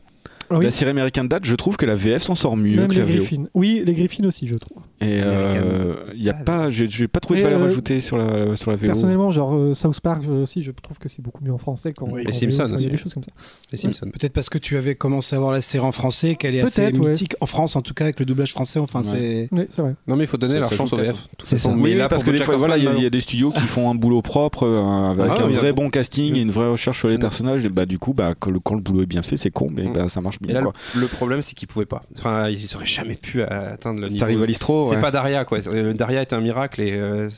[0.49, 0.65] Ah oui.
[0.65, 2.99] la série American Dad je trouve que la VF s'en sort mieux Même que les
[2.99, 3.45] la VO Griffins.
[3.53, 4.77] Oui, les Griffins aussi, je trouve.
[5.01, 8.17] et euh, il y a pas j'ai j'ai pas trouvé de valeur euh, ajoutée sur
[8.17, 11.43] la sur la VO Personnellement, genre euh, South Park aussi, je trouve que c'est beaucoup
[11.43, 12.23] mieux en français qu'en Oui.
[12.23, 12.51] qu'en Et VO.
[12.51, 12.85] Simpson Enfin, Il y aussi.
[12.87, 13.31] a des choses comme ça.
[13.71, 14.09] les Simpsons.
[14.11, 16.83] Peut-être parce que tu avais commencé à voir la série en français, qu'elle est assez
[16.85, 16.91] ouais.
[16.91, 18.79] mythique en France en tout cas avec le doublage français.
[18.79, 19.05] Enfin, Ouais.
[19.05, 19.95] c'est Oui, c'est vrai.
[20.07, 21.15] Non, mais il faut donner leur chance joue au peut-être.
[21.15, 21.27] VF.
[21.43, 21.73] C'est ça.
[21.75, 23.89] Mais Oui, là, parce que des fois, voilà, il y, a- des studios qui font
[23.89, 27.07] un boulot propre, euh, avec Ah, un vrai bon casting et une vraie recherche sur
[27.07, 27.21] les Mm.
[27.21, 27.65] personnages.
[27.65, 29.67] Et bah, du coup, bah, quand, le, quand le boulot est bien fait, c'est con,
[29.71, 29.93] mais Mm.
[29.93, 30.55] bah, ça marche Et bien.
[30.55, 30.73] là, quoi.
[30.95, 32.03] le, le problème, c'est qu'ils pouvaient pas.
[32.17, 34.19] Enfin, ils auraient jamais pu euh, atteindre le niveau.
[34.19, 34.81] Ça rivalise trop.
[34.89, 35.01] C'est ouais.
[35.01, 35.59] pas Daria, quoi.
[35.67, 36.91] Euh, Daria est un miracle et.
[36.93, 37.29] euh,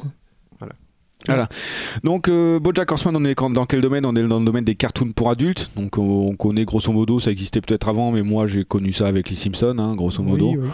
[2.04, 4.06] Donc, euh, Bojack Horseman, on est dans quel domaine?
[4.06, 5.72] On est dans le domaine des cartoons pour adultes.
[5.76, 9.08] Donc, on, on connaît grosso modo, ça existait peut-être avant, mais moi j'ai connu ça
[9.08, 10.54] avec les Simpsons, hein, grosso modo.
[10.58, 10.68] Oui.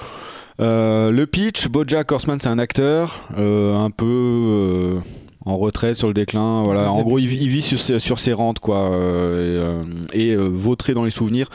[0.59, 4.99] Euh, le pitch, Bojack Horseman, c'est un acteur, euh, un peu, euh,
[5.45, 6.61] en retrait sur le déclin.
[6.63, 6.91] Voilà.
[6.91, 9.81] En gros, il, vit- il vit sur, ses- sur ses rentes, quoi, euh,
[10.13, 11.49] et, euh, et, euh, vautré dans les souvenirs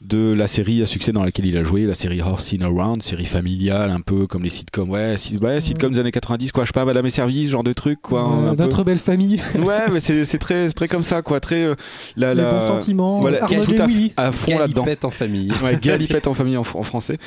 [0.00, 3.02] de la série à succès dans laquelle il a joué, la série Horse in Around,
[3.02, 6.64] série familiale, un peu comme les sitcoms, ouais, si- ouais sitcoms des années 90, quoi,
[6.64, 8.26] je sais pas, Madame et Service, genre de truc, quoi.
[8.32, 8.54] Euh.
[8.56, 11.74] Notre belle famille, Ouais, mais c'est c'est très, c'est très comme ça, quoi, très euh,
[12.16, 13.74] la, les la- bons sentiments, voilà, Arnaud tout
[14.16, 14.84] à, fond là-dedans.
[14.84, 15.50] Galipette en famille.
[15.62, 17.18] Ouais, galipette en famille en, fr- en français.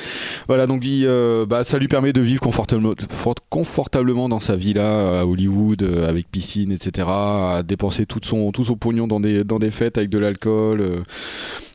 [0.48, 4.56] Voilà, donc il, euh, bah, ça lui permet de vivre confortablement, fort- confortablement dans sa
[4.56, 7.06] villa à Hollywood, euh, avec piscine, etc.
[7.08, 11.02] À dépenser tout son, tout son pognon dans des, dans des fêtes avec de l'alcool.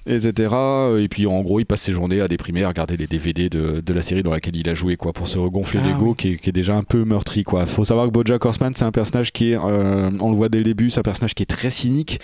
[0.09, 0.55] Euh, etc.
[1.03, 3.81] Et puis en gros, il passe ses journées à déprimer, à regarder les DVD de,
[3.81, 6.15] de la série dans laquelle il a joué, quoi, pour se regonfler Ah l'ego oui.
[6.17, 7.65] qui, est, qui est déjà un peu meurtri, quoi.
[7.65, 10.57] Faut savoir que BoJack Horseman, c'est un personnage qui est, euh, on le voit dès
[10.59, 12.19] le début, c'est un personnage qui est très cynique,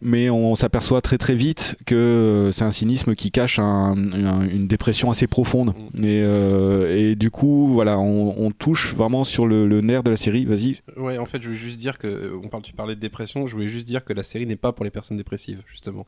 [0.00, 4.48] mais on s'aperçoit très très vite que euh, c'est un cynisme qui cache un- un-
[4.48, 5.74] une dépression assez profonde.
[5.98, 10.10] Et, euh, et du coup, voilà, on, on touche vraiment sur le, le nerf de
[10.10, 10.44] la série.
[10.44, 10.78] Vas-y.
[10.96, 13.46] Ouais, en fait, je voulais juste dire que on parle, tu parlais de dépression.
[13.46, 16.06] Je voulais juste dire que la série n'est pas pour les personnes dépressives, justement.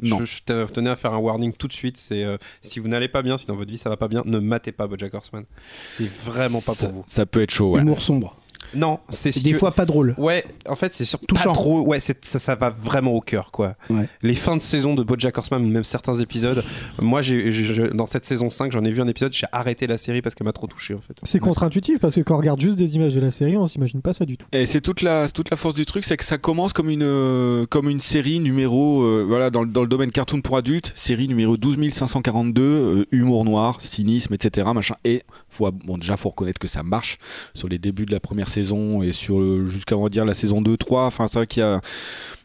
[0.00, 0.18] Non.
[0.20, 1.96] Je, je te- tenais à faire un warning tout de suite.
[1.96, 4.22] C'est euh, si vous n'allez pas bien, si dans votre vie ça va pas bien,
[4.24, 5.44] ne matez pas BoJack Horseman.
[5.78, 7.02] C'est vraiment pas ça, pour vous.
[7.06, 7.80] Ça peut être chaud, ouais.
[7.80, 8.36] Humour sombre.
[8.74, 10.14] Non, c'est des fois pas drôle.
[10.18, 11.82] Ouais, en fait, c'est surtout pas trop.
[11.86, 13.74] Ouais, ça, ça va vraiment au cœur, quoi.
[13.90, 14.08] Ouais.
[14.22, 16.64] Les fins de saison de BoJack Horseman, même certains épisodes.
[17.00, 17.50] Moi, j'ai,
[17.92, 20.46] dans cette saison 5, j'en ai vu un épisode, j'ai arrêté la série parce qu'elle
[20.46, 21.14] m'a trop touché, en fait.
[21.24, 24.00] C'est contre-intuitif parce que quand on regarde juste des images de la série, on s'imagine
[24.02, 24.46] pas ça du tout.
[24.52, 27.02] Et c'est toute la, toute la force du truc, c'est que ça commence comme une,
[27.02, 30.92] euh, comme une série numéro, euh, voilà, dans, le- dans le domaine cartoon pour adultes,
[30.96, 34.68] série numéro 12542, euh, humour noir, cynisme, etc.
[34.74, 34.94] Machin.
[35.04, 37.18] Et faut, bon, déjà, faut reconnaître que ça marche
[37.54, 38.61] sur les débuts de la première saison
[39.02, 41.06] et sur le- jusqu'à on va dire la saison 2, 3.
[41.06, 41.80] Enfin, c'est vrai qu'il y a,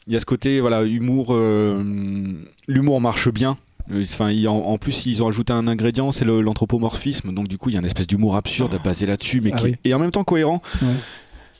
[0.08, 1.84] il y a ce côté, voilà, humour, euh,
[2.68, 3.58] l'humour marche bien.
[3.92, 7.34] Euh, Enfin, en, en plus, ils ont ajouté un ingrédient, c'est l'anthropomorphisme.
[7.34, 9.64] Donc, du coup, il y a une espèce d'humour absurde basé là-dessus, mais Ah qui
[9.66, 9.70] oui.
[9.72, 10.62] est- et en même temps cohérent.
[10.82, 10.88] Ouais.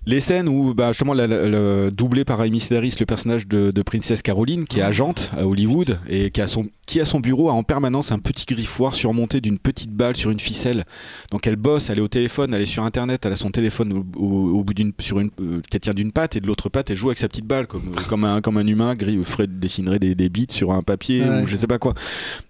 [0.10, 3.72] Les scènes où, bah, justement, la, la- la- doublé par Amy Sedaris, le personnage de,
[3.72, 7.20] de Princesse Caroline, qui est agente à Hollywood et qui a, son, qui à son
[7.20, 10.86] bureau a en permanence un petit griffoir surmonté d'une petite balle sur une ficelle.
[11.32, 13.92] Donc elle bosse, elle est au téléphone, elle est sur internet, elle a son téléphone
[13.92, 16.70] au, au- au bout d'une, sur une, euh, qu'elle tient d'une patte et de l'autre
[16.70, 19.48] patte elle joue avec sa petite balle comme, comme, un, comme un humain gris, ferait,
[19.48, 21.42] dessinerait des, des bits sur un papier Ouais.
[21.44, 21.94] ou je sais pas quoi.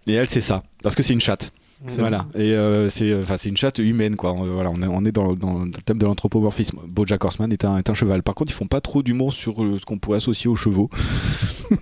[0.05, 1.51] Et elle c'est ça, parce que c'est une chatte.
[1.85, 4.33] C'est Voilà, et euh, c'est enfin c'est une chatte humaine quoi.
[4.33, 6.79] On, voilà, on est, on est dans, dans le thème de l'anthropomorphisme.
[6.87, 8.23] BoJack Horseman est un, est un cheval.
[8.23, 10.89] Par contre, ils font pas trop d'humour sur euh, ce qu'on pourrait associer aux chevaux.
[11.69, 11.75] Oh,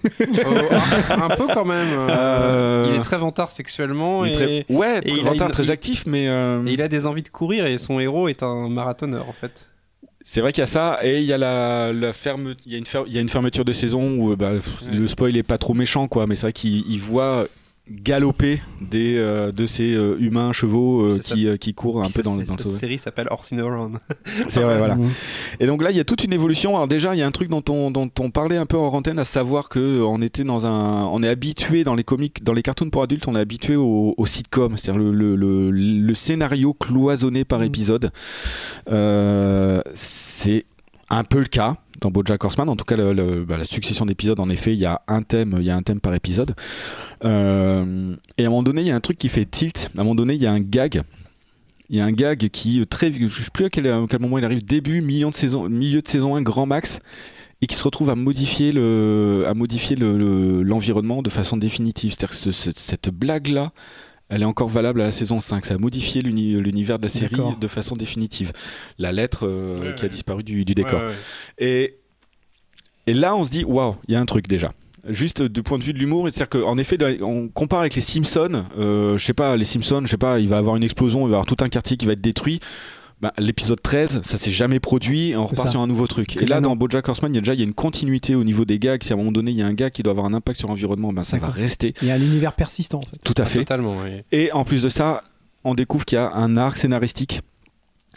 [1.11, 1.87] un, un peu quand même.
[1.93, 5.19] euh, Euh, Il est très vantard sexuellement Il est et, très, ouais, et très, il
[5.27, 7.65] a vantard, une- très il- actif, mais euh, et il a des envies de courir
[7.67, 9.69] et son héros est un marathonneur en fait.
[10.21, 12.75] c'est vrai qu'il y a ça et il y a la, la ferme, il y
[12.75, 14.59] a une fer- il y a une fermeture de saison où euh, bah, Ouais.
[14.91, 17.45] le spoil est pas trop méchant quoi, mais c'est vrai qu'il il voit
[17.89, 22.13] galoper des euh, de ces euh, humains chevaux euh, qui, euh, qui courent un Puis
[22.13, 23.57] peu dans, dans le Cette série s'appelle Horse in.
[24.47, 24.95] C'est vrai, voilà.
[24.95, 25.09] Mmh.
[25.59, 26.75] Et donc là, il y a toute une évolution.
[26.75, 28.87] Alors déjà, il y a un truc dont on, dont on parlait un peu en
[28.87, 32.43] antenne, à savoir que euh, on était dans un, on est habitué dans les comics,
[32.43, 35.69] dans les cartoons pour adultes, on est habitué au, au sitcom, c'est-à-dire le, le, le,
[35.71, 37.63] le scénario cloisonné par Mm.
[37.63, 38.11] épisode.
[38.89, 40.65] Euh, c'est
[41.09, 42.67] un peu le cas dans BoJack Horseman.
[42.69, 45.65] En tout cas, bah, la succession d'épisodes, en effet, il y a un thème, il
[45.65, 46.55] y a un thème par épisode.
[47.23, 49.89] Euh, et à un moment donné, il y a un truc qui fait tilt.
[49.97, 51.01] À un moment donné, il y a un gag.
[51.89, 53.85] Il y a un gag qui euh, très, je sais plus à quel,
[54.19, 56.99] moment il arrive, début, milieu de saison, milieu de saison 1, grand max,
[57.61, 62.11] et qui se retrouve à modifier le, à modifier le- le- l'environnement de façon définitive.
[62.11, 63.71] C'est-à-dire que ce- ce- cette blague-là,
[64.29, 65.65] elle est encore valable à la saison 5.
[65.65, 67.57] Ça a modifié l'uni- l'univers de la série D'accord.
[67.57, 68.51] de façon définitive.
[68.97, 70.99] La lettre euh, Ouais, qui a disparu du, du décor.
[70.99, 71.13] Ouais, ouais.
[71.59, 71.97] Et,
[73.07, 74.71] et là, on se dit, waouh, il y a un truc déjà.
[75.07, 78.63] Juste du point de vue de l'humour, c'est-à-dire qu'en effet, on compare avec les Simpsons.
[78.79, 81.19] euh, je sais pas, les Simpsons, je sais pas, il va y avoir une explosion,
[81.19, 82.59] il va y avoir tout un quartier qui va être détruit.
[83.25, 85.71] Bah, L'épisode 13, ça s'est jamais produit, et on repart ça.
[85.71, 86.35] sur un nouveau truc.
[86.35, 86.69] Que Et là, non.
[86.69, 88.77] dans BoJack Horseman, il y a déjà il y a une continuité au niveau des
[88.77, 89.01] gags.
[89.03, 90.59] Si à un moment donné, il y a un gars qui doit avoir un impact
[90.59, 91.95] sur l'environnement, ben, ça va rester.
[92.03, 93.17] Il y a un univers persistant en fait.
[93.23, 93.59] Tout à fait.
[93.59, 94.21] Totalement, oui.
[94.31, 95.23] Et en plus de ça,
[95.63, 97.41] on découvre qu'il y a un arc scénaristique.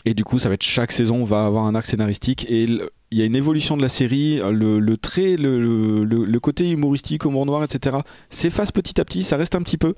[0.05, 2.45] Et du coup, ça va être chaque saison va avoir un arc scénaristique.
[2.51, 4.37] Et le- il y a une évolution de la série.
[4.53, 7.97] Le, le trait, le, le- le- le côté humoristique, humour noir, etc.
[8.29, 9.23] s'efface petit à petit.
[9.23, 9.95] Ça reste un petit peu.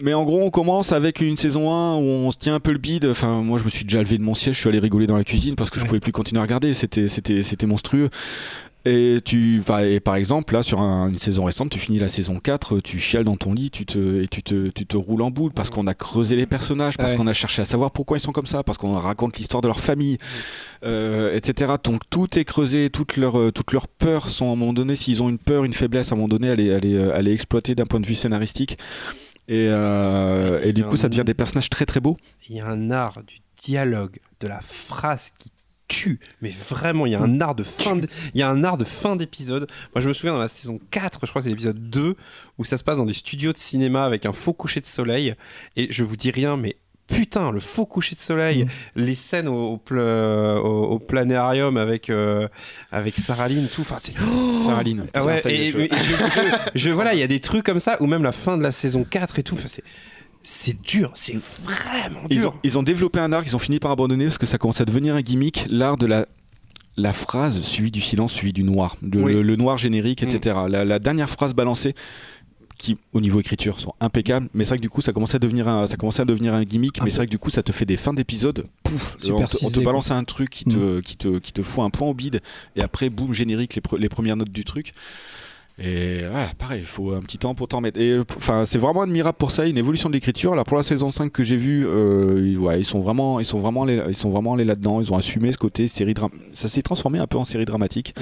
[0.00, 2.72] Mais en gros, on commence avec une saison 1 où on se tient un peu
[2.72, 3.06] le bide.
[3.06, 5.16] Enfin, moi, je me suis déjà levé de mon siège, je suis allé rigoler dans
[5.16, 5.88] la cuisine parce que je Ouais.
[5.88, 6.74] pouvais plus continuer à regarder.
[6.74, 8.10] C'était, c'était, c'était monstrueux.
[8.88, 12.38] Et tu, et par exemple, là, sur un- une saison récente, tu finis la saison
[12.38, 15.30] 4, tu chiales dans ton lit, tu te, et tu te, tu te roules en
[15.32, 17.16] boule parce qu'on a creusé les personnages, parce Ouais.
[17.16, 19.66] qu'on a cherché à savoir pourquoi ils sont comme ça, parce qu'on raconte l'histoire de
[19.66, 20.18] leur famille,
[20.84, 21.72] euh, etc.
[21.82, 24.94] Donc tout est creusé, toutes leurs, euh, toutes leurs peurs sont à un moment donné,
[24.94, 27.12] s'ils ont une peur, une faiblesse, à un moment donné, elle est, elle est, euh,
[27.16, 28.78] elle est exploitée d'un point de vue scénaristique.
[29.48, 32.16] Et, euh, et du coup, ça devient des personnages très très beaux.
[32.48, 35.50] Il y a un art du dialogue, de la phrase qui
[35.88, 36.20] tue.
[36.42, 37.98] Mais vraiment, il y a un art de fin,
[38.34, 39.68] il y a un art de fin d'épisode.
[39.94, 42.16] Moi, je me souviens dans la saison 4, je crois que c'est l'épisode 2,
[42.58, 45.34] où ça se passe dans des studios de cinéma avec un faux coucher de soleil.
[45.76, 46.76] Et je vous dis rien, mais
[47.06, 48.68] putain, le faux coucher de soleil, Mm.
[49.00, 52.48] les scènes au, au, pla- au- au planéarium avec, euh,
[52.90, 53.82] avec Sarah Lynn, tout.
[53.82, 54.14] Enfin, c'est-
[54.64, 55.04] Sarah Lynn.
[55.14, 57.80] ah ouais, et, je- et je, je- je- voilà, il y a des trucs comme
[57.80, 59.54] ça, ou même la fin de la saison 4 et tout.
[59.54, 59.84] Enfin, c'est,
[60.42, 62.50] c'est dur, c'est vraiment Ils dur.
[62.54, 64.80] ont, ils ont développé un art, ils ont fini par abandonner parce que ça commence
[64.80, 66.26] à devenir un gimmick, l'art de la
[66.98, 69.34] la phrase suivie du silence, suivie du noir, de- Oui.
[69.34, 70.56] le, le noir générique, etc.
[70.70, 71.94] La, la dernière phrase balancée,
[72.78, 75.38] qui au niveau écriture sont impeccables, mais c'est vrai que du coup ça commençait à
[75.38, 77.10] devenir un, ça commençait à devenir un gimmick, mais peu.
[77.10, 79.44] c'est vrai que du coup ça te fait des fins d'épisode, pouf, Super on, te,
[79.44, 82.08] on te ciselé, balance un truc qui te, qui te, qui te fout un point
[82.08, 82.40] au bide,
[82.76, 84.92] et après boum générique les, pre- les premières notes du truc.
[85.78, 88.00] Et ouais, pareil, il faut un petit temps pour t'en mettre.
[88.00, 90.54] Et enfin, c'est vraiment admirable pour ça, une évolution de l'écriture.
[90.54, 93.44] Alors pour la saison 5 que j'ai vue, euh, ils- ouais, ils sont vraiment, ils
[93.44, 95.02] sont vraiment, allés, ils sont vraiment allés là-dedans.
[95.02, 96.14] Ils ont assumé ce côté série
[96.54, 98.14] Ça s'est transformé un peu en série dramatique.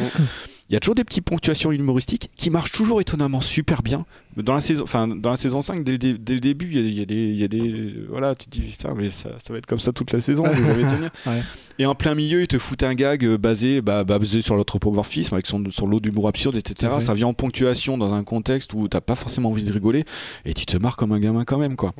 [0.71, 4.07] Il y a toujours des petites ponctuations humoristiques qui marchent toujours étonnamment super bien.
[4.37, 6.79] Dans la saison, enfin, dans la saison 5, dès, dès- dès le début, il y
[6.79, 9.11] a- il y, a des, il y a des, voilà, tu te dis putain, mais
[9.11, 10.45] ça, ça va être comme ça toute la saison.
[10.45, 11.11] vous allez tenir.
[11.27, 11.43] Ouais.
[11.79, 14.57] Et en plein milieu, il te fout un gag euh, basé, bah, bah, basé sur
[14.57, 16.95] l'anthropomorphisme, avec son, son lot d'humour absurde, etc.
[17.01, 20.05] Ça vient en ponctuation dans un contexte où t'as pas forcément envie de rigoler,
[20.47, 21.93] et tu te marres comme un gamin quand même, quoi.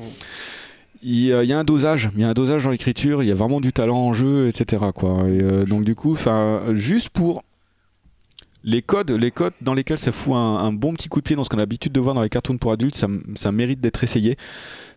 [1.03, 3.35] Il y, a, un dosage, il y a un dosage dans l'écriture, il y a
[3.35, 4.85] vraiment du talent en jeu, etc.
[4.95, 5.25] Quoi.
[5.29, 6.17] Et, euh, donc du coup,
[6.73, 7.43] juste pour
[8.65, 11.43] les codes, les codes dans lesquels ça fout un, bon petit coup de pied dans
[11.43, 14.37] ce qu'on a l'habitude de voir dans les cartoons pour adultes, ça, mérite d'être essayé.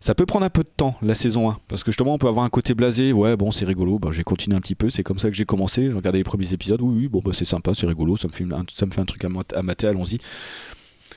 [0.00, 2.28] Ça peut prendre un peu de temps, la saison 1, parce que justement, on peut
[2.28, 3.12] avoir un côté blasé.
[3.12, 5.44] Ouais, bon, c'est rigolo, bah, j'ai continué un petit peu, c'est comme ça que j'ai
[5.44, 5.84] commencé.
[5.84, 8.32] J'ai regardé les premiers épisodes, oui, oui, bon, bah, c'est sympa, c'est rigolo, ça me
[8.32, 10.18] fait, un, truc à mater, allons-y.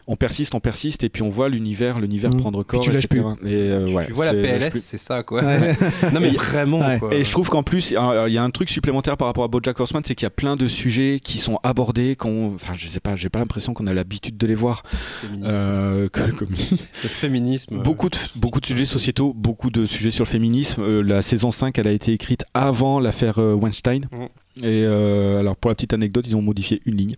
[0.08, 2.40] On persiste, on persiste, et puis on voit l'univers, l'univers Mhm.
[2.40, 2.82] prendre Puis corps.
[2.84, 3.06] tu lâches.
[3.06, 3.16] Et,
[3.54, 4.84] euh, tu, ouais, tu vois la PLS, plus.
[4.84, 5.44] c'est ça quoi.
[5.44, 5.76] Ouais.
[6.14, 7.00] non mais vraiment Ouais.
[7.00, 7.14] quoi.
[7.14, 7.98] Et je trouve qu'en plus, il y
[8.38, 10.68] a- un truc supplémentaire par rapport à BoJack Horseman, c'est qu'il y a plein de
[10.68, 14.38] sujets qui sont abordés, qu'on, enfin, je sais pas, j'ai pas l'impression qu'on a l'habitude
[14.38, 14.84] de les voir.
[15.22, 15.48] Féminisme.
[15.52, 16.50] Euh, que- comme-
[17.04, 17.76] Le féminisme.
[17.76, 20.82] euh, beaucoup de beaucoup de sujets sociétaux, beaucoup de sujets sur le féminisme.
[20.82, 24.08] Euh, la saison 5, elle a été écrite avant l'affaire euh, Weinstein.
[24.12, 24.26] Mm.
[24.64, 27.16] Et euh, alors pour la petite anecdote, ils ont modifié une ligne.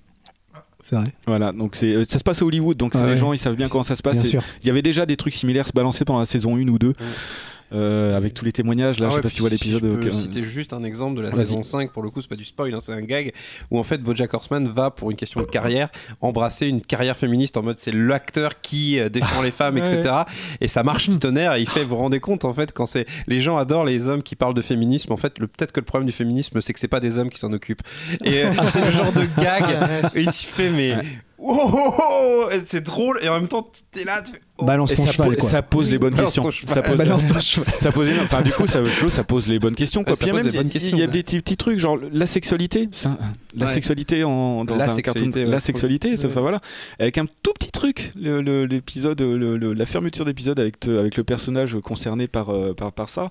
[0.84, 1.06] C'est vrai.
[1.26, 3.56] Voilà, donc c'est euh, ça se passe à Hollywood, donc Ah les gens ils savent
[3.56, 4.22] bien comment ça se passe.
[4.62, 6.94] Il y avait déjà des trucs similaires se balancer pendant la saison 1 ou 2.
[7.74, 9.84] Euh, avec tous les témoignages là, Ah je sais pas si tu vois si l'épisode.
[9.84, 12.30] Je peux auquel- citer juste un exemple de la saison 5, pour le coup, c'est
[12.30, 13.34] pas du spoil, hein, c'est un gag,
[13.72, 15.90] où en fait Bojack Horseman va, pour une question de carrière,
[16.22, 20.14] embrasser une carrière féministe en mode c'est l'acteur qui euh, défend les femmes, Ouais, etc.
[20.62, 22.86] Et ça marche du tonnerre, et il fait, vous vous rendez compte, en fait, quand
[22.86, 23.06] c'est.
[23.28, 26.06] Les gens adorent les hommes qui parlent de féminisme, en fait, peut-être que le problème
[26.08, 27.82] du féminisme, c'est que c'est pas des hommes qui s'en occupent.
[28.24, 30.96] Et euh, c'est le genre de gag, tu fais, mais.
[31.46, 34.40] Oh, oh, oh Et c'est drôle, et en même temps, t'es là, tu fais.
[34.60, 34.66] oh.
[34.66, 35.50] Balance ton ça, cheval, po- quoi.
[35.50, 36.52] ça pose les bonnes Balance questions.
[36.68, 37.74] Ça pose, Balance ton cheval.
[37.78, 40.04] ça pose, enfin, du coup, ça, pose les bonnes questions.
[40.06, 40.16] Quoi.
[40.16, 41.12] Ça Puis pose même les bonnes il y a- questions, il y a ouais.
[41.12, 42.88] des petits, petits trucs, genre la sexualité.
[42.94, 43.18] ça,
[43.56, 43.72] la Ouais.
[43.74, 46.62] sexualité en dans La un sexualité, cartoon- ouais, la sexualité, ça, enfin, voilà,
[47.00, 52.28] avec un tout petit truc, l'épisode, le, le- la fermeture d'épisode avec le personnage concerné
[52.28, 53.30] par euh, par, par ça.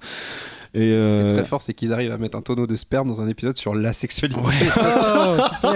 [0.74, 2.76] Ce Et qui est euh, très fort, c'est qu'ils arrivent à mettre un tonneau de
[2.76, 4.40] sperme dans un épisode sur la sexualité.
[5.64, 5.70] Oh,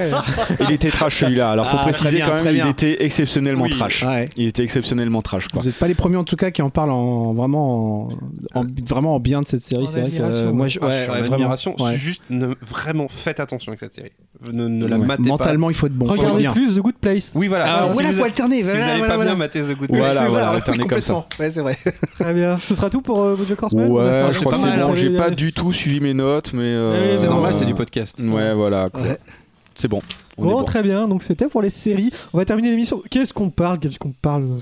[0.69, 1.51] il était trash celui-là.
[1.51, 3.71] Alors faut Ah, préciser bien, quand même, il était exceptionnellement Oui.
[3.71, 4.03] trash.
[4.05, 4.29] Ouais.
[4.37, 5.61] Il était exceptionnellement trash quoi.
[5.61, 8.09] Vous n'êtes pas les premiers en tout cas qui en parlent en vraiment
[8.55, 9.87] en, en- vraiment en bien de cette série.
[9.89, 10.71] C'est vrai que euh, moi ouais.
[10.71, 11.35] je, Ah, ouais, je suis en ouais, vraiment.
[11.35, 11.77] admiration.
[11.95, 14.13] Juste, ne- vraiment, faites attention avec cette série.
[14.53, 15.07] Ne, ne la Ouais.
[15.07, 16.07] matez Mentalement, il faut être bon.
[16.07, 16.53] Regardez bien.
[16.53, 17.33] plus The Good Place.
[17.35, 17.65] Oui, voilà.
[17.69, 18.59] Ah, Si- voilà, si vous faut alterner.
[18.59, 21.27] Si voilà, vous n'avez voilà, pas bien maté The Good Place, voilà, alterner comme ça.
[21.39, 21.77] Ouais, c'est vrai.
[22.19, 22.59] Très bien.
[22.59, 24.95] Ce sera tout pour euh, a Ouais, je crois que c'est hein.
[24.95, 28.21] J'ai pas du tout suivi mes notes, mais euh, c'est normal, euh, c'est du podcast.
[28.21, 28.91] Ouais, voilà.
[28.91, 29.03] quoi.
[29.03, 29.19] Ouais.
[29.75, 30.01] C'est bon.
[30.39, 30.65] On est Bon, bon.
[30.65, 31.09] très bien.
[31.09, 32.11] Donc c'était pour les séries.
[32.33, 33.03] On va terminer l'émission.
[33.11, 33.79] Qu'est-ce qu'on parle?
[33.79, 34.61] Qu'est-ce qu'on parle?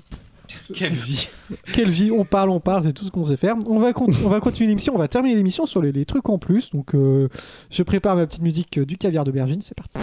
[0.75, 1.29] Quelle vie.
[1.73, 3.57] Quelle vie On parle, on parle, c'est tout ce qu'on sait faire.
[3.67, 3.91] On va,
[4.25, 4.95] on va continuer l'émission.
[4.95, 6.71] On va terminer l'émission sur les, les trucs en plus.
[6.71, 7.29] Donc euh,
[7.71, 9.63] je prépare ma petite musique euh, du caviar d'aubergine.
[9.63, 9.99] C'est parti.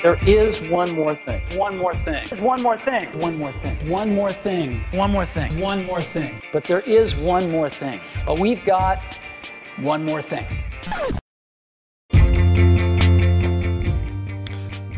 [0.00, 1.40] There is one more thing.
[1.58, 2.24] One more thing.
[2.30, 3.08] There's One more thing.
[3.20, 3.76] One more thing.
[3.90, 4.80] One more thing.
[4.94, 5.60] One more thing.
[5.60, 6.40] One more thing.
[6.52, 7.98] But there is one more thing.
[8.24, 8.98] But we've got
[9.82, 10.46] one more thing.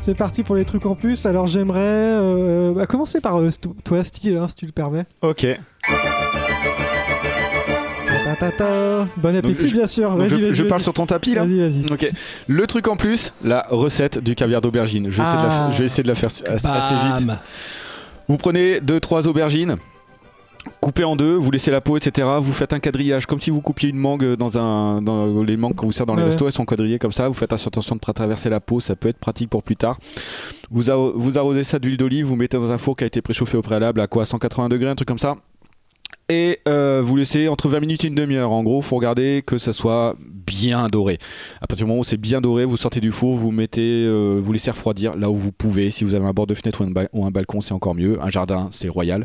[0.03, 1.24] C'est parti pour les trucs en plus.
[1.24, 3.48] Alors j'aimerais euh, bah, commencer par euh,
[3.82, 5.07] toi, Steve, hein, si tu le permets.
[5.22, 5.46] Ok.
[8.51, 9.07] Ta.
[9.16, 10.16] Bon appétit, bien sûr.
[10.16, 10.68] Vas-y, je, vas-y, je vas-y.
[10.68, 11.45] parle sur ton tapis là.
[11.45, 11.93] Vas-y, vas-y.
[11.93, 12.11] Ok.
[12.47, 15.11] Le truc en plus, la recette du caviar d'aubergine.
[15.11, 17.30] Je vais, essayer de la fa- je vais essayer de la faire assez, assez vite.
[18.28, 19.76] Vous prenez 2-3 aubergines,
[20.80, 22.28] coupez en deux, vous laissez la peau, etc.
[22.41, 25.03] Vous faites un quadrillage comme si vous coupiez une mangue dans un.
[25.03, 26.28] Dans les mangues qu'on vous sert dans les Ouais.
[26.28, 27.26] restos, elles sont quadrillées comme ça.
[27.28, 29.76] Vous faites attention de ne pas traverser la peau, ça peut être pratique pour plus
[29.76, 29.99] tard.
[30.70, 33.62] Vous arrosez ça d'huile d'olive, vous mettez dans un four qui a été préchauffé au
[33.62, 35.36] préalable à quoi 180 degrés, un truc comme ça.
[36.30, 38.52] Et euh, vous laissez entre 20 minutes et une demi-heure.
[38.52, 41.18] En gros, faut regarder que ça soit bien doré.
[41.60, 44.40] À partir du moment où c'est bien doré, vous sortez du four, vous mettez, euh,
[44.42, 45.90] vous laissez refroidir là où vous pouvez.
[45.90, 48.22] Si vous avez un bord de fenêtre ou un, balcon, c'est encore mieux.
[48.22, 49.24] Un jardin, c'est royal.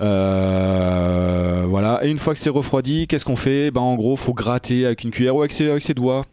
[0.00, 2.04] Euh, voilà.
[2.04, 3.70] Et une fois que c'est refroidi, qu'est-ce qu'on fait?
[3.70, 6.24] Ben en gros, faut gratter avec une cuillère ou avec ses doigts.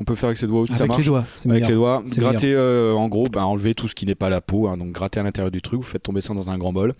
[0.00, 1.00] On peut faire avec ses doigts, aussi, ça Avec marche.
[1.02, 1.68] les doigts, c'est Avec meilleur.
[1.68, 4.66] les doigts, gratter euh, en gros, bah, enlever tout ce qui n'est pas la peau,
[4.66, 6.94] hein, donc gratter à l'intérieur du truc, vous faites tomber ça dans un grand bol.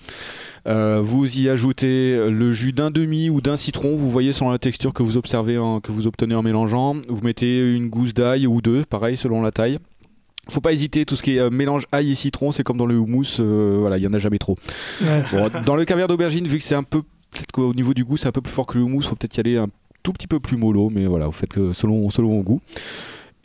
[0.69, 4.59] Euh, vous y ajoutez le jus d'un demi ou d'un citron, vous voyez selon la
[4.59, 6.95] texture que vous observez, en- que vous obtenez en mélangeant.
[7.09, 9.79] Vous mettez une gousse d'ail ou deux, pareil selon la taille.
[10.49, 12.87] Faut pas hésiter, tout ce qui est euh, mélange ail et citron, c'est comme dans
[12.87, 14.57] le houmous, voilà, il y en a jamais trop.
[15.33, 18.17] Bon, dans le caviar d'aubergine, vu que c'est un peu, peut-être qu'au niveau du goût,
[18.19, 19.67] c'est un peu plus fort que le houmous, faut peut-être y aller un
[20.05, 22.61] tout petit peu plus mollo, mais voilà, vous faites que selon, selon vos goûts.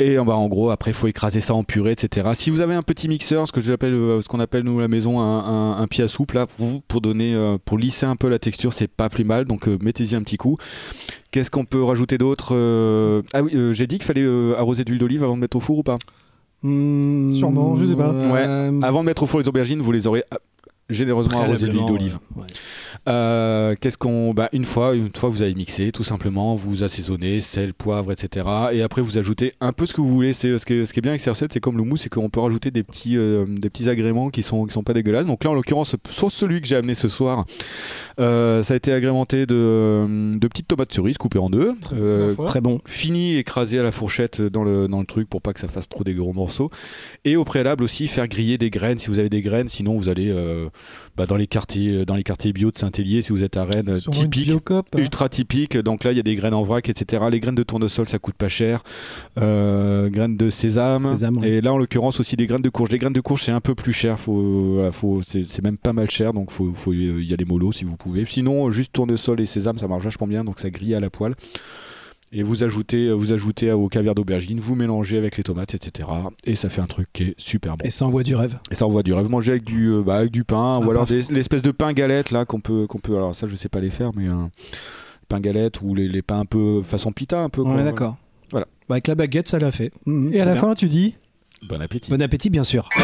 [0.02, 2.30] Et bah, en gros, après, il faut écraser ça en purée, etc.
[2.34, 4.84] Si vous avez un petit mixeur, ce que j'appelle, euh, ce qu'on appelle nous à
[4.84, 8.06] la maison un, un- un pied à soupe, là, pour, pour donner, euh, pour lisser
[8.06, 9.44] un peu la texture, c'est pas plus mal.
[9.44, 10.56] Donc euh, mettez-y un petit coup.
[11.32, 14.86] Qu'est-ce qu'on peut rajouter d'autre Euh, Ah oui, euh, j'ai dit qu'il fallait euh, arroser
[14.86, 15.98] d'huile d'olive avant de mettre au four ou pas?
[16.64, 18.12] Hmm, Sûrement, je sais pas.
[18.12, 18.46] Ouais.
[18.48, 20.38] euh, Avant de mettre au four les aubergines, vous les aurez ah,
[20.90, 22.18] généreusement arrosées d'huile d'olive.
[22.36, 22.44] ouais.
[23.08, 27.40] Euh, Qu'est-ce qu'on, bah, une fois, une fois vous avez mixé, tout simplement, vous assaisonnez,
[27.42, 28.48] sel, poivre, etc.
[28.74, 30.34] Et après vous ajoutez un peu ce que vous voulez.
[30.34, 32.02] C'est ce qui est, ce qui est bien avec ces recettes, c'est comme le mousse,
[32.02, 34.94] c'est qu'on peut rajouter des petits, euh, des petits agréments qui sont, qui sont pas
[34.94, 35.26] dégueulasses.
[35.26, 37.46] Donc là, en l'occurrence, sur celui que j'ai amené ce soir,
[38.20, 42.62] euh, ça a été agrémenté de, de petites tomates cerises coupées en deux, euh, Très
[42.62, 42.82] bon.
[42.86, 45.88] fini écrasé à la fourchette dans le, dans le truc pour pas que ça fasse
[45.88, 46.70] trop des gros morceaux.
[47.26, 50.10] Et au préalable aussi faire griller des graines si vous avez des graines, sinon vous
[50.10, 50.68] allez euh,
[51.18, 53.90] bah, dans les quartiers dans les quartiers bio de Saint-Hélier si vous êtes à Rennes,
[53.90, 54.46] euh, typique.
[54.48, 54.88] biocop.
[54.98, 57.26] Ultra typique, donc là il y a des graines en vrac, etc.
[57.32, 58.84] Les graines de tournesol ça coûte pas cher,
[59.40, 61.50] Euh, graines de sésame, Sésame, ouais.
[61.50, 62.90] et là en l'occurrence aussi des graines de courge.
[62.92, 65.78] Les graines de courge c'est un peu plus cher, faut, voilà, faut, c'est c'est même
[65.78, 68.26] pas mal cher, donc faut, faut y aller mollo si vous pouvez.
[68.26, 71.34] Sinon juste tournesol et sésame ça marche vachement bien, donc ça grille à la poêle.
[72.32, 76.08] Et vous ajoutez, vous ajoutez au caviar d'aubergine, vous mélangez avec les tomates, etc.
[76.44, 77.84] Et ça fait un truc qui est super bon.
[77.86, 78.60] Et ça envoie du rêve.
[78.70, 79.28] Et ça envoie du rêve.
[79.32, 82.30] Manger avec du, euh, bah, avec du pain, Ah, ou alors l'espèce de pain galette
[82.30, 83.16] là qu'on peut, qu'on peut.
[83.16, 84.34] Alors ça, je sais pas les faire, mais euh,
[85.28, 87.64] pain galette ou les, les pains un peu façon pita un peu.
[87.64, 88.16] Ouais, d'accord.
[88.52, 88.68] Voilà.
[88.88, 89.92] Bah, avec la baguette, ça l'a fait.
[90.06, 90.62] Mhm, Et à la bien.
[90.62, 91.16] fin, tu dis
[91.68, 92.12] Bon appétit.
[92.12, 92.88] Bon appétit, bien sûr.
[92.90, 93.04] Très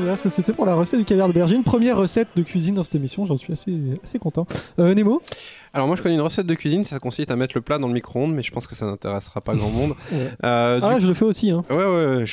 [0.04, 1.62] bien, ça c'était pour la recette du caviar d'aubergine.
[1.62, 3.72] Première recette de cuisine dans cette émission, j'en suis assez,
[4.02, 4.46] assez content.
[4.78, 5.20] Euh, Nemo?
[5.72, 7.86] Alors moi je connais une recette de cuisine, ça consiste à mettre le plat dans
[7.88, 9.94] le micro-ondes, mais je pense que ça n'intéressera pas grand monde.
[10.12, 10.30] Ouais.
[10.44, 11.50] Euh, du- Ah, je le fais aussi.
[11.50, 11.64] Hein.
[11.70, 12.24] Ouais ouais,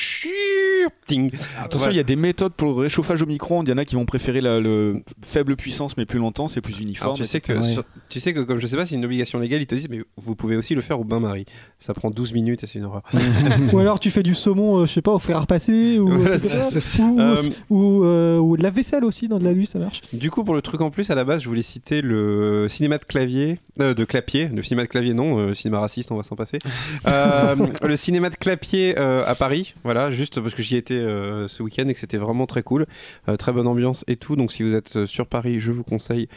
[1.05, 1.31] ting.
[1.61, 3.67] Attention, il y a des méthodes pour le réchauffage au micro-ondes.
[3.67, 6.61] Il y en a qui vont préférer la le faible puissance mais plus longtemps, c'est
[6.61, 7.09] plus uniforme.
[7.09, 7.73] Alors tu sais, que, ouais.
[7.73, 9.75] sur- tu sais que comme je sais pas si c'est une obligation légale, ils te
[9.75, 11.45] disent mais vous pouvez aussi le faire au bain-marie.
[11.79, 13.03] Ça prend 12 minutes et c'est une horreur.
[13.73, 16.07] ou alors tu fais du saumon, euh, je sais pas, au fer à repasser, ou,
[16.07, 16.39] Voilà, euh,
[16.99, 17.35] ou, Euh,
[17.69, 20.01] ou, euh, ou de la vaisselle aussi dans de la nuit, ça marche.
[20.13, 22.97] Du coup, pour le truc en plus, à la base, je voulais citer le cinéma
[22.97, 23.26] de clavier,
[23.79, 26.59] euh, de clapier, le cinéma de clavier, non, euh, cinéma raciste, on va s'en passer.
[27.05, 31.87] Euh, le cinéma de clapier à Paris, voilà, juste parce que j'y étais ce week-end
[31.87, 32.85] et que c'était vraiment très cool,
[33.37, 34.35] très bonne ambiance et tout.
[34.35, 36.27] Donc, si vous êtes sur Paris, je vous conseille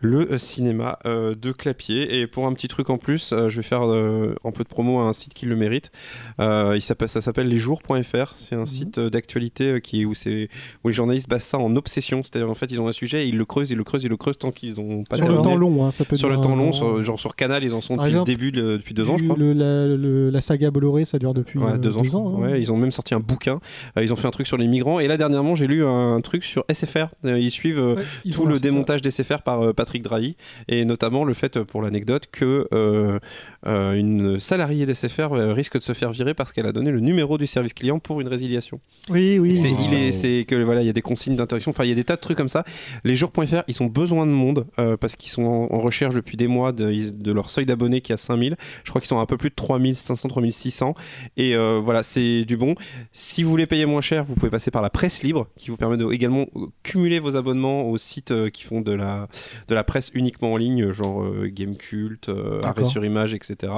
[0.00, 2.20] le euh, cinéma euh, de Clapier.
[2.20, 4.68] Et pour un petit truc en plus, euh, je vais faire euh, un peu de
[4.68, 5.90] promo à un site qui le mérite.
[6.38, 8.32] Il ça s'appelle lesjours.fr.
[8.36, 10.48] C'est un site euh, d'actualité qui où c'est
[10.84, 12.22] où les journalistes basent ça en obsession.
[12.22, 14.08] C'est-à-dire en fait ils ont un sujet, et ils le creusent, ils le creusent, ils
[14.10, 16.36] le creusent tant qu'ils ont pas sur le temps long, hein, ça peut Sur le
[16.40, 18.94] temps long, sur- genre sur Canal, ils en sont depuis exemple, le début, de- depuis
[18.94, 19.36] deux ans, je crois.
[19.36, 22.20] le- la, le- la saga Bolloré, ça dure depuis Ouais, deux ans, crois.
[22.20, 22.50] hein.
[22.52, 23.60] Ouais, ils ont même sorti un bouquin.
[24.00, 25.00] Ils ont fait un truc sur les migrants.
[25.00, 27.08] Et là, dernièrement, j'ai lu un truc sur SFR.
[27.24, 30.36] Ils suivent Ouais, ils tout le démontage des SFR par euh, Patrick Drahi.
[30.68, 33.18] Et notamment le fait, pour l'anecdote, que euh,
[33.66, 37.00] euh, une salariée d'SFR euh, risque de se faire virer parce qu'elle a donné le
[37.00, 38.80] numéro du service client pour une résiliation.
[39.08, 39.56] Oui, oui.
[39.56, 39.76] C'est, oui.
[39.86, 41.70] il est, c'est que voilà, il y a des consignes d'interdiction.
[41.70, 42.64] Enfin, il y a des tas de trucs comme ça.
[43.04, 46.36] Les jours.fr, ils ont besoin de monde euh, parce qu'ils sont en, en recherche depuis
[46.36, 48.56] des mois de, de leur seuil d'abonnés qui est à 5000.
[48.84, 50.94] Je crois qu'ils sont à un peu plus de 3500, 3600.
[51.38, 52.74] Et euh, voilà, c'est du bon.
[53.12, 55.78] Si vous voulez payer moins cher, vous pouvez passer par la presse libre qui vous
[55.78, 56.46] permet de également
[56.82, 59.28] cumuler vos abonnements aux sites euh, qui font de la,
[59.68, 63.72] de la presse uniquement en ligne, genre euh, Gamecult, euh, Arrêt sur Image, etc.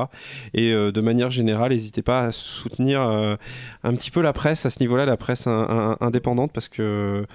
[0.55, 4.70] Et euh, de manière générale, n'hésitez pas à soutenir un petit peu la presse à
[4.70, 7.27] ce niveau-là, la presse in- in- indépendante, parce que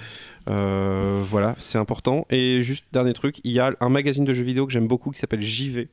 [0.50, 2.26] euh, voilà, c'est important.
[2.30, 5.12] Et juste dernier truc, il y a un magazine de jeux vidéo que j'aime beaucoup
[5.12, 5.90] qui s'appelle JV,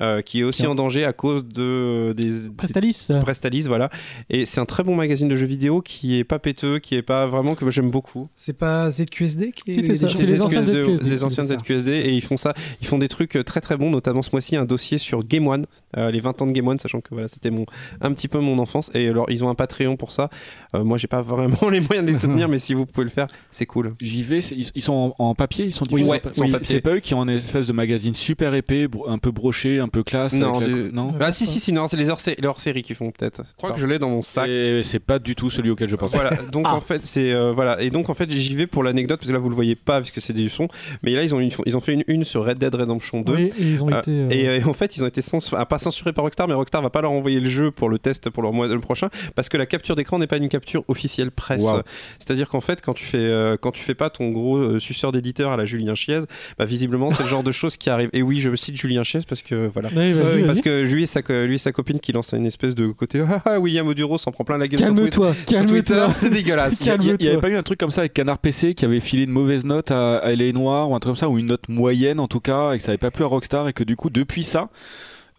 [0.00, 0.70] euh, qui est aussi Tiens.
[0.70, 3.08] en danger à cause de des Prestalis.
[3.20, 3.90] Prestalis, voilà.
[4.28, 7.02] Et c'est un très bon magazine de jeux vidéo qui est pas péteux, qui est
[7.02, 8.28] pas vraiment que j'aime beaucoup.
[8.34, 11.42] C'est pas ZQSD qui Si, c'est ça, des c'est les anciens ZQSD, ZQSD, les anciens.
[11.44, 14.30] ZQSD et ils font ça, ils font des trucs euh, très très bons, notamment ce
[14.32, 15.66] mois-ci un dossier sur Game One,
[15.96, 17.66] euh, les 20 ans de Game One, sachant que voilà c'était mon
[18.00, 18.90] un petit peu mon enfance.
[18.94, 20.28] Et alors ils ont un Patreon pour ça.
[20.74, 23.10] Euh, moi j'ai pas vraiment les moyens de les soutenir, mais si vous pouvez le
[23.10, 23.92] faire, c'est cool.
[24.00, 24.40] J'y vais,
[24.74, 26.52] ils, sont en, en papier, ils sont diffusés ouais, en pa- ils sont en oui,
[26.52, 26.66] papier.
[26.66, 29.88] C'est pas eux qui ont une espèce de magazine super épais, un peu broché, un
[29.88, 30.32] peu classe.
[30.32, 33.10] Non, avec du- non Ah si si si non c'est les hors hors-séries qui font
[33.10, 33.42] peut-être.
[33.46, 34.48] Je crois que je l'ai dans mon sac.
[34.48, 36.16] Et c'est pas du tout celui auquel je pensais.
[36.16, 39.18] Voilà, donc en fait c'est euh, voilà et donc en fait j'y vais pour l'anecdote
[39.20, 40.68] parce que là vous le voyez pas puisque c'est du son,
[41.02, 43.34] mais là ils ont une, ils ont fait une une sur Red Dead Redemption 2.
[43.34, 44.10] Oui, et ils ont Euh, été.
[44.10, 46.54] euh, Et euh, en fait, ils ont été censurés, ah, pas censurés par Rockstar, mais
[46.54, 49.08] Rockstar va pas leur envoyer le jeu pour le test pour leur mois le prochain,
[49.34, 51.62] parce que la capture d'écran n'est pas une capture officielle presse.
[51.62, 51.82] Wow.
[52.18, 55.12] C'est-à-dire qu'en fait, quand tu fais euh, quand tu fais pas ton gros euh, suceur
[55.12, 56.20] d'éditeur à la Julien Chiez,
[56.58, 58.10] bah, visiblement c'est le genre de choses qui arrivent.
[58.12, 59.88] Et oui, je cite Julien Chiez parce que voilà.
[59.94, 60.46] Oui, vas-y, vas-y.
[60.46, 63.22] Parce que lui et, sa, lui et sa copine qui lancent une espèce de côté
[63.28, 65.10] ah, ah, William Oduro s'en prend plein la gueule sur Twitter.
[65.18, 66.12] Calme-toi, Sur Twitter, calme-toi.
[66.18, 66.80] c'est dégueulasse.
[66.80, 67.30] Il y a- il y, Calme-toi.
[67.32, 69.64] avait pas eu un truc comme ça avec Canard PC qui avait filé une mauvaise
[69.64, 72.28] note à, à LA Noir ou un truc comme ça, ou une note moyenne en
[72.28, 74.44] tout cas, et que ça avait pas plu à Rockstar, et que du coup, depuis
[74.44, 74.68] ça,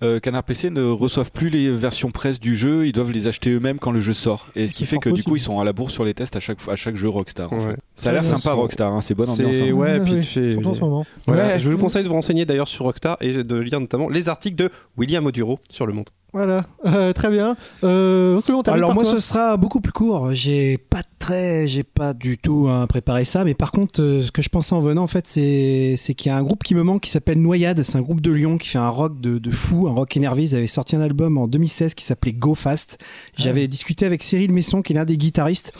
[0.03, 3.51] euh, Canard PC ne reçoivent plus les versions presse du jeu, ils doivent les acheter
[3.51, 4.47] eux-mêmes quand le jeu sort.
[4.55, 6.35] Et ce qui fait que du coup, ils sont à la bourse sur les tests
[6.35, 7.51] à chaque, à chaque jeu Rockstar.
[7.51, 7.71] en Ouais.
[7.71, 7.79] fait.
[7.95, 9.55] Ça a l'air sympa c'est- Rockstar, hein, c'est bonne ambiance.
[9.55, 9.73] c'est- hein.
[9.73, 11.05] ouais, puis oui, fais- surtout en ce moment.
[11.27, 11.59] Voilà, Ouais.
[11.59, 14.55] je vous conseille de vous renseigner d'ailleurs sur Rockstar et de lire notamment les articles
[14.55, 16.09] de William Oduro sur Le Monde.
[16.35, 17.55] Voilà, Euh, très bien.
[17.83, 19.13] Euh, on Alors moi toi.
[19.13, 20.33] ce sera beaucoup plus court.
[20.33, 24.31] J'ai pas très, j'ai pas du tout hein, préparé ça, mais par contre euh, ce
[24.31, 26.73] que je pensais en venant en fait c'est c'est qu'il y a un groupe qui
[26.73, 27.83] me manque qui s'appelle Noyade.
[27.83, 30.41] C'est un groupe de Lyon qui fait un rock de, de fou, un rock énervé.
[30.45, 32.97] Ils avaient sorti un album en 2016 qui s'appelait Go Fast.
[33.37, 35.71] J'avais discuté avec Cyril Messon qui est l'un des guitaristes.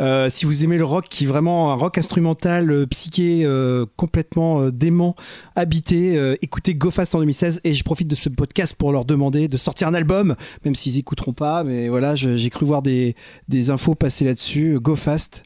[0.00, 1.26] Euh, si vous aimez le rock qui est
[1.66, 5.16] un rock instrumental euh, psyché euh, complètement euh, dément
[5.56, 9.48] habité écoutez Go Fast en 2016 et je profite de ce podcast pour leur demander
[9.48, 13.14] de sortir un album même s'ils écouteront pas mais voilà j'ai cru voir des,
[13.70, 14.78] infos passer là-dessus.
[14.80, 15.42] Go Fast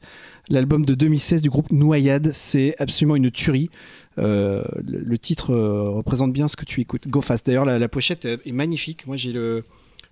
[0.49, 3.71] l'album de 2016 du groupe Noyade c'est absolument une tuerie.
[4.17, 7.09] Le, titre représente bien ce que tu écoutes.
[7.09, 9.07] Go Fast d'ailleurs la, pochette est magnifique.
[9.07, 9.65] Moi j'ai le,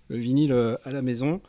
[0.09, 0.52] le vinyle
[0.85, 1.40] à la maison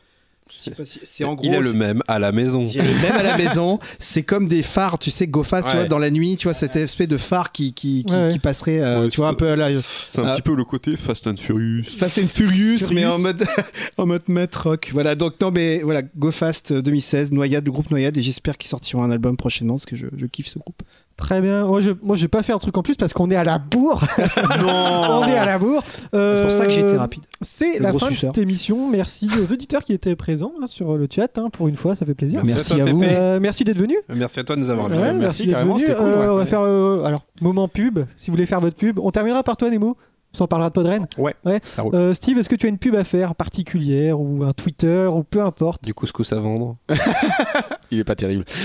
[0.53, 2.67] C'est en gros Il a le même à la maison.
[2.67, 3.79] j'ai le même à la maison.
[3.99, 6.53] C'est comme des phares, tu sais, go fast, tu vois, dans la nuit, tu vois,
[6.53, 8.29] cette espèce de phare qui, qui, qui, Ouais.
[8.31, 9.69] qui passerait, euh, Ouais, tu vois, un peu à la.
[10.09, 11.83] C'est un petit peu le côté Fast and Furious.
[11.83, 12.93] Fast and Furious, Furious.
[12.93, 13.43] mais en mode,
[13.97, 14.89] en mode rock.
[14.93, 18.57] Voilà, donc non, mais voilà, Go Fast euh, 2016, Noyade, le groupe Noyade, et j'espère
[18.57, 20.81] qu'ils sortiront un album prochainement parce que je, je kiffe ce groupe.
[21.22, 21.65] Très bien.
[21.68, 23.43] Moi, je, moi, je vais pas faire un truc en plus parce qu'on est à
[23.43, 24.03] la bourre.
[24.18, 25.84] on est à la bourre.
[26.15, 27.22] Euh, C'est pour ça que j'ai été rapide.
[27.41, 28.89] C'est Le la fin de cette émission.
[28.89, 31.38] Merci aux auditeurs qui étaient présents hein, sur le chat.
[31.38, 32.41] hein, pour une fois, ça fait plaisir.
[32.43, 33.03] Merci toi, à vous.
[33.03, 33.98] Euh, merci d'être venu.
[34.10, 35.07] Merci à toi de nous avoir Ouais, invités.
[35.14, 35.85] merci, merci, d'être carrément, venu.
[35.85, 36.27] c'était cool, Euh, ouais.
[36.27, 37.99] on va faire euh, alors moment pub.
[38.18, 39.95] Si vous voulez faire votre pub, on terminera par toi, Nemo.
[40.34, 41.07] On s'en parlera de Podren.
[41.18, 41.60] Ouais, Ouais.
[41.65, 41.93] ça roule.
[41.93, 45.23] Euh, Steve, est-ce que tu as une pub à faire particulière ou un Twitter ou
[45.23, 45.84] peu importe?
[45.84, 46.77] Du couscous à vendre.
[47.91, 48.45] Il est pas terrible.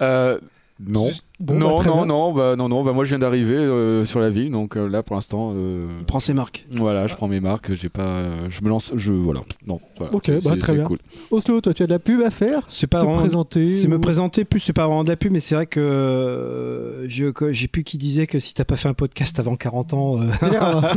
[0.00, 0.38] Euh,
[0.78, 1.08] non.
[1.38, 4.20] Bon, non, bah, non, non, bah, non, non, bah, moi je viens d'arriver euh, sur
[4.20, 6.64] la ville, donc euh, là pour l'instant, euh, Prends ses marques.
[6.70, 10.14] voilà, je prends mes marques, j'ai pas, euh, je me lance, je, voilà, non, voilà,
[10.14, 10.84] Ok, c'est- bah, c'est- très c'est bien.
[10.84, 10.96] cool.
[11.30, 13.90] Oslo, toi, tu as de la pub à faire C'est pas vraiment- présenter C'est ou-
[13.90, 17.52] me présenter, plus c'est pas vraiment de la pub, mais c'est vrai que je- que
[17.52, 20.24] j'ai pu qui disait que si t'as pas fait un podcast avant 40 ans, euh,
[20.40, 20.90] Télérama.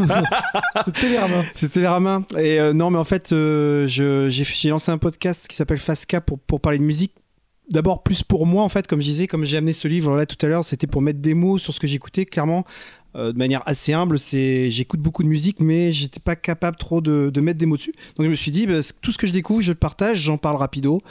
[0.85, 1.43] C'est Télérama.
[1.55, 2.23] C'était les ramins.
[2.37, 5.77] Et euh, non, mais en fait, euh, je- j'ai j'ai lancé un podcast qui s'appelle
[5.77, 7.11] Fasca pour, pour parler de musique.
[7.69, 10.25] D'abord, plus pour moi, en fait, comme je disais, comme j'ai amené ce livre là
[10.25, 12.65] tout à l'heure, c'était pour mettre des mots sur ce que j'écoutais, clairement.
[13.15, 17.01] euh, de manière assez humble, c'est j'écoute beaucoup de musique, mais j'étais pas capable trop
[17.01, 17.93] de, mettre des mots dessus.
[18.15, 20.37] Donc je me suis dit, bah, tout ce que je découvre, je le partage, j'en
[20.37, 21.01] parle rapido,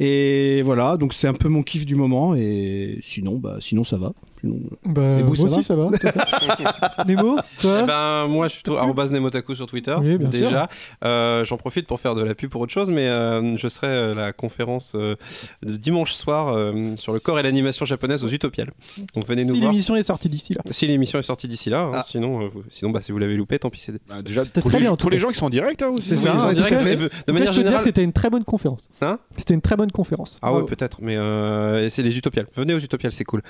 [0.00, 0.96] et voilà.
[0.96, 4.12] Donc c'est un peu mon kiff du moment, et sinon, bah, sinon ça va.
[4.40, 5.90] Sinon, Bah, Et vous, moi ça aussi, ça va.
[7.06, 9.94] Nemo, toi Eh ben, moi, je suis arrobase Nemotaku sur Twitter.
[10.00, 10.44] Oui, bien sûr.
[10.46, 10.68] déjà.
[11.04, 13.86] Euh, J'en profite pour faire de la pub pour autre chose, mais euh, je serai
[14.12, 15.16] à la conférence euh,
[15.64, 18.70] de dimanche soir euh, sur le corps et l'animation japonaise aux Utopiales.
[19.14, 19.72] Donc venez nous si voir.
[19.72, 20.60] l'émission est sortie d'ici là.
[20.70, 22.02] Si l'émission est sortie d'ici là, hein, Ah.
[22.06, 23.80] sinon, euh, vous- sinon bah, si vous l'avez loupé, tant pis.
[23.80, 25.82] C'est Bah, déjà, C'était pour très les, bien, pour les gens qui sont en direct,
[25.82, 27.78] hein, C'est ça, en direct, mais de manière générale.
[27.78, 28.88] que c'était une très bonne conférence.
[29.00, 30.38] Hein C'était une très bonne conférence.
[30.42, 32.46] Ah ouais, peut-être, mais euh, c'est les Utopiales.
[32.56, 33.42] Venez aux Utopiales, c'est cool.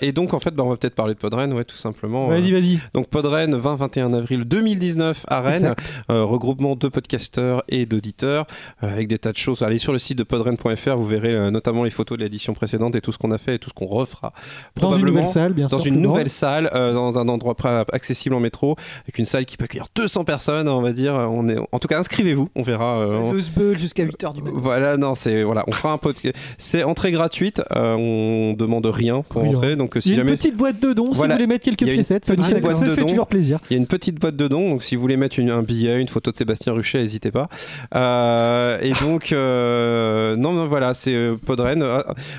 [0.00, 2.28] Et donc, en fait, bah, on va peut-être parler de Podren, ouais, tout simplement.
[2.28, 2.78] Vas-y, Euh, vas-y.
[2.94, 5.74] donc, Podren, 20-21 avril 2019 à Rennes.
[6.10, 8.46] Euh, regroupement de podcasteurs et d'auditeurs
[8.82, 9.62] euh, avec des tas de choses.
[9.62, 12.94] Allez sur le site de podren.fr, vous verrez euh, notamment les photos de l'édition précédente
[12.96, 14.32] et tout ce qu'on a fait et tout ce qu'on refera.
[14.32, 15.78] Dans une Probablement nouvelle salle, bien sûr.
[15.78, 17.54] dans une nouvelle salle, euh, dans un endroit
[17.92, 21.14] accessible en métro, avec une salle qui peut accueillir 200 personnes, on va dire.
[21.14, 23.00] On est, en tout cas, inscrivez-vous, on verra.
[23.00, 23.34] euh, on-
[23.76, 24.56] jusqu'à 8h du matin.
[24.58, 26.34] voilà, non, c'est voilà, on fera un podcast.
[26.58, 29.50] C'est entrée gratuite, euh, on demande rien pour Rien.
[29.50, 31.34] entrer, donc Donc euh, Il si y a une jamais petite boîte de dons Voilà.
[31.34, 32.24] si vous voulez mettre quelques une piécettes.
[32.24, 33.06] Ça nous petite fait, boîte de dons.
[33.06, 33.58] toujours plaisir.
[33.70, 35.62] Il y a une petite boîte de dons, donc si vous voulez mettre une- un
[35.62, 37.48] billet, une photo de Sébastien Ruchet, n'hésitez pas.
[37.94, 41.84] Euh, et donc, euh, non, non, voilà, c'est euh, Podren.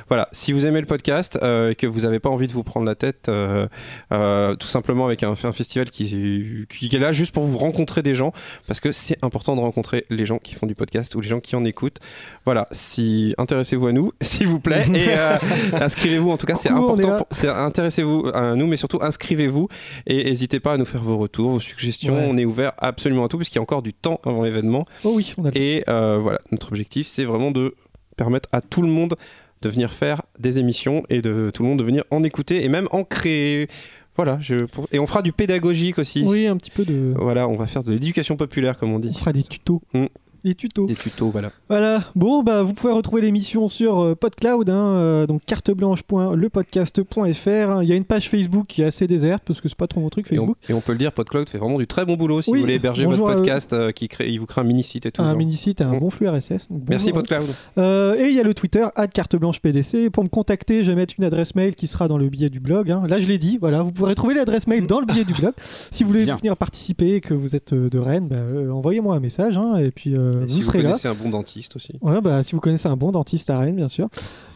[0.07, 2.85] Voilà, si vous aimez le podcast et que vous n'avez pas envie de vous prendre
[2.85, 7.57] la tête, tout simplement avec un, un festival qui, qui est là juste pour vous
[7.57, 8.33] rencontrer des gens,
[8.67, 11.39] parce que c'est important de rencontrer les gens qui font du podcast ou les gens
[11.39, 11.97] qui en écoutent.
[12.45, 15.35] Voilà, si intéressez-vous à nous, s'il vous plaît, et euh,
[15.81, 16.29] inscrivez-vous.
[16.31, 17.25] En tout cas, c'est important.
[17.49, 19.67] Intéressez-vous à nous, mais surtout inscrivez-vous
[20.07, 22.15] et n'hésitez pas à nous faire vos retours, vos suggestions.
[22.15, 22.27] Ouais.
[22.29, 24.85] On est ouvert absolument à tout, puisqu'il y a encore du temps avant l'événement.
[25.03, 27.75] Oh oui, on a Et euh, voilà, notre objectif, c'est vraiment de
[28.17, 29.15] permettre à tout le monde
[29.61, 32.69] de venir faire des émissions et de tout le monde de venir en écouter et
[32.69, 33.67] même en créer.
[34.15, 36.23] Voilà, je, et on fera du pédagogique aussi.
[36.25, 37.13] Oui, un petit peu de.
[37.15, 39.13] Voilà, on va faire de l'éducation populaire, comme on On dit.
[39.13, 39.81] fera des tutos.
[39.93, 40.05] Mm.
[40.43, 40.85] Des tutos.
[40.87, 41.51] Des tutos, voilà.
[41.69, 42.03] Voilà.
[42.15, 47.83] Bon, bah, vous pouvez retrouver l'émission sur euh, PodCloud, hein, euh, donc carteblanche.lepodcast.fr.
[47.83, 50.01] Il y a une page Facebook qui est assez déserte parce que c'est pas trop
[50.01, 50.57] mon truc Et on, Facebook.
[50.69, 52.41] et on peut le dire, PodCloud fait vraiment du très bon boulot.
[52.41, 54.63] Si Oui, vous voulez héberger bonjour votre podcast, euh, qui crée, il vous crée un
[54.63, 55.21] mini-site et tout.
[55.21, 55.37] un genre.
[55.37, 56.67] mini-site et un bon flux RSS.
[56.69, 57.11] donc Merci.
[57.11, 57.43] PodCloud.
[57.77, 60.09] Euh, et il y a le Twitter, carteblanchepdc.
[60.11, 62.59] Pour me contacter, je vais mettre une adresse mail qui sera dans le billet du
[62.59, 62.89] blog.
[62.91, 63.03] hein.
[63.07, 65.53] Là, je l'ai dit, voilà, vous pourrez trouver l'adresse mail dans le billet du blog.
[65.91, 66.35] Si vous voulez Bien.
[66.35, 69.77] venir participer et que vous êtes euh, de Rennes, bah, euh, envoyez-moi un message hein,
[69.77, 70.89] et puis euh, vous si vous serez là.
[70.89, 71.93] connaissez un bon dentiste aussi.
[72.01, 74.07] Ouais, bah, si vous connaissez un bon dentiste à Rennes, bien sûr.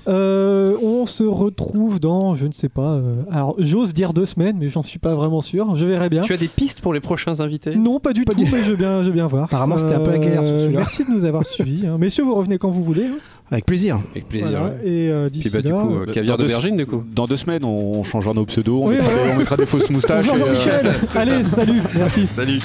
[0.08, 4.56] Euh, on se retrouve dans, je ne sais pas, euh, alors j'ose dire deux semaines,
[4.60, 5.76] mais j'en suis pas vraiment sûr.
[5.76, 6.22] Je verrai bien.
[6.22, 7.76] Tu as des pistes pour les prochains invités?
[7.76, 9.44] Non, pas du Pas tout, du- mais je veux bien, je bien voir.
[9.44, 10.80] Euh, Apparemment, c'était un peu la galère celui-là.
[10.80, 11.88] Merci de nous avoir suivis.
[11.88, 11.98] hein.
[11.98, 13.06] Messieurs, vous revenez quand vous voulez.
[13.06, 13.18] hein.
[13.52, 14.00] Avec plaisir.
[14.12, 14.50] Avec plaisir.
[14.60, 14.76] Voilà.
[14.84, 17.04] Et euh, d'ici bah, du là, coup, euh, euh, caviar d'aubergine, du coup.
[17.16, 19.24] Dans deux semaines, on changera nos pseudos, on, Oui, mettra, ouais.
[19.26, 20.28] des, on mettra des fausses moustaches.
[20.28, 20.94] Bonjour et, euh, Jean-Michel.
[21.16, 22.28] Allez, salut, merci.
[22.28, 22.60] Salut